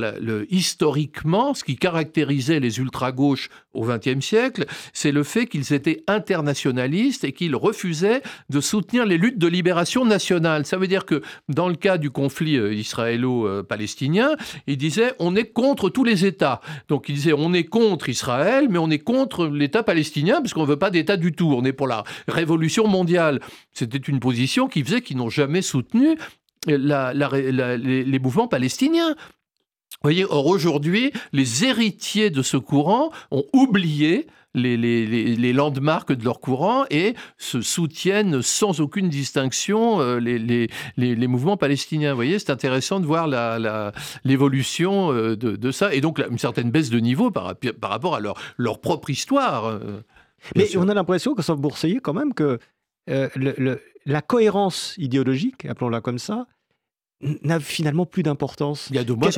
historiquement, 0.51 1.55
ce 1.55 1.65
qui 1.65 1.77
caractérisait 1.77 2.61
les 2.61 2.79
ultra-gauches 2.79 3.49
au 3.73 3.87
XXe 3.87 4.21
siècle, 4.25 4.67
c'est 4.93 5.13
le 5.13 5.23
fait 5.23 5.47
qu'ils 5.47 5.73
étaient 5.73 6.05
internationalistes 6.09 7.25
et 7.25 7.33
qu'ils 7.33 7.57
refusaient 7.57 8.23
de 8.51 8.61
soutenir 8.61 9.07
les 9.07 9.17
luttes 9.17 9.39
de 9.39 9.47
libération 9.47 10.05
nationale. 10.05 10.67
Ça 10.67 10.77
veut 10.77 10.89
dire 10.89 11.07
que 11.07 11.23
dans 11.49 11.69
le 11.69 11.75
cas 11.75 11.97
du 11.97 12.11
conflit 12.11 12.57
euh, 12.57 12.75
israélo-palestinien, 12.75 14.33
ils 14.67 14.77
disaient 14.77 15.15
on 15.19 15.37
est 15.37 15.53
contre 15.53 15.89
tous 15.89 16.05
les 16.05 16.27
États. 16.27 16.61
Donc 16.89 17.09
ils 17.09 17.15
disaient 17.15 17.33
on 17.33 17.55
est 17.55 17.65
contre 17.65 18.11
Israël, 18.11 18.67
mais 18.69 18.79
on 18.79 18.91
est 18.91 18.99
contre 18.99 19.47
l'État 19.47 19.83
palestinien 19.83 20.43
parce 20.43 20.53
qu'on 20.53 20.63
ne 20.63 20.69
veut 20.69 20.79
pas 20.79 20.91
d'État 20.91 21.17
du 21.17 21.33
tout. 21.33 21.55
On 21.57 21.65
est 21.65 21.73
pour 21.73 21.87
la 21.87 22.05
révolution 22.27 22.58
mondiale. 22.87 23.41
C'était 23.73 23.99
une 23.99 24.21
position 24.21 24.69
qui 24.69 24.83
faisait 24.85 25.01
qu'ils 25.01 25.17
n'ont 25.17 25.31
jamais 25.31 25.63
soutenu 25.63 26.17
les, 26.67 28.19
mouvements 28.19 28.49
palestiniens. 28.49 29.15
Voyez, 30.03 30.25
or 30.25 30.47
aujourd'hui, 30.47 31.13
les 31.33 31.65
héritiers 31.65 32.31
de 32.31 32.43
ce 32.43 32.57
courant 32.57 33.11
ont 33.31 33.45
oublié 33.53 34.27
les, 34.55 34.77
les, 34.77 35.07
les, 35.37 35.53
landmarks 35.53 36.13
de 36.13 36.25
leur 36.25 36.41
courant 36.41 36.85
et 36.91 37.15
se 37.37 37.61
soutiennent 37.61 38.43
sans 38.43 38.81
aucune 38.81 39.09
distinction 39.09 40.01
euh, 40.01 40.19
les, 40.19 41.27
mouvements 41.27 41.57
palestiniens. 41.57 42.15
Voyez, 42.15 42.39
c'est 42.39 42.51
intéressant 42.51 43.01
de 43.01 43.07
voir 43.07 43.29
l'évolution 44.25 45.13
euh, 45.13 45.37
de, 45.37 45.71
ça 45.71 45.93
et 45.95 46.01
donc 46.01 46.19
une 46.19 46.39
certaine 46.39 46.71
baisse 46.71 46.91
de 46.91 46.99
niveau 46.99 47.31
par, 47.31 47.55
rapport 47.83 48.15
à 48.15 48.21
leur, 48.21 48.35
leur 48.57 48.81
propre 48.81 49.11
histoire. 49.11 49.81
Bien 50.55 50.65
Mais 50.65 50.67
sûr. 50.67 50.81
on 50.81 50.89
a 50.89 50.95
l'impression, 50.95 51.33
que 51.33 51.37
Christophe 51.37 51.61
Bourseiller, 51.61 52.01
quand 52.01 52.15
même, 52.15 52.35
que 52.35 52.59
euh, 53.11 53.29
le- 53.35 53.55
le- 53.59 53.81
la 54.07 54.23
cohérence 54.23 54.95
idéologique, 54.99 55.65
appelons-la 55.67 56.01
comme 56.01 56.19
ça, 56.19 56.47
n'a 57.21 57.59
finalement 57.59 58.07
plus 58.07 58.23
d'importance. 58.23 58.91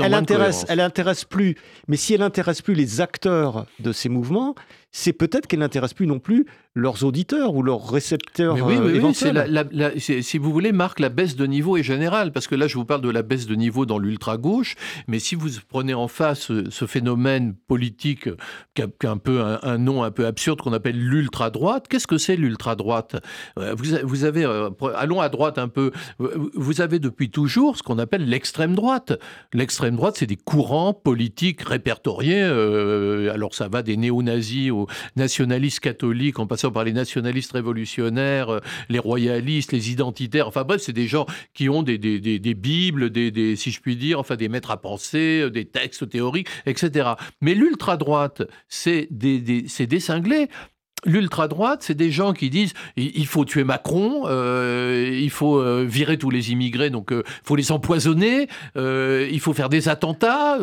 elle 0.05 0.13
de 0.13 0.17
intéresse, 0.17 0.67
elle 0.69 0.81
intéresse 0.81 1.25
plus. 1.25 1.57
Mais 1.89 1.97
si 1.97 2.13
elle 2.13 2.23
intéresse 2.23 2.61
plus 2.63 2.75
les 2.75 3.01
acteurs 3.01 3.67
de 3.79 3.93
ces 3.93 4.09
mouvements, 4.11 4.55
c'est 4.93 5.13
peut-être 5.13 5.47
qu'elle 5.47 5.61
n'intéresse 5.61 5.95
plus 5.95 6.07
non 6.07 6.19
plus 6.19 6.47
leurs 6.75 7.05
auditeurs 7.05 7.55
ou 7.55 7.63
leurs 7.63 7.91
récepteurs 7.91 8.55
oui, 8.55 8.77
oui, 8.81 9.01
oui 9.03 9.15
c'est 9.15 10.23
si 10.23 10.39
vous 10.39 10.53
voulez, 10.53 10.73
Marc, 10.73 11.01
la 11.01 11.09
baisse 11.09 11.37
de 11.37 11.47
niveau 11.47 11.77
est 11.77 11.83
générale, 11.83 12.33
parce 12.33 12.47
que 12.47 12.55
là, 12.55 12.69
je 12.69 12.77
vous 12.77 12.85
parle 12.85 13.01
de 13.01 13.11
la 13.11 13.23
baisse 13.23 13.47
de 13.47 13.55
niveau 13.55 13.87
dans 13.87 13.99
l'ultra-gauche, 13.99 14.77
mais 15.09 15.19
si 15.19 15.35
vous 15.35 15.49
prenez 15.69 15.95
en 15.95 16.09
face 16.09 16.53
ce 16.69 16.87
phénomène 16.87 17.55
politique 17.67 18.29
qui 18.75 18.83
a, 18.83 18.87
un 19.05 19.17
peu 19.17 19.43
un, 19.63 19.79
nom 19.79 20.03
un 20.03 20.11
peu 20.11 20.27
absurde 20.27 20.61
qu'on 20.61 20.73
appelle 20.73 20.99
l'ultra-droite, 20.99 21.87
qu'est-ce 21.89 22.07
que 22.07 22.19
c'est 22.19 22.37
l'ultra-droite? 22.37 23.17
Vous, 23.57 23.97
vous, 24.05 24.25
avez, 24.25 24.45
euh, 24.45 24.71
allons 24.97 25.21
à 25.21 25.29
droite 25.29 25.59
un 25.59 25.69
peu, 25.69 25.91
vous 26.19 26.81
avez 26.81 26.99
depuis 26.99 27.31
toujours 27.31 27.77
ce 27.77 27.83
qu'on 27.83 27.99
appelle 27.99 28.29
l'extrême 28.29 28.75
droite. 28.75 29.13
L'extrême 29.53 29.97
droite, 29.97 30.17
c'est 30.19 30.27
des 30.27 30.37
courants 30.37 30.95
politiques 30.95 31.63
répertoriés, 31.63 32.43
euh, 32.43 33.33
alors 33.33 33.55
ça 33.55 33.69
va 33.69 33.83
des 33.83 33.97
néo-nazis 33.97 34.71
aux 34.71 34.80
nationalistes 35.17 35.81
catholiques, 35.81 36.39
en 36.39 36.47
passant 36.47 36.71
par 36.71 36.85
les 36.85 36.93
nationalistes 36.93 37.53
révolutionnaires, 37.53 38.51
euh, 38.51 38.61
les 38.89 38.99
royalistes, 38.99 39.73
les 39.73 39.91
identitaires. 39.91 40.49
Enfin 40.49 40.65
bref, 40.65 40.81
c'est 40.83 40.93
des 40.93 41.07
gens 41.07 41.27
qui 41.55 41.69
ont 41.69 41.83
des, 41.83 41.99
des, 41.99 42.21
des, 42.21 42.55
bibles, 42.55 43.11
des, 43.11 43.57
si 43.57 43.71
je 43.71 43.81
puis 43.81 43.97
dire, 43.97 44.19
enfin 44.19 44.37
des 44.37 44.49
maîtres 44.49 44.71
à 44.71 44.81
penser, 44.81 45.41
euh, 45.43 45.51
des 45.51 45.65
textes 45.65 46.09
théoriques, 46.09 46.49
etc. 46.67 47.11
Mais 47.41 47.55
l'ultra-droite, 47.55 48.43
c'est 48.69 49.09
des, 49.11 49.41
des 49.41 50.01
cinglés. 50.01 50.49
L'ultra-droite, 51.05 51.83
c'est 51.83 51.95
des 51.95 52.11
gens 52.11 52.33
qui 52.33 52.51
disent 52.51 52.75
il 52.97 53.27
faut 53.27 53.45
tuer 53.45 53.65
Macron, 53.65 54.25
euh, 54.27 55.19
il 55.19 55.31
faut 55.31 55.59
euh, 55.59 55.85
virer 55.89 56.19
tous 56.19 56.29
les 56.31 56.53
immigrés, 56.53 56.91
donc 56.91 57.09
il 57.11 57.19
euh, 57.19 57.23
faut 57.43 57.57
les 57.57 57.73
empoisonner, 57.73 58.49
il 58.77 59.41
faut 59.41 59.55
faire 59.55 59.69
des 59.69 59.89
attentats. 59.89 60.59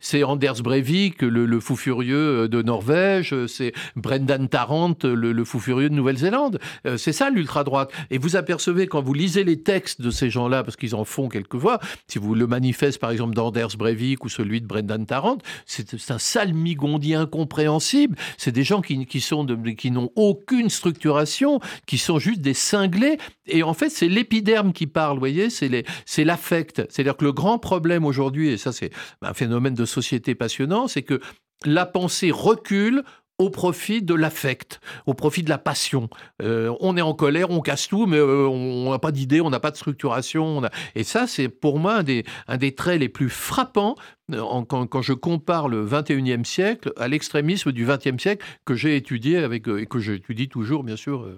c'est 0.00 0.24
Anders 0.24 0.62
Breivik, 0.62 1.22
le, 1.22 1.60
fou 1.60 1.76
furieux 1.76 2.48
de 2.48 2.62
Norvège, 2.62 3.34
c'est 3.46 3.72
Brendan 3.96 4.48
Tarrant, 4.48 4.94
le, 5.04 5.44
fou 5.44 5.60
furieux 5.60 5.88
de 5.88 5.94
Nouvelle-Zélande. 5.94 6.58
c'est 6.96 7.12
ça 7.12 7.30
l'ultra-droite. 7.30 7.92
Et 8.10 8.18
vous 8.18 8.36
apercevez 8.36 8.86
quand 8.86 9.02
vous 9.02 9.14
lisez 9.14 9.44
les 9.44 9.60
textes 9.60 10.00
de 10.00 10.10
ces 10.10 10.30
gens-là, 10.30 10.64
parce 10.64 10.76
qu'ils 10.76 10.94
en 10.94 11.04
font 11.04 11.28
quelquefois, 11.28 11.78
si 12.08 12.18
vous 12.18 12.34
le 12.34 12.46
manifeste 12.46 12.98
par 12.98 13.10
exemple 13.10 13.34
d'Anders 13.34 13.76
Breivik 13.78 14.24
ou 14.24 14.28
celui 14.28 14.60
de 14.60 14.66
Brendan 14.66 15.06
Tarrant, 15.06 15.38
c'est 15.66 16.10
un 16.10 16.18
salmigondie 16.18 17.14
incompréhensible. 17.14 18.16
C'est 18.36 18.52
des 18.52 18.64
gens 18.64 18.80
qui 18.80 19.20
sont 19.20 19.43
qui 19.76 19.90
n'ont 19.90 20.10
aucune 20.16 20.68
structuration, 20.68 21.60
qui 21.86 21.98
sont 21.98 22.18
juste 22.18 22.40
des 22.40 22.54
cinglés. 22.54 23.18
Et 23.46 23.62
en 23.62 23.74
fait, 23.74 23.90
c'est 23.90 24.08
l'épiderme 24.08 24.72
qui 24.72 24.86
parle, 24.86 25.14
vous 25.14 25.20
voyez, 25.20 25.48
c'est 25.50 26.24
l'affect. 26.24 26.82
C'est-à-dire 26.88 27.16
que 27.16 27.24
le 27.24 27.32
grand 27.32 27.58
problème 27.58 28.04
aujourd'hui, 28.04 28.50
et 28.50 28.58
ça 28.58 28.72
c'est 28.72 28.90
un 29.22 29.34
phénomène 29.34 29.74
de 29.74 29.84
société 29.84 30.34
passionnant, 30.34 30.88
c'est 30.88 31.02
que 31.02 31.20
la 31.64 31.86
pensée 31.86 32.30
recule 32.30 33.04
au 33.38 33.50
profit 33.50 34.02
de 34.02 34.14
l'affect, 34.14 34.80
au 35.06 35.14
profit 35.14 35.42
de 35.42 35.48
la 35.48 35.58
passion. 35.58 36.08
Euh, 36.42 36.74
on 36.80 36.96
est 36.96 37.02
en 37.02 37.14
colère, 37.14 37.50
on 37.50 37.60
casse 37.60 37.88
tout, 37.88 38.06
mais 38.06 38.18
euh, 38.18 38.46
on 38.46 38.90
n'a 38.90 38.98
pas 38.98 39.10
d'idée, 39.10 39.40
on 39.40 39.50
n'a 39.50 39.60
pas 39.60 39.72
de 39.72 39.76
structuration. 39.76 40.62
Et 40.94 41.02
ça, 41.02 41.26
c'est 41.26 41.48
pour 41.48 41.78
moi 41.78 42.02
un 42.46 42.56
des, 42.56 42.74
traits 42.74 43.00
les 43.00 43.08
plus 43.08 43.28
frappants 43.28 43.96
euh, 44.32 44.62
quand, 44.64 45.02
je 45.02 45.12
compare 45.12 45.68
le 45.68 45.84
21e 45.84 46.44
siècle 46.44 46.92
à 46.96 47.08
l'extrémisme 47.08 47.72
du 47.72 47.86
20e 47.86 48.20
siècle 48.20 48.44
que 48.64 48.74
j'ai 48.74 48.96
étudié 48.96 49.38
avec, 49.38 49.66
et 49.66 49.86
que 49.86 49.98
j'étudie 49.98 50.48
toujours, 50.48 50.84
bien 50.84 50.96
sûr, 50.96 51.28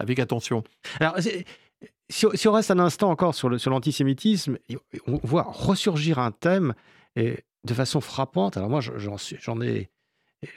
avec 0.00 0.18
attention. 0.18 0.64
Alors, 0.98 1.16
si, 2.08 2.48
on 2.48 2.52
reste 2.52 2.72
un 2.72 2.80
instant 2.80 3.10
encore 3.10 3.34
sur 3.34 3.48
l'antisémitisme, 3.48 4.58
on 5.06 5.20
voit 5.22 5.46
ressurgir 5.48 6.18
un 6.18 6.32
thème 6.32 6.74
de 7.16 7.74
façon 7.74 8.00
frappante. 8.00 8.56
Alors 8.56 8.68
moi, 8.68 8.80
j'en 8.80 9.60
ai 9.62 9.88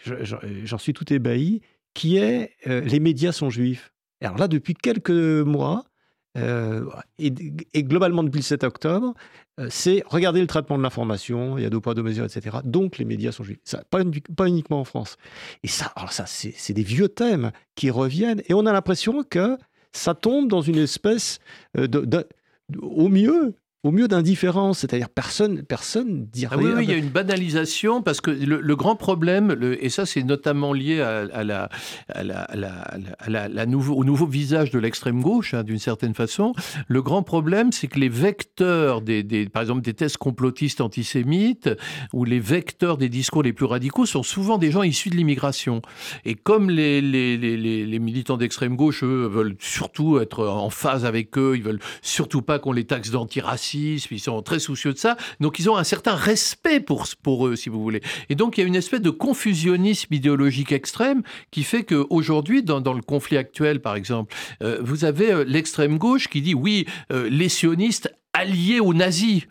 j'en 0.04 0.78
suis 0.78 0.94
tout 0.94 1.12
ébahi, 1.12 1.62
qui 1.94 2.18
est 2.18 2.52
euh, 2.68 2.82
les 2.82 3.00
médias 3.00 3.32
sont 3.32 3.50
juifs. 3.50 3.92
Alors 4.22 4.38
là, 4.38 4.48
depuis 4.48 4.74
quelques 4.74 5.10
mois, 5.10 5.86
euh, 6.38 6.86
et, 7.18 7.32
globalement 7.84 8.24
depuis 8.24 8.40
le 8.40 8.44
7 8.44 8.64
octobre, 8.64 9.16
euh, 9.60 9.68
c'est 9.72 10.04
regarder 10.06 10.40
le 10.40 10.48
traitement 10.48 10.78
de 10.78 10.84
l'information, 10.84 11.58
il 11.58 11.64
y 11.64 11.66
a 11.66 11.70
deux 11.70 11.80
poids, 11.80 11.96
deux 11.96 12.04
mesures, 12.04 12.26
etc. 12.26 12.58
Donc 12.64 13.00
les 13.00 13.06
médias 13.06 13.32
sont 13.32 13.44
juifs. 13.44 13.60
Pas, 13.90 14.48
uniquement 14.48 14.80
en 14.80 14.84
France. 14.84 15.18
Et 15.64 15.68
ça, 15.68 15.92
ça 16.12 16.26
c'est 16.28 16.74
des 16.74 16.84
vieux 16.84 17.10
thèmes 17.10 17.52
qui 17.76 17.90
reviennent, 17.90 18.44
et 18.48 18.54
on 18.54 18.66
a 18.68 18.74
l'impression 18.74 19.24
que 19.24 19.58
ça 19.92 20.14
tombe 20.14 20.48
dans 20.48 20.62
une 20.62 20.78
espèce 20.78 21.40
de, 21.76 22.28
au 22.80 23.10
mieux, 23.10 23.56
au 23.88 23.92
mieux 23.92 24.10
d'indifférence, 24.10 24.80
c'est-à-dire 24.80 25.10
personne 25.10 25.64
personne 25.64 26.28
dit 26.32 26.46
ah 26.52 26.58
oui, 26.58 26.66
il 26.82 26.90
y 26.90 26.94
a 26.94 26.98
une 26.98 27.10
banalisation 27.10 28.02
parce 28.02 28.20
que 28.20 28.32
le, 28.32 28.76
grand 28.76 28.98
problème, 28.98 29.56
et 29.80 29.90
ça 29.90 30.06
c'est 30.06 30.24
notamment 30.24 30.74
lié 30.74 31.00
à, 31.00 31.44
la, 31.44 31.70
la, 33.28 33.66
nouveau, 33.66 33.96
au 33.96 34.04
nouveau 34.04 34.26
visage 34.26 34.72
de 34.72 34.80
l'extrême 34.80 35.22
gauche, 35.22 35.54
hein, 35.54 35.64
d'une 35.64 35.80
certaine 35.80 36.14
façon, 36.14 36.54
le 36.88 37.02
grand 37.02 37.24
problème 37.24 37.72
c'est 37.72 37.88
que 37.88 38.00
les 38.00 38.10
vecteurs, 38.10 39.02
des, 39.02 39.24
par 39.48 39.62
exemple 39.62 39.82
des 39.82 39.94
thèses 39.94 40.18
complotistes 40.18 40.82
antisémites, 40.82 41.70
ou 42.12 42.26
les 42.26 42.40
vecteurs 42.40 42.98
des 42.98 43.10
discours 43.10 43.44
les 43.44 43.54
plus 43.54 43.66
radicaux 43.66 44.06
sont 44.06 44.24
souvent 44.24 44.58
des 44.58 44.70
gens 44.70 44.84
issus 44.84 45.10
de 45.10 45.16
l'immigration. 45.16 45.82
Et 46.26 46.36
comme 46.36 46.70
les, 46.70 47.00
les, 47.02 47.38
les, 47.38 47.86
les 47.86 48.00
militants 48.00 48.38
d'extrême 48.38 48.76
gauche, 48.76 49.04
eux, 49.04 49.28
veulent 49.28 49.56
surtout 49.60 50.20
être 50.20 50.46
en 50.46 50.70
phase 50.70 51.06
avec 51.06 51.38
eux, 51.38 51.54
ils 51.56 51.64
veulent 51.64 51.80
surtout 52.02 52.42
pas 52.42 52.60
qu'on 52.60 52.74
les 52.74 52.84
taxe 52.84 53.12
d'antiracisme, 53.12 53.77
ils 53.78 54.20
sont 54.20 54.42
très 54.42 54.60
soucieux 54.60 54.94
de 54.94 54.98
ça. 54.98 55.18
Donc 55.40 55.60
ils 55.60 55.70
ont 55.70 55.78
un 55.78 55.84
certain 55.84 56.16
respect 56.16 56.80
pour, 56.80 57.48
eux, 57.48 57.56
si 57.56 57.70
vous 57.70 57.82
voulez. 57.82 58.02
Et 58.30 58.36
donc 58.36 58.58
il 58.58 58.62
y 58.62 58.64
a 58.64 58.68
une 58.68 58.76
espèce 58.76 59.02
de 59.02 59.10
confusionnisme 59.10 60.14
idéologique 60.14 60.72
extrême 60.72 61.24
qui 61.52 61.64
fait 61.64 61.84
qu'aujourd'hui, 61.84 62.64
dans, 62.64 62.82
dans 62.82 62.94
le 62.94 63.02
conflit 63.02 63.38
actuel, 63.38 63.82
par 63.82 63.96
exemple, 63.96 64.34
euh, 64.64 64.80
vous 64.82 65.06
avez 65.06 65.32
euh, 65.32 65.44
l'extrême 65.48 65.98
gauche 65.98 66.28
qui 66.28 66.42
dit 66.42 66.54
oui, 66.54 66.86
euh, 67.12 67.30
les 67.30 67.50
sionistes 67.50 68.14
alliés 68.34 68.80
aux 68.80 68.94
nazis. 68.94 69.44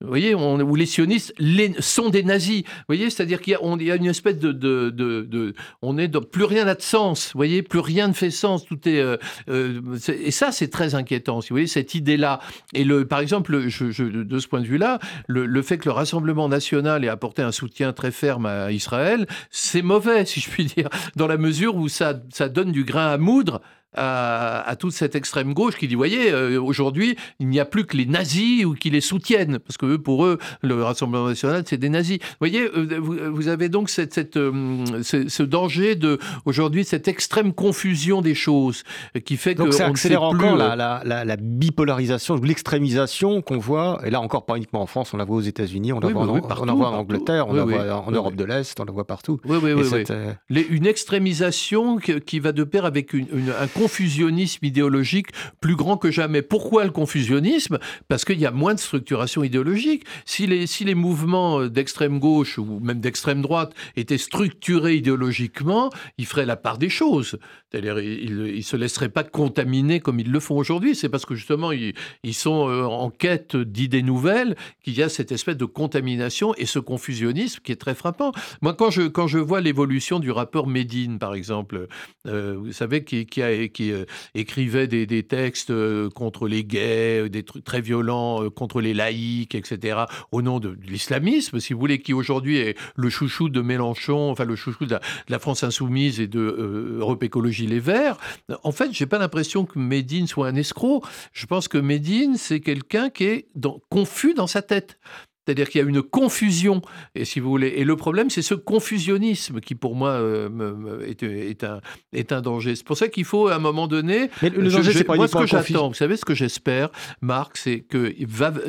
Vous 0.00 0.08
voyez, 0.08 0.34
on, 0.34 0.60
où 0.60 0.74
les 0.74 0.86
sionistes 0.86 1.32
sont 1.78 2.10
des 2.10 2.24
nazis. 2.24 2.62
Vous 2.62 2.84
voyez, 2.88 3.10
c'est-à-dire 3.10 3.40
qu'il 3.40 3.52
y, 3.52 3.90
a 3.90 3.94
une 3.94 4.06
espèce 4.06 4.38
de, 4.38 5.54
on 5.82 5.98
est 5.98 6.08
plus 6.20 6.44
rien 6.44 6.64
n'a 6.64 6.74
de 6.74 6.82
sens. 6.82 7.32
Vous 7.32 7.38
voyez, 7.38 7.62
plus 7.62 7.78
rien 7.78 8.08
ne 8.08 8.12
fait 8.12 8.30
sens. 8.30 8.64
Tout 8.64 8.88
est, 8.88 9.00
euh, 9.00 9.16
euh, 9.48 9.80
et 10.08 10.30
ça, 10.30 10.52
c'est 10.52 10.68
très 10.68 10.94
inquiétant. 10.94 11.40
Si 11.40 11.50
vous 11.50 11.54
voyez 11.54 11.66
cette 11.66 11.94
idée-là. 11.94 12.40
Et 12.74 12.84
le, 12.84 13.06
par 13.06 13.20
exemple, 13.20 13.52
de 13.52 14.38
ce 14.38 14.48
point 14.48 14.60
de 14.60 14.66
vue-là, 14.66 14.98
le, 15.28 15.62
fait 15.62 15.78
que 15.78 15.86
le 15.86 15.92
Rassemblement 15.92 16.48
national 16.48 17.04
ait 17.04 17.08
apporté 17.08 17.42
un 17.42 17.52
soutien 17.52 17.92
très 17.92 18.10
ferme 18.10 18.46
à 18.46 18.72
Israël, 18.72 19.26
c'est 19.50 19.82
mauvais, 19.82 20.26
si 20.26 20.40
je 20.40 20.50
puis 20.50 20.64
dire, 20.64 20.88
dans 21.16 21.28
la 21.28 21.38
mesure 21.38 21.76
où 21.76 21.88
ça, 21.88 22.20
ça 22.30 22.48
donne 22.48 22.72
du 22.72 22.84
grain 22.84 23.12
à 23.12 23.16
moudre 23.16 23.62
à, 23.96 24.74
toute 24.78 24.92
cette 24.92 25.14
extrême 25.14 25.54
gauche 25.54 25.76
qui 25.76 25.88
dit, 25.88 25.94
voyez, 25.94 26.32
euh, 26.32 26.60
aujourd'hui, 26.60 27.16
il 27.38 27.48
n'y 27.48 27.60
a 27.60 27.64
plus 27.64 27.84
que 27.84 27.96
les 27.96 28.06
nazis 28.06 28.64
ou 28.64 28.74
qui 28.74 28.90
les 28.90 29.00
soutiennent, 29.00 29.58
parce 29.58 29.76
que 29.76 29.96
pour 29.96 30.24
eux, 30.24 30.38
le 30.62 30.82
Rassemblement 30.82 31.28
national, 31.28 31.62
c'est 31.66 31.76
des 31.76 31.88
nazis. 31.88 32.18
Vous 32.18 32.36
voyez, 32.40 32.62
euh, 32.62 32.98
vous, 32.98 33.48
avez 33.48 33.68
donc 33.68 33.88
cette, 33.88 34.14
cette 34.14 34.36
euh, 34.36 34.84
ce, 35.02 35.42
danger 35.42 35.94
de, 35.94 36.18
aujourd'hui, 36.44 36.84
cette 36.84 37.08
extrême 37.08 37.52
confusion 37.52 38.20
des 38.20 38.34
choses 38.34 38.82
qui 39.24 39.36
fait 39.36 39.54
donc 39.54 39.68
que. 39.68 39.74
ça 39.74 39.86
accélère 39.86 40.22
encore 40.22 40.56
la, 40.56 40.74
la, 40.76 41.24
la, 41.24 41.36
bipolarisation, 41.36 42.36
l'extrémisation 42.36 43.42
qu'on 43.42 43.58
voit, 43.58 44.00
et 44.04 44.10
là 44.10 44.20
encore 44.20 44.46
pas 44.46 44.56
uniquement 44.56 44.82
en 44.82 44.86
France, 44.86 45.14
on 45.14 45.16
la 45.16 45.24
voit 45.24 45.36
aux 45.36 45.42
États-Unis, 45.42 45.92
on 45.92 46.00
la 46.00 46.08
on 46.08 46.12
voit 46.12 46.88
en 46.88 46.94
Angleterre, 46.94 47.48
on 47.48 47.52
la 47.52 47.64
voit 47.64 48.04
en 48.06 48.10
Europe 48.10 48.36
de 48.36 48.44
l'Est, 48.44 48.78
on 48.80 48.84
la 48.84 48.92
voit 48.92 49.06
partout. 49.06 49.40
Oui, 49.44 49.58
oui, 49.62 49.72
oui. 49.72 50.66
une 50.70 50.86
extrémisation 50.86 51.98
qui, 51.98 52.40
va 52.40 52.52
de 52.52 52.64
pair 52.64 52.84
avec 52.84 53.12
une, 53.12 53.26
une, 53.32 53.52
un 53.58 53.66
confusionnisme 53.84 54.64
idéologique 54.64 55.26
plus 55.60 55.76
grand 55.76 55.98
que 55.98 56.10
jamais. 56.10 56.40
Pourquoi 56.40 56.84
le 56.84 56.90
confusionnisme? 56.90 57.78
Parce 58.08 58.24
qu'il 58.24 58.40
y 58.40 58.46
a 58.46 58.50
moins 58.50 58.72
de 58.72 58.80
structuration 58.80 59.44
idéologique. 59.44 60.04
Si 60.24 60.46
les, 60.46 60.66
si 60.66 60.84
les 60.84 60.94
mouvements 60.94 61.66
d'extrême 61.66 62.18
gauche 62.18 62.56
ou 62.56 62.80
même 62.80 63.00
d'extrême 63.00 63.42
droite 63.42 63.74
étaient 63.96 64.16
structurés 64.16 64.94
idéologiquement, 64.94 65.90
ils 66.16 66.24
feraient 66.24 66.46
la 66.46 66.56
part 66.56 66.78
des 66.78 66.88
choses. 66.88 67.38
Ils 67.74 68.56
ne 68.56 68.60
se 68.62 68.76
laisseraient 68.76 69.10
pas 69.10 69.24
contaminer 69.24 70.00
comme 70.00 70.18
ils 70.18 70.30
le 70.30 70.40
font 70.40 70.56
aujourd'hui. 70.56 70.94
C'est 70.94 71.10
parce 71.10 71.26
que 71.26 71.34
justement, 71.34 71.70
ils, 71.70 71.92
ils 72.22 72.34
sont 72.34 72.68
euh, 72.68 72.84
en 72.84 73.10
quête 73.10 73.54
d'idées 73.56 74.02
nouvelles 74.02 74.56
qu'il 74.82 74.94
y 74.94 75.02
a 75.02 75.10
cette 75.10 75.30
espèce 75.30 75.58
de 75.58 75.66
contamination 75.66 76.54
et 76.54 76.64
ce 76.64 76.78
confusionnisme 76.78 77.60
qui 77.62 77.72
est 77.72 77.76
très 77.76 77.94
frappant. 77.94 78.32
Moi, 78.62 78.72
quand 78.72 78.90
je, 78.90 79.02
quand 79.02 79.26
je 79.26 79.38
vois 79.38 79.60
l'évolution 79.60 80.20
du 80.20 80.30
rappeur 80.30 80.66
Médine, 80.66 81.18
par 81.18 81.34
exemple, 81.34 81.88
euh, 82.26 82.56
vous 82.56 82.72
savez, 82.72 83.04
qui, 83.04 83.26
qui 83.26 83.42
a 83.42 83.52
qui 83.74 83.92
euh, 83.92 84.06
écrivait 84.34 84.86
des, 84.86 85.22
textes 85.22 85.70
euh, 85.70 86.08
contre 86.08 86.48
les 86.48 86.64
gays, 86.64 87.24
euh, 87.24 87.28
des 87.28 87.42
trucs 87.42 87.64
très 87.64 87.82
violents 87.82 88.48
contre 88.50 88.80
les 88.80 88.94
laïcs, 88.94 89.54
etc., 89.54 90.04
au 90.32 90.40
nom 90.40 90.60
de, 90.60 90.78
l'islamisme, 90.88 91.60
si 91.60 91.74
vous 91.74 91.80
voulez, 91.80 92.00
qui 92.00 92.14
aujourd'hui 92.14 92.56
est 92.56 92.78
le 92.96 93.10
chouchou 93.10 93.50
de 93.50 93.60
Mélenchon, 93.60 94.30
enfin 94.30 94.44
le 94.44 94.56
chouchou 94.56 94.86
de 94.86 94.98
la, 95.28 95.38
France 95.38 95.64
insoumise 95.64 96.20
et 96.20 96.26
de 96.26 96.96
Europe 97.00 97.22
Écologie 97.22 97.66
Les 97.66 97.80
Verts. 97.80 98.16
En 98.62 98.72
fait, 98.72 98.92
j'ai 98.92 99.04
pas 99.04 99.18
l'impression 99.18 99.66
que 99.66 99.78
Médine 99.78 100.26
soit 100.26 100.48
un 100.48 100.54
escroc. 100.54 101.02
Je 101.32 101.44
pense 101.44 101.68
que 101.68 101.76
Médine, 101.76 102.36
c'est 102.38 102.60
quelqu'un 102.60 103.10
qui 103.10 103.24
est 103.24 103.48
confus 103.90 104.32
dans 104.32 104.46
sa 104.46 104.62
tête. 104.62 104.98
C'est-à-dire 105.44 105.68
qu'il 105.68 105.80
y 105.80 105.84
a 105.84 105.88
une 105.88 106.02
confusion, 106.02 106.80
et 107.14 107.24
si 107.24 107.40
vous 107.40 107.50
voulez. 107.50 107.74
Et 107.76 107.84
le 107.84 107.96
problème, 107.96 108.30
c'est 108.30 108.42
ce 108.42 108.54
confusionnisme 108.54 109.60
qui, 109.60 109.74
pour 109.74 109.94
moi, 109.94 110.10
euh, 110.10 111.06
est, 111.06 111.22
est, 111.22 111.64
un, 111.64 111.80
est 112.12 112.32
un 112.32 112.40
danger. 112.40 112.76
C'est 112.76 112.86
pour 112.86 112.96
ça 112.96 113.08
qu'il 113.08 113.24
faut, 113.24 113.48
à 113.48 113.56
un 113.56 113.58
moment 113.58 113.86
donné. 113.86 114.30
Mais 114.42 114.50
le 114.50 114.70
danger, 114.70 114.92
c'est 114.92 115.04
pas 115.04 115.16
Moi, 115.16 115.28
ce 115.28 115.36
que 115.36 115.46
j'attends, 115.46 115.88
vous 115.88 115.94
savez, 115.94 116.16
ce 116.16 116.24
que 116.24 116.34
j'espère, 116.34 116.90
Marc, 117.20 117.56
c'est 117.56 117.84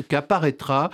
qu'apparaîtra 0.08 0.90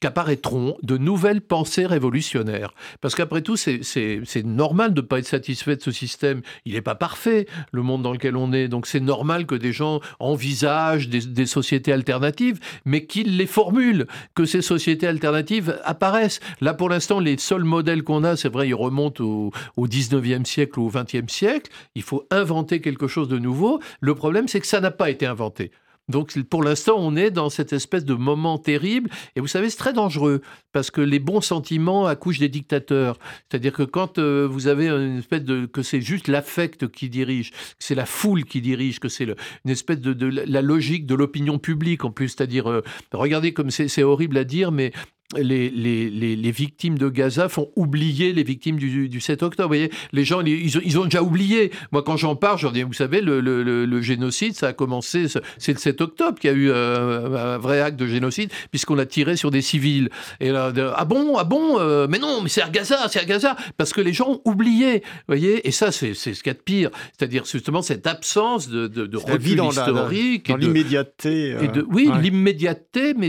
qu'apparaîtront 0.00 0.76
de 0.82 0.96
nouvelles 0.96 1.40
pensées 1.40 1.86
révolutionnaires. 1.86 2.72
Parce 3.00 3.14
qu'après 3.14 3.42
tout, 3.42 3.56
c'est 3.56 4.44
normal 4.44 4.94
de 4.94 5.00
ne 5.00 5.06
pas 5.06 5.18
être 5.18 5.26
satisfait 5.26 5.76
de 5.76 5.82
ce 5.82 5.90
système. 5.90 6.42
Il 6.64 6.74
n'est 6.74 6.82
pas 6.82 6.94
parfait, 6.94 7.46
le 7.72 7.82
monde 7.82 8.02
dans 8.02 8.12
lequel 8.12 8.36
on 8.36 8.52
est. 8.52 8.68
Donc 8.68 8.86
c'est 8.86 9.00
normal 9.00 9.46
que 9.46 9.54
des 9.54 9.72
gens 9.72 10.00
envisagent 10.20 11.08
des, 11.08 11.46
sociétés 11.46 11.92
alternatives, 11.92 12.60
mais 12.84 13.06
qu'ils 13.06 13.36
les 13.36 13.46
formulent, 13.46 14.06
que 14.34 14.44
ces 14.44 14.62
sociétés 14.62 15.06
alternatives 15.06 15.80
apparaissent. 15.84 16.40
Là, 16.60 16.74
pour 16.74 16.90
l'instant, 16.90 17.20
les 17.20 17.38
seuls 17.38 17.64
modèles 17.64 18.02
qu'on 18.02 18.24
a, 18.24 18.36
c'est 18.36 18.52
vrai, 18.52 18.68
ils 18.68 18.74
remontent 18.74 19.24
au, 19.24 19.50
au 19.76 19.86
19e 19.86 20.44
siècle 20.44 20.78
ou 20.78 20.86
au 20.86 20.90
20e 20.90 21.28
siècle. 21.28 21.70
Il 21.94 22.02
faut 22.02 22.26
inventer 22.30 22.80
quelque 22.80 23.08
chose 23.08 23.28
de 23.28 23.38
nouveau. 23.38 23.80
Le 24.00 24.14
problème, 24.14 24.48
c'est 24.48 24.60
que 24.60 24.66
ça 24.66 24.80
n'a 24.80 24.90
pas 24.90 25.10
été 25.10 25.26
inventé. 25.26 25.72
Donc 26.08 26.40
pour 26.44 26.62
l'instant, 26.62 26.96
on 26.98 27.16
est 27.16 27.30
dans 27.30 27.50
cette 27.50 27.72
espèce 27.72 28.04
de 28.04 28.14
moment 28.14 28.58
terrible. 28.58 29.10
Et 29.36 29.40
vous 29.40 29.46
savez, 29.46 29.70
c'est 29.70 29.76
très 29.76 29.92
dangereux 29.92 30.40
parce 30.72 30.90
que 30.90 31.00
les 31.00 31.18
bons 31.18 31.40
sentiments 31.40 32.06
accouchent 32.06 32.38
des 32.38 32.48
dictateurs. 32.48 33.18
C'est-à-dire 33.48 33.72
que 33.72 33.82
quand 33.82 34.18
euh, 34.18 34.46
vous 34.50 34.66
avez 34.66 34.88
une 34.88 35.18
espèce 35.18 35.44
de 35.44 35.66
que 35.66 35.82
c'est 35.82 36.00
juste 36.00 36.28
l'affect 36.28 36.88
qui 36.88 37.08
dirige, 37.08 37.50
que 37.50 37.56
c'est 37.78 37.94
la 37.94 38.06
foule 38.06 38.44
qui 38.44 38.60
dirige, 38.60 39.00
que 39.00 39.08
c'est 39.08 39.24
une 39.64 39.70
espèce 39.70 40.00
de, 40.00 40.26
la 40.26 40.62
logique 40.62 41.06
de 41.06 41.14
l'opinion 41.14 41.58
publique 41.58 42.04
en 42.04 42.10
plus. 42.10 42.28
C'est-à-dire, 42.28 42.70
euh, 42.70 42.82
regardez 43.12 43.52
comme 43.52 43.70
c'est 43.70 44.02
horrible 44.02 44.36
à 44.38 44.44
dire, 44.44 44.72
mais 44.72 44.92
les, 45.36 45.68
les, 45.68 46.08
les, 46.08 46.50
victimes 46.50 46.96
de 46.96 47.10
Gaza 47.10 47.50
font 47.50 47.70
oublier 47.76 48.32
les 48.32 48.42
victimes 48.42 48.76
du, 48.76 49.10
du 49.10 49.20
7 49.20 49.42
octobre. 49.42 49.68
Vous 49.68 49.78
voyez, 49.78 49.90
les 50.12 50.24
gens, 50.24 50.40
ils, 50.40 50.74
ils, 50.82 50.98
ont 50.98 51.04
déjà 51.04 51.22
oublié. 51.22 51.70
Moi, 51.92 52.02
quand 52.02 52.16
j'en 52.16 52.34
parle, 52.34 52.56
je 52.56 52.62
leur 52.62 52.72
dis, 52.72 52.82
vous 52.82 52.94
savez, 52.94 53.20
le, 53.20 53.40
le, 53.40 53.62
le, 53.62 54.00
génocide, 54.00 54.54
ça 54.54 54.68
a 54.68 54.72
commencé, 54.72 55.26
c'est 55.58 55.72
le 55.72 55.78
7 55.78 56.00
octobre 56.00 56.38
qu'il 56.38 56.50
y 56.50 56.52
a 56.54 56.56
eu 56.56 56.70
euh, 56.70 57.54
un 57.56 57.58
vrai 57.58 57.82
acte 57.82 57.98
de 57.98 58.06
génocide, 58.06 58.50
puisqu'on 58.70 58.96
a 58.98 59.04
tiré 59.04 59.36
sur 59.36 59.50
des 59.50 59.60
civils. 59.60 60.08
Et 60.40 60.50
là, 60.50 60.72
ah 60.96 61.04
bon, 61.04 61.36
ah 61.36 61.44
bon, 61.44 61.78
euh, 61.78 62.06
mais 62.08 62.18
non, 62.18 62.40
mais 62.40 62.48
c'est 62.48 62.62
à 62.62 62.70
Gaza, 62.70 63.06
c'est 63.10 63.20
à 63.20 63.26
Gaza, 63.26 63.54
parce 63.76 63.92
que 63.92 64.00
les 64.00 64.14
gens 64.14 64.30
ont 64.30 64.40
oublié. 64.46 65.00
Vous 65.00 65.34
voyez, 65.34 65.66
et 65.68 65.72
ça, 65.72 65.92
c'est 65.92 66.14
ce 66.14 66.30
qu'il 66.30 66.46
y 66.46 66.50
a 66.50 66.54
de 66.54 66.58
pire. 66.58 66.90
C'est-à-dire, 67.18 67.44
justement, 67.44 67.82
cette 67.82 68.06
absence 68.06 68.70
de, 68.70 68.86
de, 68.86 69.04
de 69.04 69.16
recul 69.18 69.62
historique. 69.62 70.48
Dans 70.48 70.56
l'immédiateté. 70.56 71.52
Euh, 71.52 71.84
oui, 71.90 72.10
l'immédiateté, 72.22 73.12
mais 73.12 73.28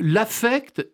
l'affect 0.00 0.86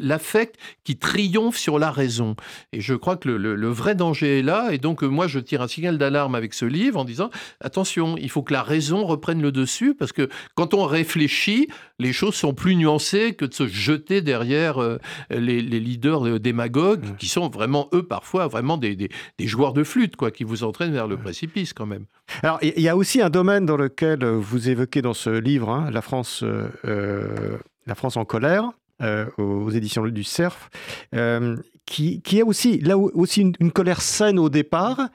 l'affect 0.00 0.56
qui 0.84 0.96
triomphe 0.96 1.56
sur 1.56 1.78
la 1.78 1.90
raison. 1.90 2.36
Et 2.72 2.80
je 2.80 2.94
crois 2.94 3.16
que 3.16 3.28
le, 3.28 3.68
vrai 3.68 3.94
danger 3.94 4.38
est 4.38 4.42
là. 4.42 4.68
Et 4.72 4.78
donc, 4.78 5.02
moi, 5.02 5.26
je 5.26 5.38
tire 5.38 5.62
un 5.62 5.68
signal 5.68 5.98
d'alarme 5.98 6.34
avec 6.34 6.54
ce 6.54 6.64
livre 6.64 7.00
en 7.00 7.04
disant 7.04 7.30
attention, 7.60 8.16
il 8.16 8.30
faut 8.30 8.42
que 8.42 8.52
la 8.52 8.62
raison 8.62 9.04
reprenne 9.04 9.42
le 9.42 9.52
dessus 9.52 9.94
parce 9.94 10.12
que 10.12 10.28
quand 10.54 10.74
on 10.74 10.84
réfléchit, 10.84 11.68
les 11.98 12.12
choses 12.12 12.34
sont 12.34 12.54
plus 12.54 12.76
nuancées 12.76 13.34
que 13.34 13.44
de 13.44 13.54
se 13.54 13.66
jeter 13.66 14.20
derrière 14.20 14.80
euh, 14.80 14.98
les, 15.30 15.60
leaders 15.60 16.40
démagogues 16.40 17.16
qui 17.16 17.28
sont 17.28 17.48
vraiment, 17.48 17.88
eux, 17.92 18.02
parfois, 18.02 18.46
vraiment 18.46 18.76
des, 18.76 19.08
joueurs 19.40 19.72
de 19.72 19.82
flûte, 19.82 20.16
quoi, 20.16 20.30
qui 20.30 20.44
vous 20.44 20.64
entraînent 20.64 20.92
vers 20.92 21.08
le 21.08 21.16
précipice 21.16 21.72
quand 21.72 21.86
même. 21.86 22.06
Alors, 22.42 22.58
il 22.62 22.80
y 22.80 22.88
a 22.88 22.96
aussi 22.96 23.20
un 23.20 23.30
domaine 23.30 23.66
dans 23.66 23.76
lequel 23.76 24.24
vous 24.24 24.68
évoquez 24.68 25.02
dans 25.02 25.14
ce 25.14 25.30
livre, 25.30 25.70
hein, 25.70 25.90
la 25.90 26.02
France. 26.02 26.42
Euh, 26.42 26.68
euh, 26.84 27.58
la 27.86 27.94
France 27.94 28.16
en 28.16 28.24
colère, 28.24 28.72
euh, 29.02 29.26
aux 29.38 29.70
éditions 29.70 30.04
du 30.06 30.24
Cerf, 30.24 30.70
euh, 31.14 31.56
qui, 31.86 32.20
qui, 32.20 32.40
a 32.40 32.44
aussi, 32.44 32.78
là 32.78 32.98
aussi 32.98 33.52
une, 33.60 33.70
colère 33.70 34.02
saine 34.02 34.38
au 34.38 34.48
départ, 34.48 35.08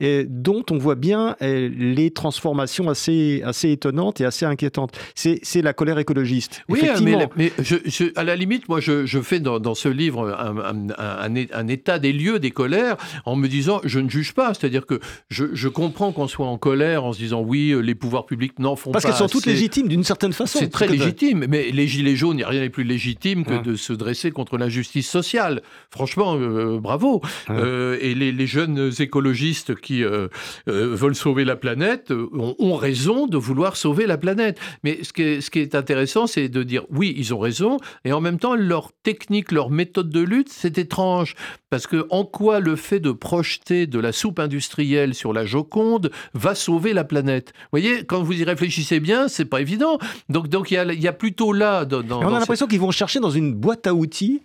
et 0.00 0.24
dont 0.28 0.62
on 0.70 0.76
voit 0.76 0.94
bien 0.94 1.36
euh, 1.42 1.70
les 1.76 2.10
transformations 2.10 2.88
assez, 2.88 3.42
assez 3.44 3.70
étonnantes 3.70 4.20
et 4.20 4.24
assez 4.24 4.44
inquiétantes. 4.44 4.96
C'est 5.14 5.62
la 5.62 5.72
colère 5.72 5.98
écologiste. 5.98 6.62
Oui, 6.68 6.80
mais, 7.02 7.28
mais 7.36 7.52
je, 7.58 8.12
à 8.16 8.24
la 8.24 8.36
limite, 8.36 8.68
moi, 8.68 8.80
je, 8.80 9.06
je 9.06 9.20
fais 9.20 9.40
dans, 9.40 9.58
dans, 9.58 9.74
ce 9.74 9.88
livre 9.88 10.28
un, 10.38 10.88
un, 10.98 11.34
un, 11.52 11.68
état 11.68 11.98
des 11.98 12.12
lieux 12.12 12.38
des 12.38 12.50
colères 12.50 12.96
en 13.24 13.34
me 13.34 13.48
disant, 13.48 13.80
je 13.84 13.98
ne 13.98 14.08
juge 14.08 14.34
pas. 14.34 14.52
C'est-à-dire 14.54 14.86
que 14.86 15.00
je, 15.30 15.46
je 15.54 15.68
comprends 15.68 16.12
qu'on 16.12 16.28
soit 16.28 16.46
en 16.46 16.58
colère 16.58 17.04
en 17.04 17.12
se 17.12 17.18
disant, 17.18 17.40
oui, 17.40 17.74
les 17.82 17.94
pouvoirs 17.94 18.26
publics 18.26 18.58
n'en 18.58 18.76
font 18.76 18.90
pas. 18.90 19.00
Parce 19.00 19.06
qu'elles 19.06 19.28
sont 19.28 19.32
toutes 19.32 19.46
légitimes 19.46 19.88
d'une 19.88 20.04
certaine 20.04 20.34
façon. 20.34 20.58
C'est 20.58 20.68
très 20.68 20.88
légitime, 20.88 21.46
mais 21.48 21.70
les 21.70 21.88
gilets 21.88 22.16
jaunes, 22.16 22.36
il 22.36 22.40
n'y 22.40 22.44
a 22.44 22.48
rien 22.48 22.62
de 22.62 22.68
plus 22.68 22.84
légitime 22.84 23.44
que 23.44 23.62
de 23.62 23.76
se 23.76 23.94
dresser 23.94 24.30
contre 24.30 24.58
l'injustice 24.58 25.08
sociale. 25.08 25.62
Franchement, 25.90 26.17
euh, 26.20 26.78
bravo. 26.80 27.20
Euh, 27.50 27.98
et 28.00 28.14
les, 28.14 28.32
les, 28.32 28.46
jeunes 28.46 28.90
écologistes 28.98 29.74
qui 29.74 30.04
euh, 30.04 30.28
veulent 30.66 31.14
sauver 31.14 31.44
la 31.44 31.56
planète 31.56 32.12
ont, 32.12 32.76
raison 32.76 33.26
de 33.26 33.36
vouloir 33.36 33.76
sauver 33.76 34.06
la 34.06 34.18
planète. 34.18 34.58
Mais 34.84 35.02
ce 35.02 35.12
qui 35.12 35.22
est, 35.22 35.40
ce 35.40 35.50
qui 35.50 35.60
est 35.60 35.74
intéressant, 35.74 36.26
c'est 36.26 36.48
de 36.48 36.62
dire 36.62 36.84
oui, 36.90 37.14
ils 37.16 37.34
ont 37.34 37.38
raison, 37.38 37.78
et 38.04 38.12
en 38.12 38.20
même 38.20 38.38
temps, 38.38 38.54
leur 38.54 38.92
technique, 39.02 39.52
leur 39.52 39.70
méthode 39.70 40.10
de 40.10 40.20
lutte, 40.20 40.48
c'est 40.50 40.78
étrange. 40.78 41.34
Parce 41.70 41.86
que 41.86 42.06
en 42.10 42.24
quoi 42.24 42.60
le 42.60 42.76
fait 42.76 43.00
de 43.00 43.12
projeter 43.12 43.86
de 43.86 43.98
la 43.98 44.12
soupe 44.12 44.38
industrielle 44.38 45.14
sur 45.14 45.32
la 45.32 45.44
Joconde 45.44 46.10
va 46.32 46.54
sauver 46.54 46.94
la 46.94 47.04
planète? 47.04 47.52
Vous 47.54 47.78
voyez, 47.78 48.04
quand 48.04 48.22
vous 48.22 48.40
y 48.40 48.44
réfléchissez 48.44 49.00
bien, 49.00 49.28
c'est 49.28 49.44
pas 49.44 49.60
évident. 49.60 49.98
Donc, 50.28 50.48
donc 50.48 50.70
il 50.70 50.74
y 50.74 50.78
a, 50.78 50.92
y 50.92 51.08
a 51.08 51.12
plutôt 51.12 51.52
là. 51.52 51.84
Dans, 51.84 52.02
on 52.10 52.34
a 52.34 52.38
l'impression 52.38 52.66
qu'ils 52.66 52.80
vont 52.80 52.90
chercher 52.90 53.20
dans 53.20 53.30
une 53.30 53.54
boîte 53.54 53.86
à 53.86 53.94
outils 53.94 54.42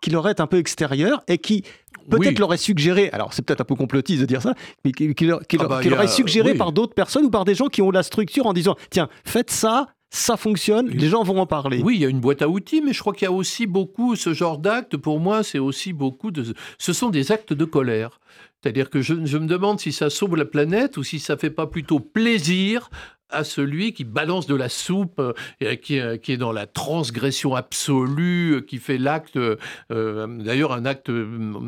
qui 0.00 0.10
leur 0.10 0.28
est 0.28 0.40
un 0.40 0.46
peu 0.46 0.58
extérieure 0.58 1.22
et 1.28 1.38
qui 1.38 1.64
peut-être 2.08 2.38
leur 2.38 2.52
est 2.54 2.58
suggéré, 2.58 3.10
alors 3.12 3.32
c'est 3.32 3.42
peut-être 3.42 3.62
un 3.62 3.64
peu 3.64 3.74
complotiste 3.74 4.20
de 4.20 4.26
dire 4.26 4.42
ça, 4.42 4.54
mais 4.84 4.92
qui, 4.92 5.12
leur, 5.24 5.46
qui 5.46 5.56
ah 5.60 5.66
bah, 5.66 5.80
est 5.82 6.08
suggéré 6.08 6.54
par 6.54 6.72
d'autres 6.72 6.94
personnes 6.94 7.24
ou 7.24 7.30
par 7.30 7.44
des 7.44 7.54
gens 7.54 7.66
qui 7.66 7.82
ont 7.82 7.90
la 7.90 8.02
structure 8.02 8.46
en 8.46 8.52
disant 8.52 8.76
tiens, 8.90 9.08
faites 9.24 9.50
ça, 9.50 9.88
ça 10.10 10.36
fonctionne, 10.36 10.88
les 10.88 11.08
gens 11.08 11.22
vont 11.22 11.38
en 11.40 11.46
parler. 11.46 11.80
Oui, 11.82 11.96
il 11.96 12.00
y 12.00 12.06
a 12.06 12.08
une 12.08 12.20
boîte 12.20 12.42
à 12.42 12.48
outils, 12.48 12.80
mais 12.80 12.92
je 12.92 13.00
crois 13.00 13.12
qu'il 13.12 13.26
y 13.26 13.28
a 13.28 13.32
aussi 13.32 13.66
beaucoup, 13.66 14.16
ce 14.16 14.32
genre 14.32 14.58
d'actes, 14.58 14.96
pour 14.96 15.20
moi, 15.20 15.42
c'est 15.42 15.58
aussi 15.58 15.92
beaucoup 15.92 16.30
de... 16.30 16.54
Ce 16.78 16.92
sont 16.92 17.10
des 17.10 17.32
actes 17.32 17.52
de 17.52 17.64
colère. 17.64 18.20
C'est-à-dire 18.62 18.88
que 18.88 19.00
je, 19.00 19.14
je, 19.24 19.38
me 19.38 19.46
demande 19.46 19.78
si 19.78 19.92
ça 19.92 20.08
sauve 20.08 20.36
la 20.36 20.44
planète 20.44 20.96
ou 20.96 21.02
si 21.02 21.18
ça 21.18 21.36
fait 21.36 21.50
pas 21.50 21.66
plutôt 21.66 22.00
plaisir 22.00 22.88
à 23.30 23.44
celui 23.44 23.92
qui 23.92 24.04
balance 24.04 24.46
de 24.46 24.54
la 24.54 24.68
soupe, 24.68 25.20
euh, 25.20 25.74
qui, 25.76 25.98
euh, 25.98 26.16
qui, 26.16 26.32
est 26.32 26.36
dans 26.36 26.52
la 26.52 26.66
transgression 26.66 27.54
absolue, 27.54 28.54
euh, 28.54 28.60
qui 28.60 28.78
fait 28.78 28.98
l'acte, 28.98 29.38
d'ailleurs 29.90 30.72
un 30.72 30.84
acte 30.84 31.10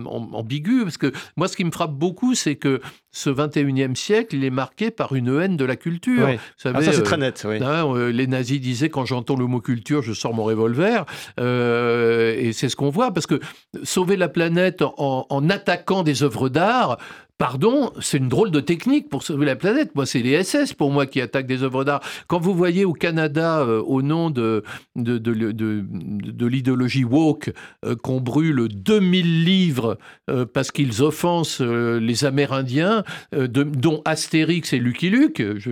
ambigu, 0.06 0.84
parce 0.84 0.98
que 0.98 1.12
moi 1.36 1.48
ce 1.48 1.56
qui 1.56 1.64
me 1.64 1.70
frappe 1.70 1.92
beaucoup, 1.92 2.34
c'est 2.34 2.56
que 2.56 2.80
ce 3.10 3.30
21e 3.30 3.94
siècle, 3.94 4.36
il 4.36 4.44
est 4.44 4.50
marqué 4.50 4.90
par 4.90 5.14
une 5.14 5.40
haine 5.40 5.56
de 5.56 5.64
la 5.64 5.76
culture. 5.76 6.28
ah, 6.28 6.82
ça 6.82 6.92
c'est 6.92 7.02
très 7.02 7.16
net. 7.16 7.44
Hein, 7.44 8.10
les 8.10 8.26
nazis 8.26 8.60
disaient 8.60 8.90
quand 8.90 9.06
j'entends 9.06 9.36
le 9.36 9.46
mot 9.46 9.60
culture, 9.60 10.02
je 10.02 10.12
sors 10.12 10.34
mon 10.34 10.44
revolver, 10.44 11.04
et 11.38 12.52
c'est 12.52 12.68
ce 12.68 12.76
qu'on 12.76 12.90
voit, 12.90 13.12
parce 13.12 13.26
que 13.26 13.40
sauver 13.82 14.16
la 14.16 14.28
planète 14.28 14.82
en, 14.82 15.26
en 15.28 15.50
attaquant 15.50 16.02
des 16.02 16.22
œuvres 16.22 16.48
d'art, 16.48 16.98
Pardon, 17.38 17.92
c'est 18.00 18.18
une 18.18 18.28
drôle 18.28 18.50
de 18.50 18.58
technique 18.58 19.08
pour 19.08 19.22
sauver 19.22 19.46
la 19.46 19.54
planète. 19.54 19.94
Moi, 19.94 20.06
c'est 20.06 20.22
les 20.22 20.42
SS 20.42 20.72
pour 20.72 20.90
moi 20.90 21.06
qui 21.06 21.20
attaquent 21.20 21.46
des 21.46 21.62
œuvres 21.62 21.84
d'art. 21.84 22.00
Quand 22.26 22.40
vous 22.40 22.52
voyez 22.52 22.84
au 22.84 22.92
Canada, 22.92 23.60
euh, 23.60 23.80
au 23.80 24.02
nom 24.02 24.28
de, 24.30 24.64
de, 24.96 25.18
de, 25.18 25.52
de 25.52 26.46
l'idéologie 26.46 27.04
woke, 27.04 27.52
euh, 27.84 27.94
qu'on 27.94 28.20
brûle 28.20 28.66
2000 28.66 29.44
livres 29.44 29.98
euh, 30.28 30.46
parce 30.52 30.72
qu'ils 30.72 31.00
offensent 31.04 31.62
les 31.62 32.24
Amérindiens, 32.24 33.04
dont 33.32 34.02
Astérix 34.04 34.72
et 34.72 34.80
Lucky 34.80 35.08
Luke, 35.08 35.38
je, 35.58 35.70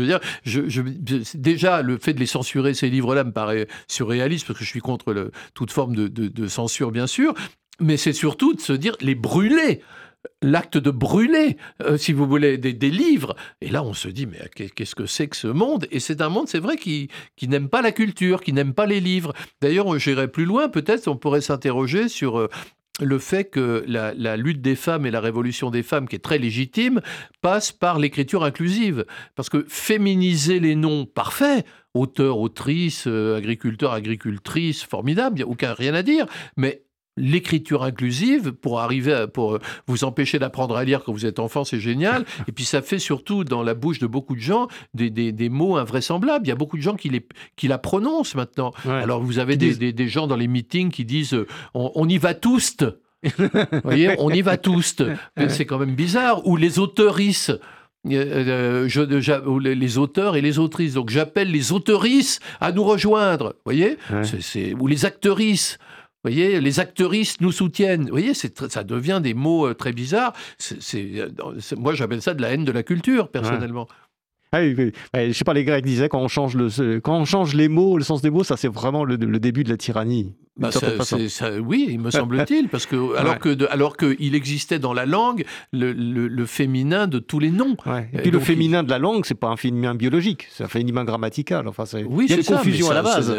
veux 0.00 0.06
dire, 0.06 0.20
déjà, 1.34 1.82
le 1.82 1.98
fait 1.98 2.14
de 2.14 2.20
les 2.20 2.26
censurer, 2.26 2.72
ces 2.72 2.88
livres-là, 2.88 3.24
me 3.24 3.32
paraît 3.32 3.66
surréaliste 3.86 4.46
parce 4.46 4.58
que 4.58 4.64
je 4.64 4.70
suis 4.70 4.80
contre 4.80 5.12
le, 5.12 5.30
toute 5.52 5.72
forme 5.72 5.94
de 5.94 6.46
censure, 6.46 6.90
bien 6.90 7.06
sûr 7.06 7.34
mais 7.80 7.96
c'est 7.96 8.12
surtout 8.12 8.54
de 8.54 8.60
se 8.60 8.72
dire 8.72 8.96
les 9.00 9.14
brûler 9.14 9.80
l'acte 10.42 10.78
de 10.78 10.90
brûler, 10.90 11.56
euh, 11.82 11.96
si 11.96 12.12
vous 12.12 12.26
voulez, 12.26 12.58
des, 12.58 12.90
livres. 12.90 13.34
Et 13.60 13.68
là, 13.68 13.82
on 13.82 13.94
se 13.94 14.08
dit, 14.08 14.26
mais 14.26 14.38
qu'est-ce 14.54 14.94
que 14.94 15.06
c'est 15.06 15.28
que 15.28 15.36
ce 15.36 15.46
monde? 15.46 15.86
Et 15.90 16.00
c'est 16.00 16.20
un 16.20 16.28
monde, 16.28 16.48
c'est 16.48 16.58
vrai, 16.58 16.76
qui, 16.76 17.08
qui 17.36 17.48
n'aime 17.48 17.68
pas 17.68 17.82
la 17.82 17.92
culture, 17.92 18.42
qui 18.42 18.52
n'aime 18.52 18.74
pas 18.74 18.86
les 18.86 19.00
livres. 19.00 19.32
D'ailleurs, 19.60 19.98
j'irai 19.98 20.28
plus 20.28 20.44
loin, 20.44 20.68
peut-être, 20.68 21.08
on 21.08 21.16
pourrait 21.16 21.40
s'interroger 21.40 22.08
sur... 22.08 22.38
Euh, 22.38 22.48
le 23.00 23.18
fait 23.18 23.44
que 23.44 23.82
la, 23.86 24.36
lutte 24.36 24.60
des 24.60 24.76
femmes 24.76 25.06
et 25.06 25.10
la 25.10 25.20
révolution 25.20 25.70
des 25.70 25.82
femmes, 25.82 26.06
qui 26.06 26.16
est 26.16 26.20
très 26.20 26.38
légitime, 26.38 27.00
passe 27.40 27.72
par 27.72 27.98
l'écriture 27.98 28.44
inclusive. 28.44 29.06
Parce 29.36 29.48
que 29.48 29.64
féminiser 29.68 30.60
les 30.60 30.74
noms, 30.74 31.06
parfait, 31.06 31.64
auteur, 31.94 32.38
autrice, 32.38 33.06
euh, 33.06 33.36
agriculteur, 33.36 33.92
agricultrice, 33.92 34.82
formidable, 34.82 35.36
il 35.36 35.44
n'y 35.44 35.48
a 35.48 35.50
aucun 35.50 35.72
rien 35.72 35.94
à 35.94 36.02
dire, 36.02 36.26
mais 36.58 36.82
l'écriture 37.16 37.82
inclusive 37.82 38.52
pour 38.52 38.80
arriver 38.80 39.12
à, 39.12 39.26
pour 39.26 39.58
vous 39.86 40.04
empêcher 40.04 40.38
d'apprendre 40.38 40.76
à 40.76 40.84
lire 40.84 41.02
quand 41.04 41.12
vous 41.12 41.26
êtes 41.26 41.38
enfant, 41.38 41.64
c'est 41.64 41.80
génial. 41.80 42.24
Et 42.48 42.52
puis 42.52 42.64
ça 42.64 42.82
fait 42.82 42.98
surtout 42.98 43.44
dans 43.44 43.62
la 43.62 43.74
bouche 43.74 43.98
de 43.98 44.06
beaucoup 44.06 44.34
de 44.34 44.40
gens 44.40 44.68
des, 44.94 45.10
des, 45.10 45.32
des 45.32 45.48
mots 45.48 45.76
invraisemblables. 45.76 46.46
Il 46.46 46.48
y 46.48 46.52
a 46.52 46.56
beaucoup 46.56 46.76
de 46.76 46.82
gens 46.82 46.96
qui, 46.96 47.08
les, 47.08 47.26
qui 47.56 47.68
la 47.68 47.78
prononcent 47.78 48.34
maintenant. 48.34 48.72
Alors 48.84 49.22
vous 49.22 49.38
avez 49.38 49.56
des, 49.56 49.92
des, 49.92 50.08
gens 50.08 50.26
dans 50.26 50.36
les 50.36 50.48
meetings 50.48 50.90
qui 50.90 51.04
disent 51.04 51.36
on, 51.74 51.92
on 51.94 52.08
y 52.08 52.18
va 52.18 52.34
tous. 52.34 52.76
vous 53.22 53.48
voyez, 53.84 54.14
on 54.18 54.30
y 54.30 54.42
va 54.42 54.56
tous. 54.56 54.96
C'est 55.48 55.66
quand 55.66 55.78
même 55.78 55.94
bizarre. 55.94 56.46
Ou 56.46 56.56
les 56.56 56.78
auteuristes. 56.78 57.58
Euh, 58.10 58.88
je, 58.88 59.02
les 59.60 59.98
auteurs 59.98 60.36
et 60.36 60.40
les 60.40 60.58
autrices. 60.58 60.94
Donc 60.94 61.10
j'appelle 61.10 61.50
les 61.50 61.72
auteurices 61.72 62.40
à 62.60 62.72
nous 62.72 62.84
rejoindre. 62.84 63.48
Vous 63.48 63.62
voyez? 63.66 63.98
C'est, 64.40 64.74
Ou 64.74 64.86
les 64.86 65.04
actrices. 65.04 65.78
Vous 66.22 66.30
voyez, 66.30 66.60
les 66.60 66.80
actrices 66.80 67.40
nous 67.40 67.50
soutiennent. 67.50 68.04
Vous 68.04 68.10
voyez, 68.10 68.34
ça 68.34 68.84
devient 68.84 69.20
des 69.22 69.32
mots 69.32 69.68
euh, 69.68 69.74
très 69.74 69.92
bizarres. 69.92 70.34
C'est, 70.58 71.30
moi, 71.78 71.94
j'appelle 71.94 72.20
ça 72.20 72.34
de 72.34 72.42
la 72.42 72.50
haine 72.50 72.64
de 72.64 72.72
la 72.72 72.82
culture, 72.82 73.30
personnellement. 73.30 73.88
Ah 74.52 74.60
oui, 74.60 74.74
oui. 74.76 74.92
je 75.14 75.32
sais 75.32 75.44
pas, 75.44 75.54
les 75.54 75.64
Grecs 75.64 75.84
disaient 75.84 76.08
quand 76.08 76.20
on 76.20 76.28
change 76.28 76.56
le, 76.56 76.98
quand 76.98 77.16
on 77.16 77.24
change 77.24 77.54
les 77.54 77.68
mots, 77.68 77.96
le 77.96 78.04
sens 78.04 78.20
des 78.20 78.30
mots, 78.30 78.42
ça 78.42 78.56
c'est 78.56 78.68
vraiment 78.68 79.04
le, 79.04 79.16
début 79.16 79.62
de 79.62 79.70
la 79.70 79.76
tyrannie. 79.76 80.34
Bah, 80.56 80.70
oui, 81.62 81.86
il 81.88 82.00
me 82.00 82.10
semble-t-il, 82.10 82.68
parce 82.68 82.84
que 82.84 83.16
alors 83.16 83.38
que 83.38 83.70
alors 83.70 83.96
qu'il 83.96 84.34
existait 84.34 84.78
dans 84.78 84.92
la 84.92 85.06
langue 85.06 85.44
le, 85.72 85.92
le, 85.92 86.46
féminin 86.46 87.06
de 87.06 87.18
tous 87.18 87.38
les 87.38 87.50
noms. 87.50 87.76
Et 88.12 88.18
puis 88.18 88.30
le 88.30 88.40
féminin 88.40 88.82
de 88.82 88.90
la 88.90 88.98
langue, 88.98 89.24
c'est 89.24 89.34
pas 89.34 89.48
un 89.48 89.56
féminin 89.56 89.94
biologique, 89.94 90.48
c'est 90.50 90.64
un 90.64 90.68
féminin 90.68 91.04
grammatical. 91.04 91.68
Enfin, 91.68 91.84
oui, 92.08 92.26
c'est 92.28 92.36
une 92.36 92.56
confusion 92.56 92.90
à 92.90 92.94
la 92.94 93.02
base. 93.02 93.32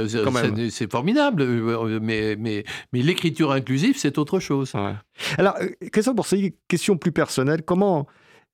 C'est 0.70 0.90
formidable, 0.90 1.42
euh, 1.42 2.00
mais 2.02 2.38
mais 2.40 2.64
mais 2.94 3.02
l'écriture 3.02 3.52
inclusive, 3.52 3.96
c'est 3.98 4.18
autre 4.18 4.40
chose. 4.40 4.74
Alors, 5.38 5.56
euh, 5.62 5.68
question 5.92 6.16
pour 6.16 6.26
ces 6.26 6.56
questions 6.68 6.98
plus 6.98 7.12
personnelles, 7.12 7.64
comment 7.64 8.08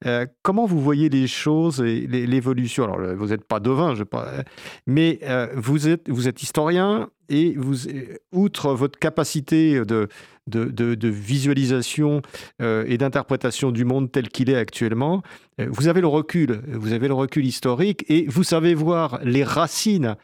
euh, 0.05 0.27
comment 0.43 0.65
vous 0.65 0.79
voyez 0.79 1.09
les 1.09 1.27
choses 1.27 1.81
et 1.81 2.05
l'évolution? 2.07 2.83
Alors, 2.83 2.99
euh, 2.99 3.15
vous 3.15 3.27
n'êtes 3.27 3.45
pas 3.45 3.59
devin, 3.59 3.95
je 3.95 4.03
pas, 4.03 4.27
euh, 4.27 4.43
mais 4.85 5.19
vous, 5.55 5.87
êtes, 5.87 6.09
vous 6.09 6.27
êtes 6.27 6.41
historien 6.43 7.09
et 7.29 7.55
vous, 7.57 7.87
outre 8.31 8.73
votre 8.73 8.99
capacité 8.99 9.83
de, 9.83 10.07
de, 10.47 11.07
visualisation 11.09 12.21
et 12.61 12.97
d'interprétation 12.97 13.71
du 13.71 13.83
monde 13.83 14.11
tel 14.11 14.29
qu'il 14.29 14.49
est 14.49 14.55
actuellement, 14.55 15.23
vous 15.57 15.89
avez 15.89 15.99
le 15.99 16.07
recul, 16.07 16.61
vous 16.71 16.93
avez 16.93 17.09
le 17.09 17.13
recul 17.13 17.45
historique 17.45 18.05
et 18.07 18.27
vous 18.27 18.43
savez 18.43 18.73
voir 18.75 19.19
les 19.23 19.43
racines, 19.43 20.15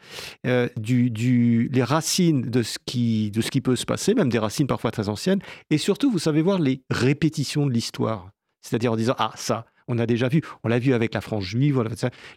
du, 0.76 1.10
du, 1.10 1.68
les 1.70 1.84
racines 1.84 2.40
de 2.42 2.62
ce, 2.62 2.78
qui, 2.86 3.30
de 3.32 3.42
ce 3.42 3.50
qui 3.50 3.60
peut 3.60 3.76
se 3.76 3.84
passer, 3.84 4.14
même 4.14 4.30
des 4.30 4.38
racines 4.38 4.66
parfois 4.66 4.90
très 4.90 5.10
anciennes, 5.10 5.40
et 5.68 5.76
surtout 5.76 6.10
vous 6.10 6.18
savez 6.18 6.40
voir 6.40 6.58
les 6.58 6.80
répétitions 6.90 7.66
de 7.66 7.72
l'histoire. 7.72 8.33
C'est-à-dire 8.64 8.92
en 8.92 8.96
disant, 8.96 9.14
ah, 9.18 9.32
ça, 9.36 9.66
on 9.88 9.98
a 9.98 10.06
déjà 10.06 10.28
vu, 10.28 10.40
on 10.62 10.68
l'a 10.68 10.78
vu 10.78 10.94
avec 10.94 11.12
la 11.14 11.20
France 11.20 11.44
juive, 11.44 11.84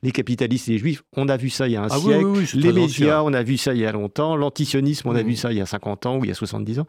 les 0.03 0.11
capitalistes 0.11 0.67
et 0.67 0.73
les 0.73 0.77
juifs, 0.77 1.03
on 1.15 1.29
a 1.29 1.37
vu 1.37 1.49
ça 1.49 1.67
il 1.67 1.73
y 1.73 1.75
a 1.77 1.83
un 1.83 1.87
ah 1.89 1.97
siècle, 1.97 2.57
les 2.57 2.73
médias, 2.73 3.21
on 3.23 3.33
a 3.33 3.43
vu 3.43 3.57
ça 3.57 3.73
il 3.73 3.79
y 3.79 3.85
a 3.85 3.91
longtemps, 3.91 4.35
l'antisionisme, 4.35 5.07
on 5.07 5.15
a 5.15 5.23
vu 5.23 5.33
mmh. 5.33 5.37
ça 5.37 5.51
il 5.53 5.57
y 5.57 5.61
a 5.61 5.65
50 5.65 6.05
ans 6.05 6.17
ou 6.17 6.25
il 6.25 6.27
y 6.27 6.31
a 6.31 6.35
70 6.35 6.79
ans. 6.79 6.87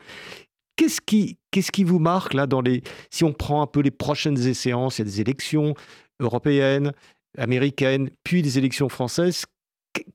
Qu'est-ce 0.77 1.01
qui, 1.01 1.39
qu'est-ce 1.51 1.73
qui 1.73 1.85
vous 1.85 1.99
marque 1.99 2.35
là 2.35 2.47
dans 2.47 2.61
les... 2.61 2.83
Si 3.11 3.25
on 3.25 3.33
prend 3.33 3.63
un 3.63 3.67
peu 3.67 3.81
les 3.81 3.91
prochaines 3.91 4.39
échéances, 4.39 4.99
il 4.99 5.03
y 5.03 5.03
a 5.03 5.05
des 5.07 5.21
élections 5.21 5.75
européennes, 6.21 6.93
américaines, 7.37 8.11
puis 8.23 8.43
des 8.43 8.59
élections 8.59 8.89
françaises, 8.89 9.45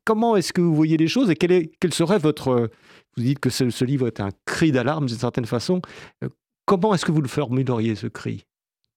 comment 0.05 0.36
est-ce 0.36 0.53
que 0.53 0.61
vous 0.61 0.76
voyez 0.76 0.97
les 0.97 1.07
choses 1.07 1.30
et 1.30 1.36
quel, 1.36 1.51
est, 1.51 1.71
quel 1.80 1.93
serait 1.93 2.19
votre... 2.19 2.69
Vous 3.15 3.24
dites 3.24 3.39
que 3.39 3.49
ce, 3.49 3.69
ce 3.69 3.86
livre 3.86 4.07
est 4.07 4.19
un 4.19 4.30
cri 4.45 4.71
d'alarme 4.71 5.05
d'une 5.05 5.17
certaine 5.17 5.45
façon. 5.45 5.82
Euh, 6.24 6.30
comment 6.65 6.95
est-ce 6.95 7.05
que 7.05 7.11
vous 7.11 7.21
le 7.21 7.28
formuleriez, 7.28 7.95
ce 7.95 8.07
cri? 8.07 8.45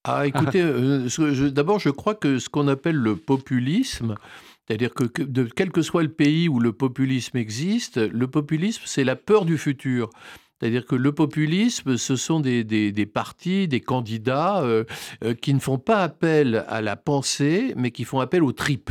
Ah, 0.09 0.25
écoutez, 0.25 0.61
euh, 0.63 1.51
d'abord, 1.51 1.81
je 1.81 1.91
crois 1.91 2.15
que 2.15 2.39
ce 2.39 2.49
qu'on 2.49 2.69
appelle 2.69 2.95
le 2.95 3.17
populisme, 3.17 4.15
c'est-à-dire 4.67 4.95
que, 4.95 5.05
de, 5.21 5.45
quel 5.45 5.73
que 5.73 5.83
soit 5.83 6.05
le 6.05 6.13
pays 6.13 6.49
où 6.49 6.61
le 6.61 6.73
populisme 6.73 7.37
existe, 7.37 7.99
le 7.99 8.29
populisme, 8.29 8.83
c'est 8.85 9.03
la 9.03 9.17
peur 9.17 9.45
du 9.45 9.59
futur. 9.59 10.11
C'est-à-dire 10.59 10.87
que 10.87 10.95
le 10.95 11.13
populisme, 11.13 11.99
ce 11.99 12.15
sont 12.15 12.41
des, 12.41 12.65
des, 12.65 13.07
partis, 13.07 13.69
des 13.69 13.81
candidats 13.81 14.63
euh, 14.63 14.85
euh, 15.23 15.35
qui 15.35 15.53
ne 15.53 15.59
font 15.59 15.77
pas 15.77 16.03
appel 16.03 16.65
à 16.69 16.81
la 16.81 16.97
pensée, 16.97 17.75
mais 17.77 17.91
qui 17.91 18.05
font 18.05 18.21
appel 18.21 18.43
aux 18.45 18.53
tripes. 18.53 18.91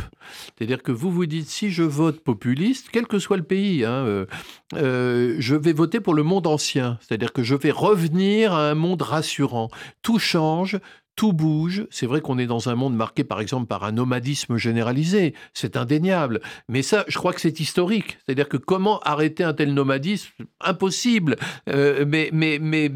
C'est-à-dire 0.56 0.82
que 0.82 0.92
vous 0.92 1.10
vous 1.10 1.26
dites, 1.26 1.48
si 1.48 1.70
je 1.70 1.82
vote 1.82 2.20
populiste, 2.20 2.90
quel 2.92 3.06
que 3.06 3.18
soit 3.18 3.38
le 3.38 3.42
pays, 3.42 3.84
hein, 3.84 4.26
je 4.74 5.54
vais 5.56 5.72
voter 5.72 5.98
pour 5.98 6.14
le 6.14 6.22
monde 6.22 6.46
ancien. 6.46 6.98
C'est-à-dire 7.00 7.32
que 7.32 7.42
je 7.42 7.56
vais 7.56 7.72
revenir 7.72 8.52
à 8.52 8.70
un 8.70 8.74
monde 8.74 9.02
rassurant. 9.02 9.68
Tout 10.02 10.20
change, 10.20 10.78
tout 11.16 11.32
bouge. 11.32 11.86
C'est 11.90 12.06
vrai 12.06 12.20
qu'on 12.20 12.38
est 12.38 12.46
dans 12.46 12.68
un 12.68 12.74
monde 12.74 12.94
marqué 12.94 13.24
par 13.24 13.40
exemple 13.40 13.66
par 13.66 13.84
un 13.84 13.92
nomadisme 13.92 14.56
généralisé, 14.56 15.34
c'est 15.54 15.76
indéniable. 15.76 16.40
Mais 16.68 16.82
ça, 16.82 17.04
je 17.08 17.18
crois 17.18 17.32
que 17.32 17.40
c'est 17.40 17.58
historique. 17.58 18.18
C'est-à-dire 18.24 18.48
que 18.48 18.58
comment 18.58 19.00
arrêter 19.00 19.42
un 19.42 19.54
tel 19.54 19.74
nomadisme? 19.74 20.30
Impossible. 20.60 21.36
Euh, 21.68 22.04
mais 22.06 22.30
mais, 22.32 22.58
mais 22.60 22.90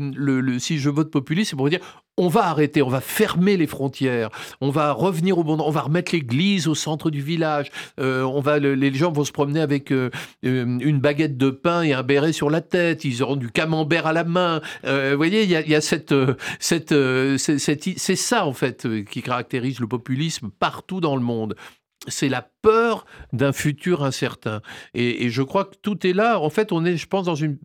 si 0.58 0.78
je 0.78 0.90
vote 0.90 1.10
populiste, 1.10 1.50
c'est 1.50 1.56
pour 1.56 1.68
dire 1.68 1.80
on 2.20 2.28
va 2.28 2.44
arrêter, 2.44 2.82
on 2.82 2.88
va 2.88 3.00
fermer 3.00 3.56
les 3.56 3.66
frontières, 3.66 4.28
on 4.60 4.68
va 4.68 4.92
revenir 4.92 5.38
au 5.38 5.42
bon, 5.42 5.58
on 5.58 5.70
va 5.70 5.80
remettre 5.80 6.12
l'église 6.12 6.68
au 6.68 6.74
centre 6.74 7.10
du 7.10 7.22
village, 7.22 7.70
euh, 7.98 8.22
on 8.22 8.40
va, 8.40 8.58
les 8.58 8.92
gens 8.92 9.10
vont 9.10 9.24
se 9.24 9.32
promener 9.32 9.60
avec 9.60 9.90
euh, 9.90 10.10
une 10.42 11.00
baguette 11.00 11.38
de 11.38 11.48
pain 11.48 11.82
et 11.82 11.94
un 11.94 12.02
béret 12.02 12.32
sur 12.32 12.50
la 12.50 12.60
tête, 12.60 13.04
ils 13.04 13.22
auront 13.22 13.36
du 13.36 13.50
camembert 13.50 14.06
à 14.06 14.12
la 14.12 14.24
main. 14.24 14.60
Euh, 14.84 15.12
vous 15.12 15.16
voyez, 15.16 15.44
il 15.44 15.50
y 15.50 15.74
a, 15.74 15.80
cette, 15.80 16.14
cette, 16.58 16.94
c'est 17.38 18.16
ça 18.16 18.44
en 18.44 18.52
fait 18.52 18.86
qui 19.10 19.22
caractérise 19.22 19.80
le 19.80 19.86
populisme 19.86 20.50
partout 20.58 21.00
dans 21.00 21.16
le 21.16 21.22
monde 21.22 21.56
c'est 22.08 22.28
la 22.28 22.48
peur 22.62 23.04
d'un 23.32 23.52
futur 23.52 24.02
incertain. 24.04 24.62
Et, 24.94 25.30
je 25.30 25.42
crois 25.42 25.64
que 25.64 25.76
tout 25.80 26.06
est 26.06 26.12
là. 26.12 26.40
En 26.40 26.50
fait, 26.50 26.72
on 26.72 26.84
est, 26.84 26.96
je 26.96 27.06
pense, 27.06 27.26
dans 27.26 27.34
une 27.34 27.58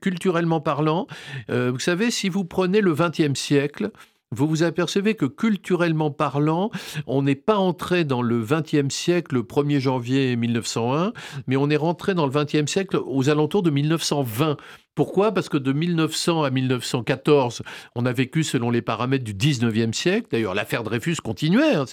culturellement 0.00 0.60
parlant. 0.60 1.06
Euh, 1.50 1.70
vous 1.70 1.78
savez, 1.78 2.10
si 2.10 2.28
vous 2.28 2.44
prenez 2.44 2.80
le 2.80 2.94
XXe 2.94 3.38
siècle, 3.38 3.90
vous 4.32 4.48
vous 4.48 4.62
apercevez 4.62 5.14
que 5.14 5.26
culturellement 5.26 6.10
parlant, 6.10 6.70
on 7.06 7.22
n'est 7.22 7.36
pas 7.36 7.56
entré 7.56 8.04
dans 8.04 8.22
le 8.22 8.42
XXe 8.42 8.92
siècle 8.92 9.36
le 9.36 9.42
1er 9.42 9.78
janvier 9.78 10.34
1901, 10.36 11.12
mais 11.46 11.56
on 11.56 11.70
est 11.70 11.76
rentré 11.76 12.14
dans 12.14 12.26
le 12.26 12.32
XXe 12.32 12.70
siècle 12.70 12.98
aux 13.04 13.28
alentours 13.28 13.62
de 13.62 13.70
1920. 13.70 14.56
Pourquoi? 14.96 15.32
Parce 15.32 15.48
que 15.48 15.58
de 15.58 15.72
1900 15.72 16.42
à 16.42 16.50
1914, 16.50 17.62
on 17.94 18.06
a 18.06 18.12
vécu 18.12 18.42
selon 18.42 18.70
les 18.70 18.80
paramètres 18.80 19.24
du 19.24 19.34
19e 19.34 19.92
siècle. 19.92 20.28
D'ailleurs, 20.32 20.54
l'affaire 20.54 20.82
Dreyfus 20.82 21.16
continuait. 21.22 21.74
Hein. 21.74 21.84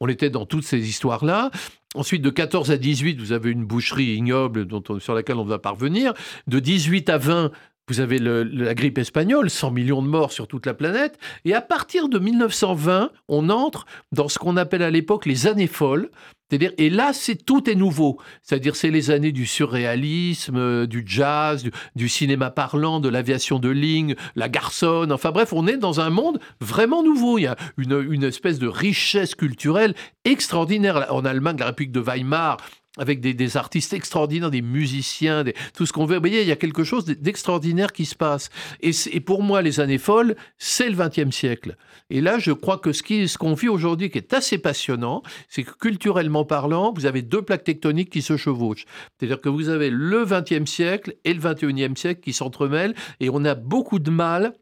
on 0.00 0.08
était 0.08 0.30
dans 0.30 0.46
toutes 0.46 0.64
ces 0.64 0.88
histoires-là. 0.88 1.50
Ensuite, 1.94 2.22
de 2.22 2.30
14 2.30 2.70
à 2.70 2.78
18, 2.78 3.20
vous 3.20 3.32
avez 3.32 3.50
une 3.50 3.64
boucherie 3.64 4.14
ignoble 4.14 4.64
dont 4.64 4.82
sur 4.98 5.14
laquelle 5.14 5.36
on 5.36 5.44
va 5.44 5.58
parvenir. 5.58 6.14
De 6.46 6.58
18 6.58 7.10
à 7.10 7.18
20, 7.18 7.52
vous 7.88 8.00
avez 8.00 8.18
la 8.18 8.74
grippe 8.74 8.98
espagnole, 8.98 9.48
100 9.48 9.70
millions 9.70 10.02
de 10.02 10.08
morts 10.08 10.32
sur 10.32 10.48
toute 10.48 10.66
la 10.66 10.74
planète. 10.74 11.18
Et 11.44 11.54
à 11.54 11.60
partir 11.60 12.08
de 12.08 12.18
1920, 12.18 13.10
on 13.28 13.48
entre 13.48 13.86
dans 14.10 14.28
ce 14.28 14.38
qu'on 14.38 14.56
appelle 14.56 14.82
à 14.82 14.90
l'époque 14.90 15.24
les 15.24 15.46
années 15.46 15.68
folles. 15.68 16.10
C'est-à-dire, 16.48 16.72
et 16.78 16.90
là, 16.90 17.12
c'est 17.12 17.34
tout 17.34 17.68
est 17.68 17.74
nouveau. 17.74 18.18
C'est-à-dire, 18.42 18.76
c'est 18.76 18.90
les 18.90 19.10
années 19.10 19.32
du 19.32 19.46
surréalisme, 19.46 20.56
euh, 20.56 20.86
du 20.86 21.02
jazz, 21.04 21.64
du, 21.96 22.08
cinéma 22.08 22.50
parlant, 22.50 23.00
de 23.00 23.08
l'aviation 23.08 23.58
de 23.58 23.68
ligne, 23.68 24.14
la 24.36 24.48
garçonne. 24.48 25.10
Enfin 25.10 25.32
bref, 25.32 25.52
on 25.52 25.66
est 25.66 25.76
dans 25.76 26.00
un 26.00 26.10
monde 26.10 26.38
vraiment 26.60 27.02
nouveau. 27.02 27.38
Il 27.38 27.42
y 27.42 27.46
a 27.46 27.56
une, 27.78 28.00
une 28.10 28.22
espèce 28.22 28.60
de 28.60 28.68
richesse 28.68 29.34
culturelle 29.34 29.94
extraordinaire. 30.24 31.06
En 31.10 31.24
Allemagne, 31.24 31.56
la 31.58 31.66
République 31.66 31.92
de 31.92 32.00
Weimar, 32.00 32.58
avec 32.96 33.20
des, 33.20 33.56
artistes 33.56 33.92
extraordinaires, 33.92 34.50
des 34.50 34.62
musiciens, 34.62 35.44
tout 35.74 35.86
ce 35.86 35.92
qu'on 35.92 36.06
veut. 36.06 36.16
Vous 36.16 36.22
voyez, 36.22 36.42
il 36.42 36.48
y 36.48 36.52
a 36.52 36.56
quelque 36.56 36.84
chose 36.84 37.04
d'extraordinaire 37.04 37.92
qui 37.92 38.04
se 38.04 38.14
passe. 38.14 38.50
Et, 38.80 39.20
pour 39.20 39.42
moi, 39.42 39.62
les 39.62 39.80
années 39.80 39.98
folles, 39.98 40.36
c'est 40.58 40.88
le 40.88 40.96
XXe 40.96 41.34
siècle. 41.34 41.76
Et 42.10 42.20
là, 42.20 42.38
je 42.38 42.52
crois 42.52 42.78
que 42.78 42.92
ce 42.92 43.38
qu'on 43.38 43.54
vit 43.54 43.68
aujourd'hui, 43.68 44.10
qui 44.10 44.18
est 44.18 44.34
assez 44.34 44.58
passionnant, 44.58 45.22
c'est 45.48 45.62
que 45.62 45.72
culturellement 45.72 46.44
parlant, 46.44 46.92
vous 46.94 47.06
avez 47.06 47.22
deux 47.22 47.42
plaques 47.42 47.64
tectoniques 47.64 48.10
qui 48.10 48.22
se 48.22 48.36
chevauchent. 48.36 48.84
C'est-à-dire 49.18 49.40
que 49.40 49.48
vous 49.48 49.68
avez 49.68 49.90
le 49.90 50.24
XXe 50.24 50.70
siècle 50.70 51.14
et 51.24 51.34
le 51.34 51.40
XXIe 51.40 51.96
siècle 51.96 52.20
qui 52.20 52.32
s'entremêlent, 52.32 52.94
et 53.20 53.30
on 53.30 53.44
a 53.44 53.54
beaucoup 53.54 53.98
de 53.98 54.10
mal 54.10 54.54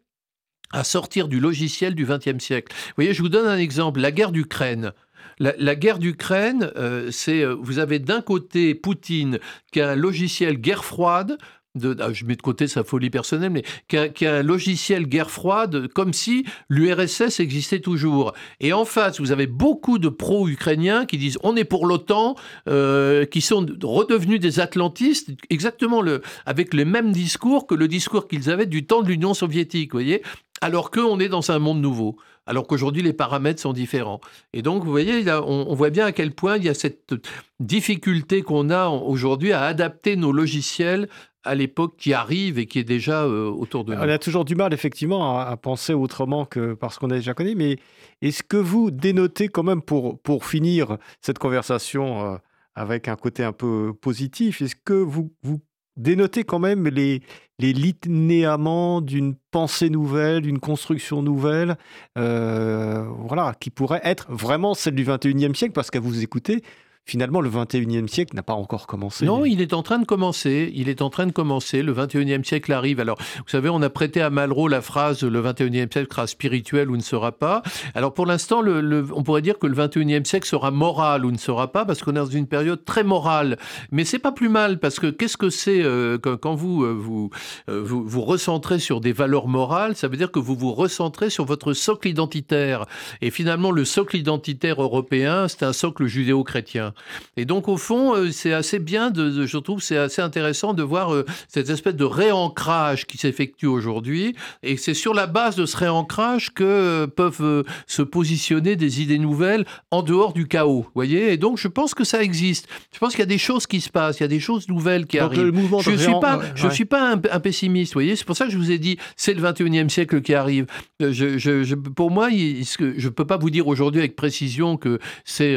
à 0.72 0.84
sortir 0.84 1.28
du 1.28 1.40
logiciel 1.40 1.94
du 1.94 2.04
XXe 2.04 2.42
siècle. 2.42 2.74
Vous 2.74 2.94
voyez, 2.96 3.14
je 3.14 3.22
vous 3.22 3.28
donne 3.28 3.46
un 3.46 3.58
exemple. 3.58 4.00
La 4.00 4.10
guerre 4.10 4.32
d'Ukraine. 4.32 4.92
La, 5.38 5.74
guerre 5.74 5.98
d'Ukraine, 5.98 6.70
euh, 6.76 7.10
c'est 7.10 7.42
euh, 7.42 7.54
vous 7.54 7.78
avez 7.78 7.98
d'un 7.98 8.20
côté 8.20 8.74
Poutine 8.74 9.38
qui 9.72 9.80
a 9.80 9.90
un 9.90 9.96
logiciel 9.96 10.58
guerre 10.58 10.84
froide 10.84 11.38
de, 11.74 11.96
ah, 12.00 12.12
je 12.12 12.24
mets 12.24 12.36
de 12.36 12.42
côté 12.42 12.68
sa 12.68 12.84
folie 12.84 13.10
personnelle, 13.10 13.50
mais 13.50 13.64
qui 13.88 14.26
a, 14.26 14.34
un 14.34 14.42
logiciel 14.42 15.06
guerre 15.06 15.30
froide, 15.30 15.88
comme 15.88 16.12
si 16.12 16.44
l'URSS 16.68 17.40
existait 17.40 17.80
toujours. 17.80 18.32
Et 18.60 18.72
en 18.72 18.84
face, 18.84 19.20
vous 19.20 19.32
avez 19.32 19.46
beaucoup 19.46 19.98
de 19.98 20.08
pro-ukrainiens 20.08 21.04
qui 21.04 21.18
disent 21.18 21.38
on 21.42 21.56
est 21.56 21.64
pour 21.64 21.86
l'OTAN, 21.86 22.36
euh, 22.68 23.24
qui 23.24 23.40
sont 23.40 23.66
redevenus 23.82 24.40
des 24.40 24.60
atlantistes, 24.60 25.30
exactement 25.50 26.02
avec 26.46 26.74
les 26.74 26.84
mêmes 26.84 27.12
discours 27.12 27.66
que 27.66 27.74
le 27.74 27.88
discours 27.88 28.28
qu'ils 28.28 28.50
avaient 28.50 28.66
du 28.66 28.86
temps 28.86 29.02
de 29.02 29.08
l'Union 29.08 29.34
soviétique, 29.34 29.92
voyez? 29.92 30.22
Alors 30.60 30.90
qu'on 30.90 31.18
est 31.18 31.28
dans 31.28 31.50
un 31.50 31.58
monde 31.58 31.80
nouveau 31.80 32.16
alors 32.46 32.66
qu'aujourd'hui 32.66 33.02
les 33.02 33.12
paramètres 33.12 33.60
sont 33.60 33.72
différents. 33.72 34.20
Et 34.52 34.62
donc, 34.62 34.84
vous 34.84 34.90
voyez, 34.90 35.24
on, 35.30 35.74
voit 35.74 35.90
bien 35.90 36.06
à 36.06 36.12
quel 36.12 36.32
point 36.32 36.56
il 36.56 36.64
y 36.64 36.68
a 36.68 36.74
cette 36.74 37.14
difficulté 37.60 38.42
qu'on 38.42 38.70
a 38.70 38.88
aujourd'hui 38.88 39.52
à 39.52 39.62
adapter 39.62 40.16
nos 40.16 40.32
logiciels 40.32 41.08
à 41.44 41.54
l'époque 41.54 41.96
qui 41.98 42.14
arrive 42.14 42.58
et 42.58 42.66
qui 42.66 42.78
est 42.78 42.84
déjà 42.84 43.24
euh, 43.24 43.50
autour 43.50 43.84
de 43.84 43.94
nous. 43.94 44.00
On 44.00 44.08
a 44.08 44.18
toujours 44.18 44.46
du 44.46 44.54
mal, 44.54 44.72
effectivement, 44.72 45.38
à, 45.38 45.56
penser 45.56 45.92
autrement 45.92 46.46
que 46.46 46.72
parce 46.72 46.98
qu'on 46.98 47.10
a 47.10 47.16
déjà 47.16 47.34
connu. 47.34 47.54
Mais 47.54 47.76
est-ce 48.22 48.42
que 48.42 48.56
vous 48.56 48.90
dénotez 48.90 49.48
quand 49.48 49.62
même, 49.62 49.82
pour, 49.82 50.18
pour 50.20 50.46
finir 50.46 50.96
cette 51.20 51.38
conversation 51.38 52.32
euh, 52.32 52.36
avec 52.74 53.08
un 53.08 53.16
côté 53.16 53.44
un 53.44 53.52
peu 53.52 53.92
positif, 54.00 54.62
est-ce 54.62 54.74
que 54.74 54.94
vous, 54.94 55.32
vous 55.42 55.60
dénotez 55.96 56.44
quand 56.44 56.58
même 56.58 56.88
les, 56.88 57.22
les 57.58 57.72
linéaments 57.72 59.00
d'une 59.00 59.34
pensée 59.50 59.90
nouvelle, 59.90 60.42
d'une 60.42 60.58
construction 60.58 61.22
nouvelle, 61.22 61.76
euh, 62.18 63.06
voilà, 63.26 63.54
qui 63.60 63.70
pourrait 63.70 64.00
être 64.04 64.26
vraiment 64.30 64.74
celle 64.74 64.94
du 64.94 65.04
21e 65.04 65.54
siècle, 65.54 65.72
parce 65.72 65.90
qu'à 65.90 66.00
vous 66.00 66.22
écouter, 66.22 66.62
finalement, 67.04 67.40
le 67.40 67.50
21e 67.50 68.08
siècle 68.08 68.34
n'a 68.34 68.42
pas 68.42 68.54
encore 68.54 68.86
commencé. 68.86 69.24
Non, 69.24 69.44
il 69.44 69.60
est 69.60 69.74
en 69.74 69.82
train 69.82 69.98
de 69.98 70.06
commencer. 70.06 70.72
Il 70.74 70.88
est 70.88 71.02
en 71.02 71.10
train 71.10 71.26
de 71.26 71.32
commencer. 71.32 71.82
Le 71.82 71.92
21e 71.92 72.44
siècle 72.44 72.72
arrive. 72.72 73.00
Alors, 73.00 73.18
vous 73.18 73.48
savez, 73.48 73.68
on 73.68 73.82
a 73.82 73.90
prêté 73.90 74.22
à 74.22 74.30
Malraux 74.30 74.68
la 74.68 74.80
phrase 74.80 75.22
le 75.22 75.42
21e 75.42 75.92
siècle 75.92 76.08
sera 76.10 76.26
spirituel 76.26 76.90
ou 76.90 76.96
ne 76.96 77.02
sera 77.02 77.32
pas. 77.32 77.62
Alors, 77.94 78.14
pour 78.14 78.26
l'instant, 78.26 78.62
le, 78.62 79.06
on 79.14 79.22
pourrait 79.22 79.42
dire 79.42 79.58
que 79.58 79.66
le 79.66 79.74
21e 79.74 80.24
siècle 80.24 80.48
sera 80.48 80.70
moral 80.70 81.24
ou 81.24 81.30
ne 81.30 81.38
sera 81.38 81.72
pas 81.72 81.84
parce 81.84 82.02
qu'on 82.02 82.12
est 82.12 82.14
dans 82.14 82.26
une 82.26 82.46
période 82.46 82.84
très 82.84 83.04
morale. 83.04 83.58
Mais 83.90 84.04
c'est 84.04 84.18
pas 84.18 84.32
plus 84.32 84.48
mal 84.48 84.78
parce 84.78 84.98
que 84.98 85.08
qu'est-ce 85.08 85.36
que 85.36 85.50
c'est 85.50 85.82
euh, 85.82 86.18
quand 86.18 86.54
vous, 86.54 86.84
euh, 86.84 86.92
vous, 86.92 87.30
euh, 87.68 87.82
vous, 87.84 88.04
vous 88.04 88.22
recentrez 88.22 88.78
sur 88.78 89.00
des 89.00 89.12
valeurs 89.12 89.48
morales 89.48 89.94
Ça 89.94 90.08
veut 90.08 90.16
dire 90.16 90.30
que 90.30 90.38
vous 90.38 90.56
vous 90.56 90.72
recentrez 90.72 91.30
sur 91.30 91.44
votre 91.44 91.74
socle 91.74 92.08
identitaire. 92.08 92.86
Et 93.20 93.30
finalement, 93.30 93.70
le 93.70 93.84
socle 93.84 94.16
identitaire 94.16 94.82
européen, 94.82 95.48
c'est 95.48 95.64
un 95.64 95.72
socle 95.72 96.06
judéo-chrétien. 96.06 96.93
Et 97.36 97.44
donc, 97.44 97.68
au 97.68 97.76
fond, 97.76 98.14
euh, 98.14 98.30
c'est 98.30 98.52
assez 98.52 98.78
bien, 98.78 99.10
de, 99.10 99.46
je 99.46 99.58
trouve, 99.58 99.82
c'est 99.82 99.96
assez 99.96 100.22
intéressant 100.22 100.74
de 100.74 100.82
voir 100.82 101.12
euh, 101.12 101.24
cette 101.48 101.68
espèce 101.70 101.94
de 101.94 102.04
réancrage 102.04 103.06
qui 103.06 103.18
s'effectue 103.18 103.66
aujourd'hui. 103.66 104.34
Et 104.62 104.76
c'est 104.76 104.94
sur 104.94 105.14
la 105.14 105.26
base 105.26 105.56
de 105.56 105.66
ce 105.66 105.76
réancrage 105.76 106.52
que 106.52 106.64
euh, 106.64 107.06
peuvent 107.06 107.64
se 107.86 108.02
positionner 108.02 108.76
des 108.76 109.02
idées 109.02 109.18
nouvelles 109.18 109.64
en 109.90 110.02
dehors 110.02 110.32
du 110.32 110.46
chaos. 110.46 110.86
voyez 110.94 111.32
Et 111.32 111.36
donc, 111.36 111.58
je 111.58 111.68
pense 111.68 111.94
que 111.94 112.04
ça 112.04 112.22
existe. 112.22 112.68
Je 112.92 112.98
pense 112.98 113.10
qu'il 113.10 113.20
y 113.20 113.22
a 113.22 113.26
des 113.26 113.38
choses 113.38 113.66
qui 113.66 113.80
se 113.80 113.90
passent, 113.90 114.20
il 114.20 114.22
y 114.22 114.26
a 114.26 114.28
des 114.28 114.40
choses 114.40 114.68
nouvelles 114.68 115.06
qui 115.06 115.18
arrivent. 115.18 115.52
je 115.80 115.90
ne 115.90 115.96
suis 115.96 116.20
pas, 116.20 116.40
je 116.54 116.68
suis 116.68 116.84
pas 116.84 117.12
un, 117.12 117.18
pessimiste. 117.40 117.94
voyez 117.94 118.16
C'est 118.16 118.24
pour 118.24 118.36
ça 118.36 118.46
que 118.46 118.52
je 118.52 118.58
vous 118.58 118.70
ai 118.70 118.78
dit, 118.78 118.98
c'est 119.16 119.34
le 119.34 119.42
21e 119.42 119.88
siècle 119.88 120.22
qui 120.22 120.34
arrive. 120.34 120.66
Je, 121.00 121.74
pour 121.74 122.10
moi, 122.10 122.30
je 122.30 123.04
ne 123.04 123.08
peux 123.08 123.26
pas 123.26 123.36
vous 123.36 123.50
dire 123.50 123.66
aujourd'hui 123.66 124.00
avec 124.00 124.16
précision 124.16 124.76
que 124.76 124.98
c'est 125.24 125.56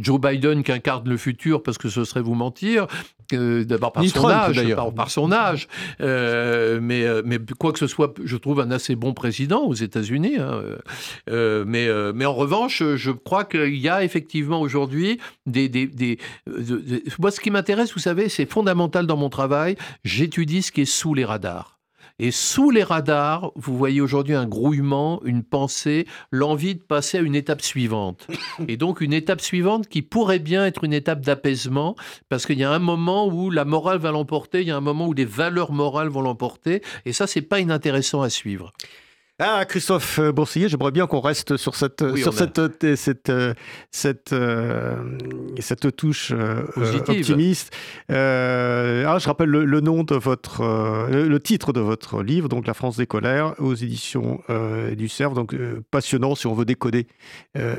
Joe 0.00 0.20
Biden 0.20 0.62
qui 0.62 0.72
incarne 0.78 1.08
le 1.08 1.16
futur 1.16 1.62
parce 1.62 1.78
que 1.78 1.88
ce 1.88 2.04
serait 2.04 2.22
vous 2.22 2.34
mentir. 2.34 2.86
D'abord 3.30 3.92
par, 3.92 4.02
son 4.06 4.26
âge, 4.26 4.74
par, 4.96 5.10
son 5.10 5.32
âge, 5.32 5.68
mais, 6.00 7.04
euh, 7.04 7.22
mais 7.26 7.38
quoi 7.58 7.72
que 7.72 7.78
ce 7.78 7.86
soit, 7.86 8.14
je 8.24 8.36
trouve 8.38 8.60
un 8.60 8.70
assez 8.70 8.96
bon 8.96 9.12
président 9.12 9.64
aux 9.64 9.74
États-Unis. 9.74 10.36
Hein, 10.38 10.62
euh, 11.28 11.64
mais, 11.66 11.88
euh, 11.88 12.12
mais 12.14 12.24
en 12.24 12.34
revanche, 12.34 12.82
je 12.96 13.10
crois 13.10 13.44
qu'il 13.44 13.76
y 13.76 13.88
a 13.88 14.02
effectivement 14.02 14.60
aujourd'hui 14.60 15.18
des, 15.46 15.68
des, 15.68 15.86
des, 15.86 16.18
Moi, 17.18 17.30
ce 17.30 17.40
qui 17.40 17.50
m'intéresse, 17.50 17.92
vous 17.92 18.00
savez, 18.00 18.28
c'est 18.28 18.50
fondamental 18.50 19.06
dans 19.06 19.16
mon 19.16 19.28
travail. 19.28 19.76
J'étudie 20.04 20.62
ce 20.62 20.72
qui 20.72 20.82
est 20.82 20.86
sous 20.86 21.14
les 21.14 21.24
radars. 21.24 21.77
Et 22.20 22.32
sous 22.32 22.70
les 22.70 22.82
radars, 22.82 23.52
vous 23.54 23.78
voyez 23.78 24.00
aujourd'hui 24.00 24.34
un 24.34 24.46
grouillement, 24.46 25.20
une 25.24 25.44
pensée, 25.44 26.04
l'envie 26.32 26.74
de 26.74 26.82
passer 26.82 27.18
à 27.18 27.20
une 27.20 27.36
étape 27.36 27.62
suivante. 27.62 28.26
Et 28.66 28.76
donc 28.76 29.00
une 29.00 29.12
étape 29.12 29.40
suivante 29.40 29.86
qui 29.86 30.02
pourrait 30.02 30.40
bien 30.40 30.66
être 30.66 30.82
une 30.82 30.92
étape 30.92 31.20
d'apaisement, 31.20 31.94
parce 32.28 32.44
qu'il 32.44 32.58
y 32.58 32.64
a 32.64 32.72
un 32.72 32.80
moment 32.80 33.28
où 33.28 33.50
la 33.50 33.64
morale 33.64 33.98
va 33.98 34.10
l'emporter, 34.10 34.62
il 34.62 34.66
y 34.66 34.72
a 34.72 34.76
un 34.76 34.80
moment 34.80 35.06
où 35.06 35.12
les 35.12 35.24
valeurs 35.24 35.70
morales 35.70 36.08
vont 36.08 36.22
l'emporter, 36.22 36.82
et 37.04 37.12
ça, 37.12 37.28
c'est 37.28 37.40
pas 37.42 37.60
inintéressant 37.60 38.20
à 38.22 38.30
suivre. 38.30 38.72
Ah, 39.40 39.64
Christophe 39.66 40.18
Boursier, 40.34 40.68
j'aimerais 40.68 40.90
bien 40.90 41.06
qu'on 41.06 41.20
reste 41.20 41.56
sur 41.56 41.76
cette, 41.76 42.16
sur 42.16 42.34
cette, 42.34 42.58
euh, 42.58 42.96
cette, 42.96 43.30
euh, 43.30 43.54
cette, 43.92 44.32
euh, 44.32 44.96
cette, 45.60 45.94
touche 45.94 46.32
optimiste. 46.76 47.72
ah, 48.08 49.16
je 49.16 49.26
rappelle 49.26 49.48
le, 49.48 49.80
nom 49.80 50.02
de 50.02 50.16
votre, 50.16 51.08
le, 51.08 51.38
titre 51.38 51.72
de 51.72 51.78
votre 51.78 52.20
livre, 52.24 52.48
donc 52.48 52.66
La 52.66 52.74
France 52.74 52.96
des 52.96 53.06
colères, 53.06 53.54
aux 53.60 53.76
éditions 53.76 54.40
du 54.96 55.08
Cerf. 55.08 55.34
Donc, 55.34 55.54
passionnant 55.92 56.34
si 56.34 56.48
on 56.48 56.54
veut 56.54 56.64
décoder 56.64 57.06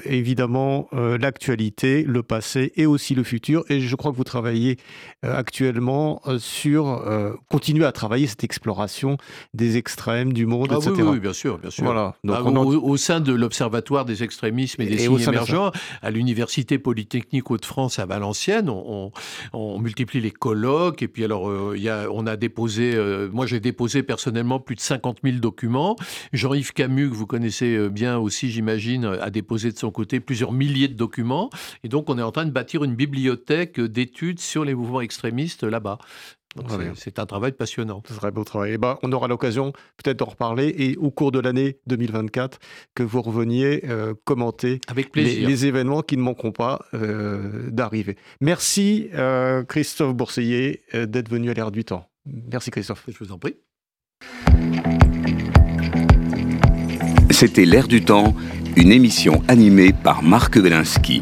évidemment 0.06 0.88
l'actualité, 0.94 2.04
le 2.04 2.24
passé 2.24 2.72
et 2.78 2.86
aussi 2.86 3.16
le 3.16 3.24
futur. 3.24 3.66
Et 3.68 3.82
je 3.82 3.96
crois 3.98 4.12
que 4.12 4.18
vous 4.18 4.24
travaillez 4.24 4.78
actuellement 5.24 6.22
sur, 6.38 7.04
continuer 7.50 7.86
à 7.86 7.92
travailler 7.92 8.28
cette 8.28 8.46
exploration 8.46 9.18
des 9.54 9.76
extrêmes 9.76 10.32
du 10.32 10.46
monde, 10.46 10.70
ah, 10.72 10.76
etc. 10.76 10.94
Oui, 11.00 11.04
oui, 11.04 11.20
bien 11.20 11.34
sûr 11.34 11.49
bien 11.58 11.70
sûr. 11.70 11.84
Voilà. 11.84 12.16
Ah, 12.28 12.44
au, 12.44 12.98
sein 12.98 13.20
de 13.20 13.34
l'Observatoire 13.34 14.06
des 14.06 14.24
extrémismes 14.24 14.82
et 14.82 14.86
des 14.86 14.98
signes 14.98 15.20
émergents, 15.20 15.72
à 16.02 16.12
l'Université 16.12 16.78
Polytechnique 16.78 17.50
Hauts-de-France 17.50 18.00
à 18.00 18.06
Valenciennes, 18.06 18.70
on, 18.70 19.12
multiplie 19.80 20.22
les 20.22 20.32
colloques. 20.32 21.02
Et 21.02 21.08
puis, 21.08 21.24
alors, 21.24 21.50
euh, 21.50 21.76
y 21.78 21.90
a, 21.90 22.08
on 22.12 22.28
a 22.28 22.36
déposé, 22.36 22.94
euh, 22.96 23.30
moi 23.32 23.46
j'ai 23.46 23.60
déposé 23.60 24.04
personnellement 24.04 24.60
plus 24.60 24.76
de 24.76 24.82
50 24.82 25.20
000 25.24 25.38
documents. 25.38 25.96
Jean-Yves 26.34 26.74
Camus, 26.74 27.10
que 27.10 27.16
vous 27.16 27.26
connaissez 27.26 27.76
euh, 27.76 27.90
bien 27.90 28.18
aussi, 28.18 28.52
j'imagine, 28.52 29.06
a 29.06 29.30
déposé 29.30 29.72
de 29.72 29.78
son 29.78 29.92
côté 29.92 30.20
plusieurs 30.20 30.52
milliers 30.52 30.88
de 30.88 30.94
documents. 30.94 31.50
Et 31.84 31.88
donc, 31.88 32.10
on 32.10 32.18
est 32.18 32.24
en 32.24 32.32
train 32.32 32.46
de 32.46 32.52
bâtir 32.52 32.84
une 32.84 32.96
bibliothèque 32.96 33.80
d'études 33.80 34.40
sur 34.40 34.66
les 34.66 34.76
mouvements 34.76 35.02
extrémistes 35.02 35.64
là-bas. 35.64 35.98
C'est 36.96 37.20
un 37.20 37.26
travail 37.26 37.52
passionnant. 37.52 38.02
Ce 38.08 38.14
serait 38.14 38.32
beau 38.32 38.44
travail. 38.44 38.72
Eh 38.74 38.78
ben, 38.78 38.98
on 39.04 39.12
aura 39.12 39.28
l'occasion 39.28 39.72
peut-être 39.98 40.18
d'en 40.18 40.26
reparler 40.26 40.74
et 40.78 40.98
au 40.98 41.12
cours 41.12 41.32
de 41.32 41.40
l'année 41.40 41.78
2024 41.88 42.60
que 42.96 43.04
vous 43.04 43.22
reveniez 43.22 43.82
euh, 43.86 44.14
commenter 44.24 44.82
Avec 44.88 45.16
Les, 45.16 45.66
événements 45.66 46.02
qui 46.02 46.18
ne 46.18 46.22
manqueront 46.22 46.52
pas 46.52 46.82
euh, 46.94 47.70
d'arriver. 47.70 48.18
Merci 48.42 49.10
euh, 49.14 49.64
Christophe 49.64 50.16
Bourseiller 50.16 50.82
d'être 50.94 51.30
venu 51.30 51.50
à 51.52 51.54
l'ère 51.54 51.72
du 51.72 51.86
temps. 51.86 52.10
Merci 52.26 52.72
Christophe. 52.72 53.06
Je 53.08 53.24
vous 53.24 53.32
en 53.32 53.38
prie. 53.38 53.56
C'était 57.32 57.66
L'air 57.66 57.88
du 57.88 58.04
temps, 58.04 58.36
une 58.76 58.92
émission 58.92 59.44
animée 59.48 59.94
par 59.94 60.24
Marc 60.24 60.56
Wielinski. 60.56 61.22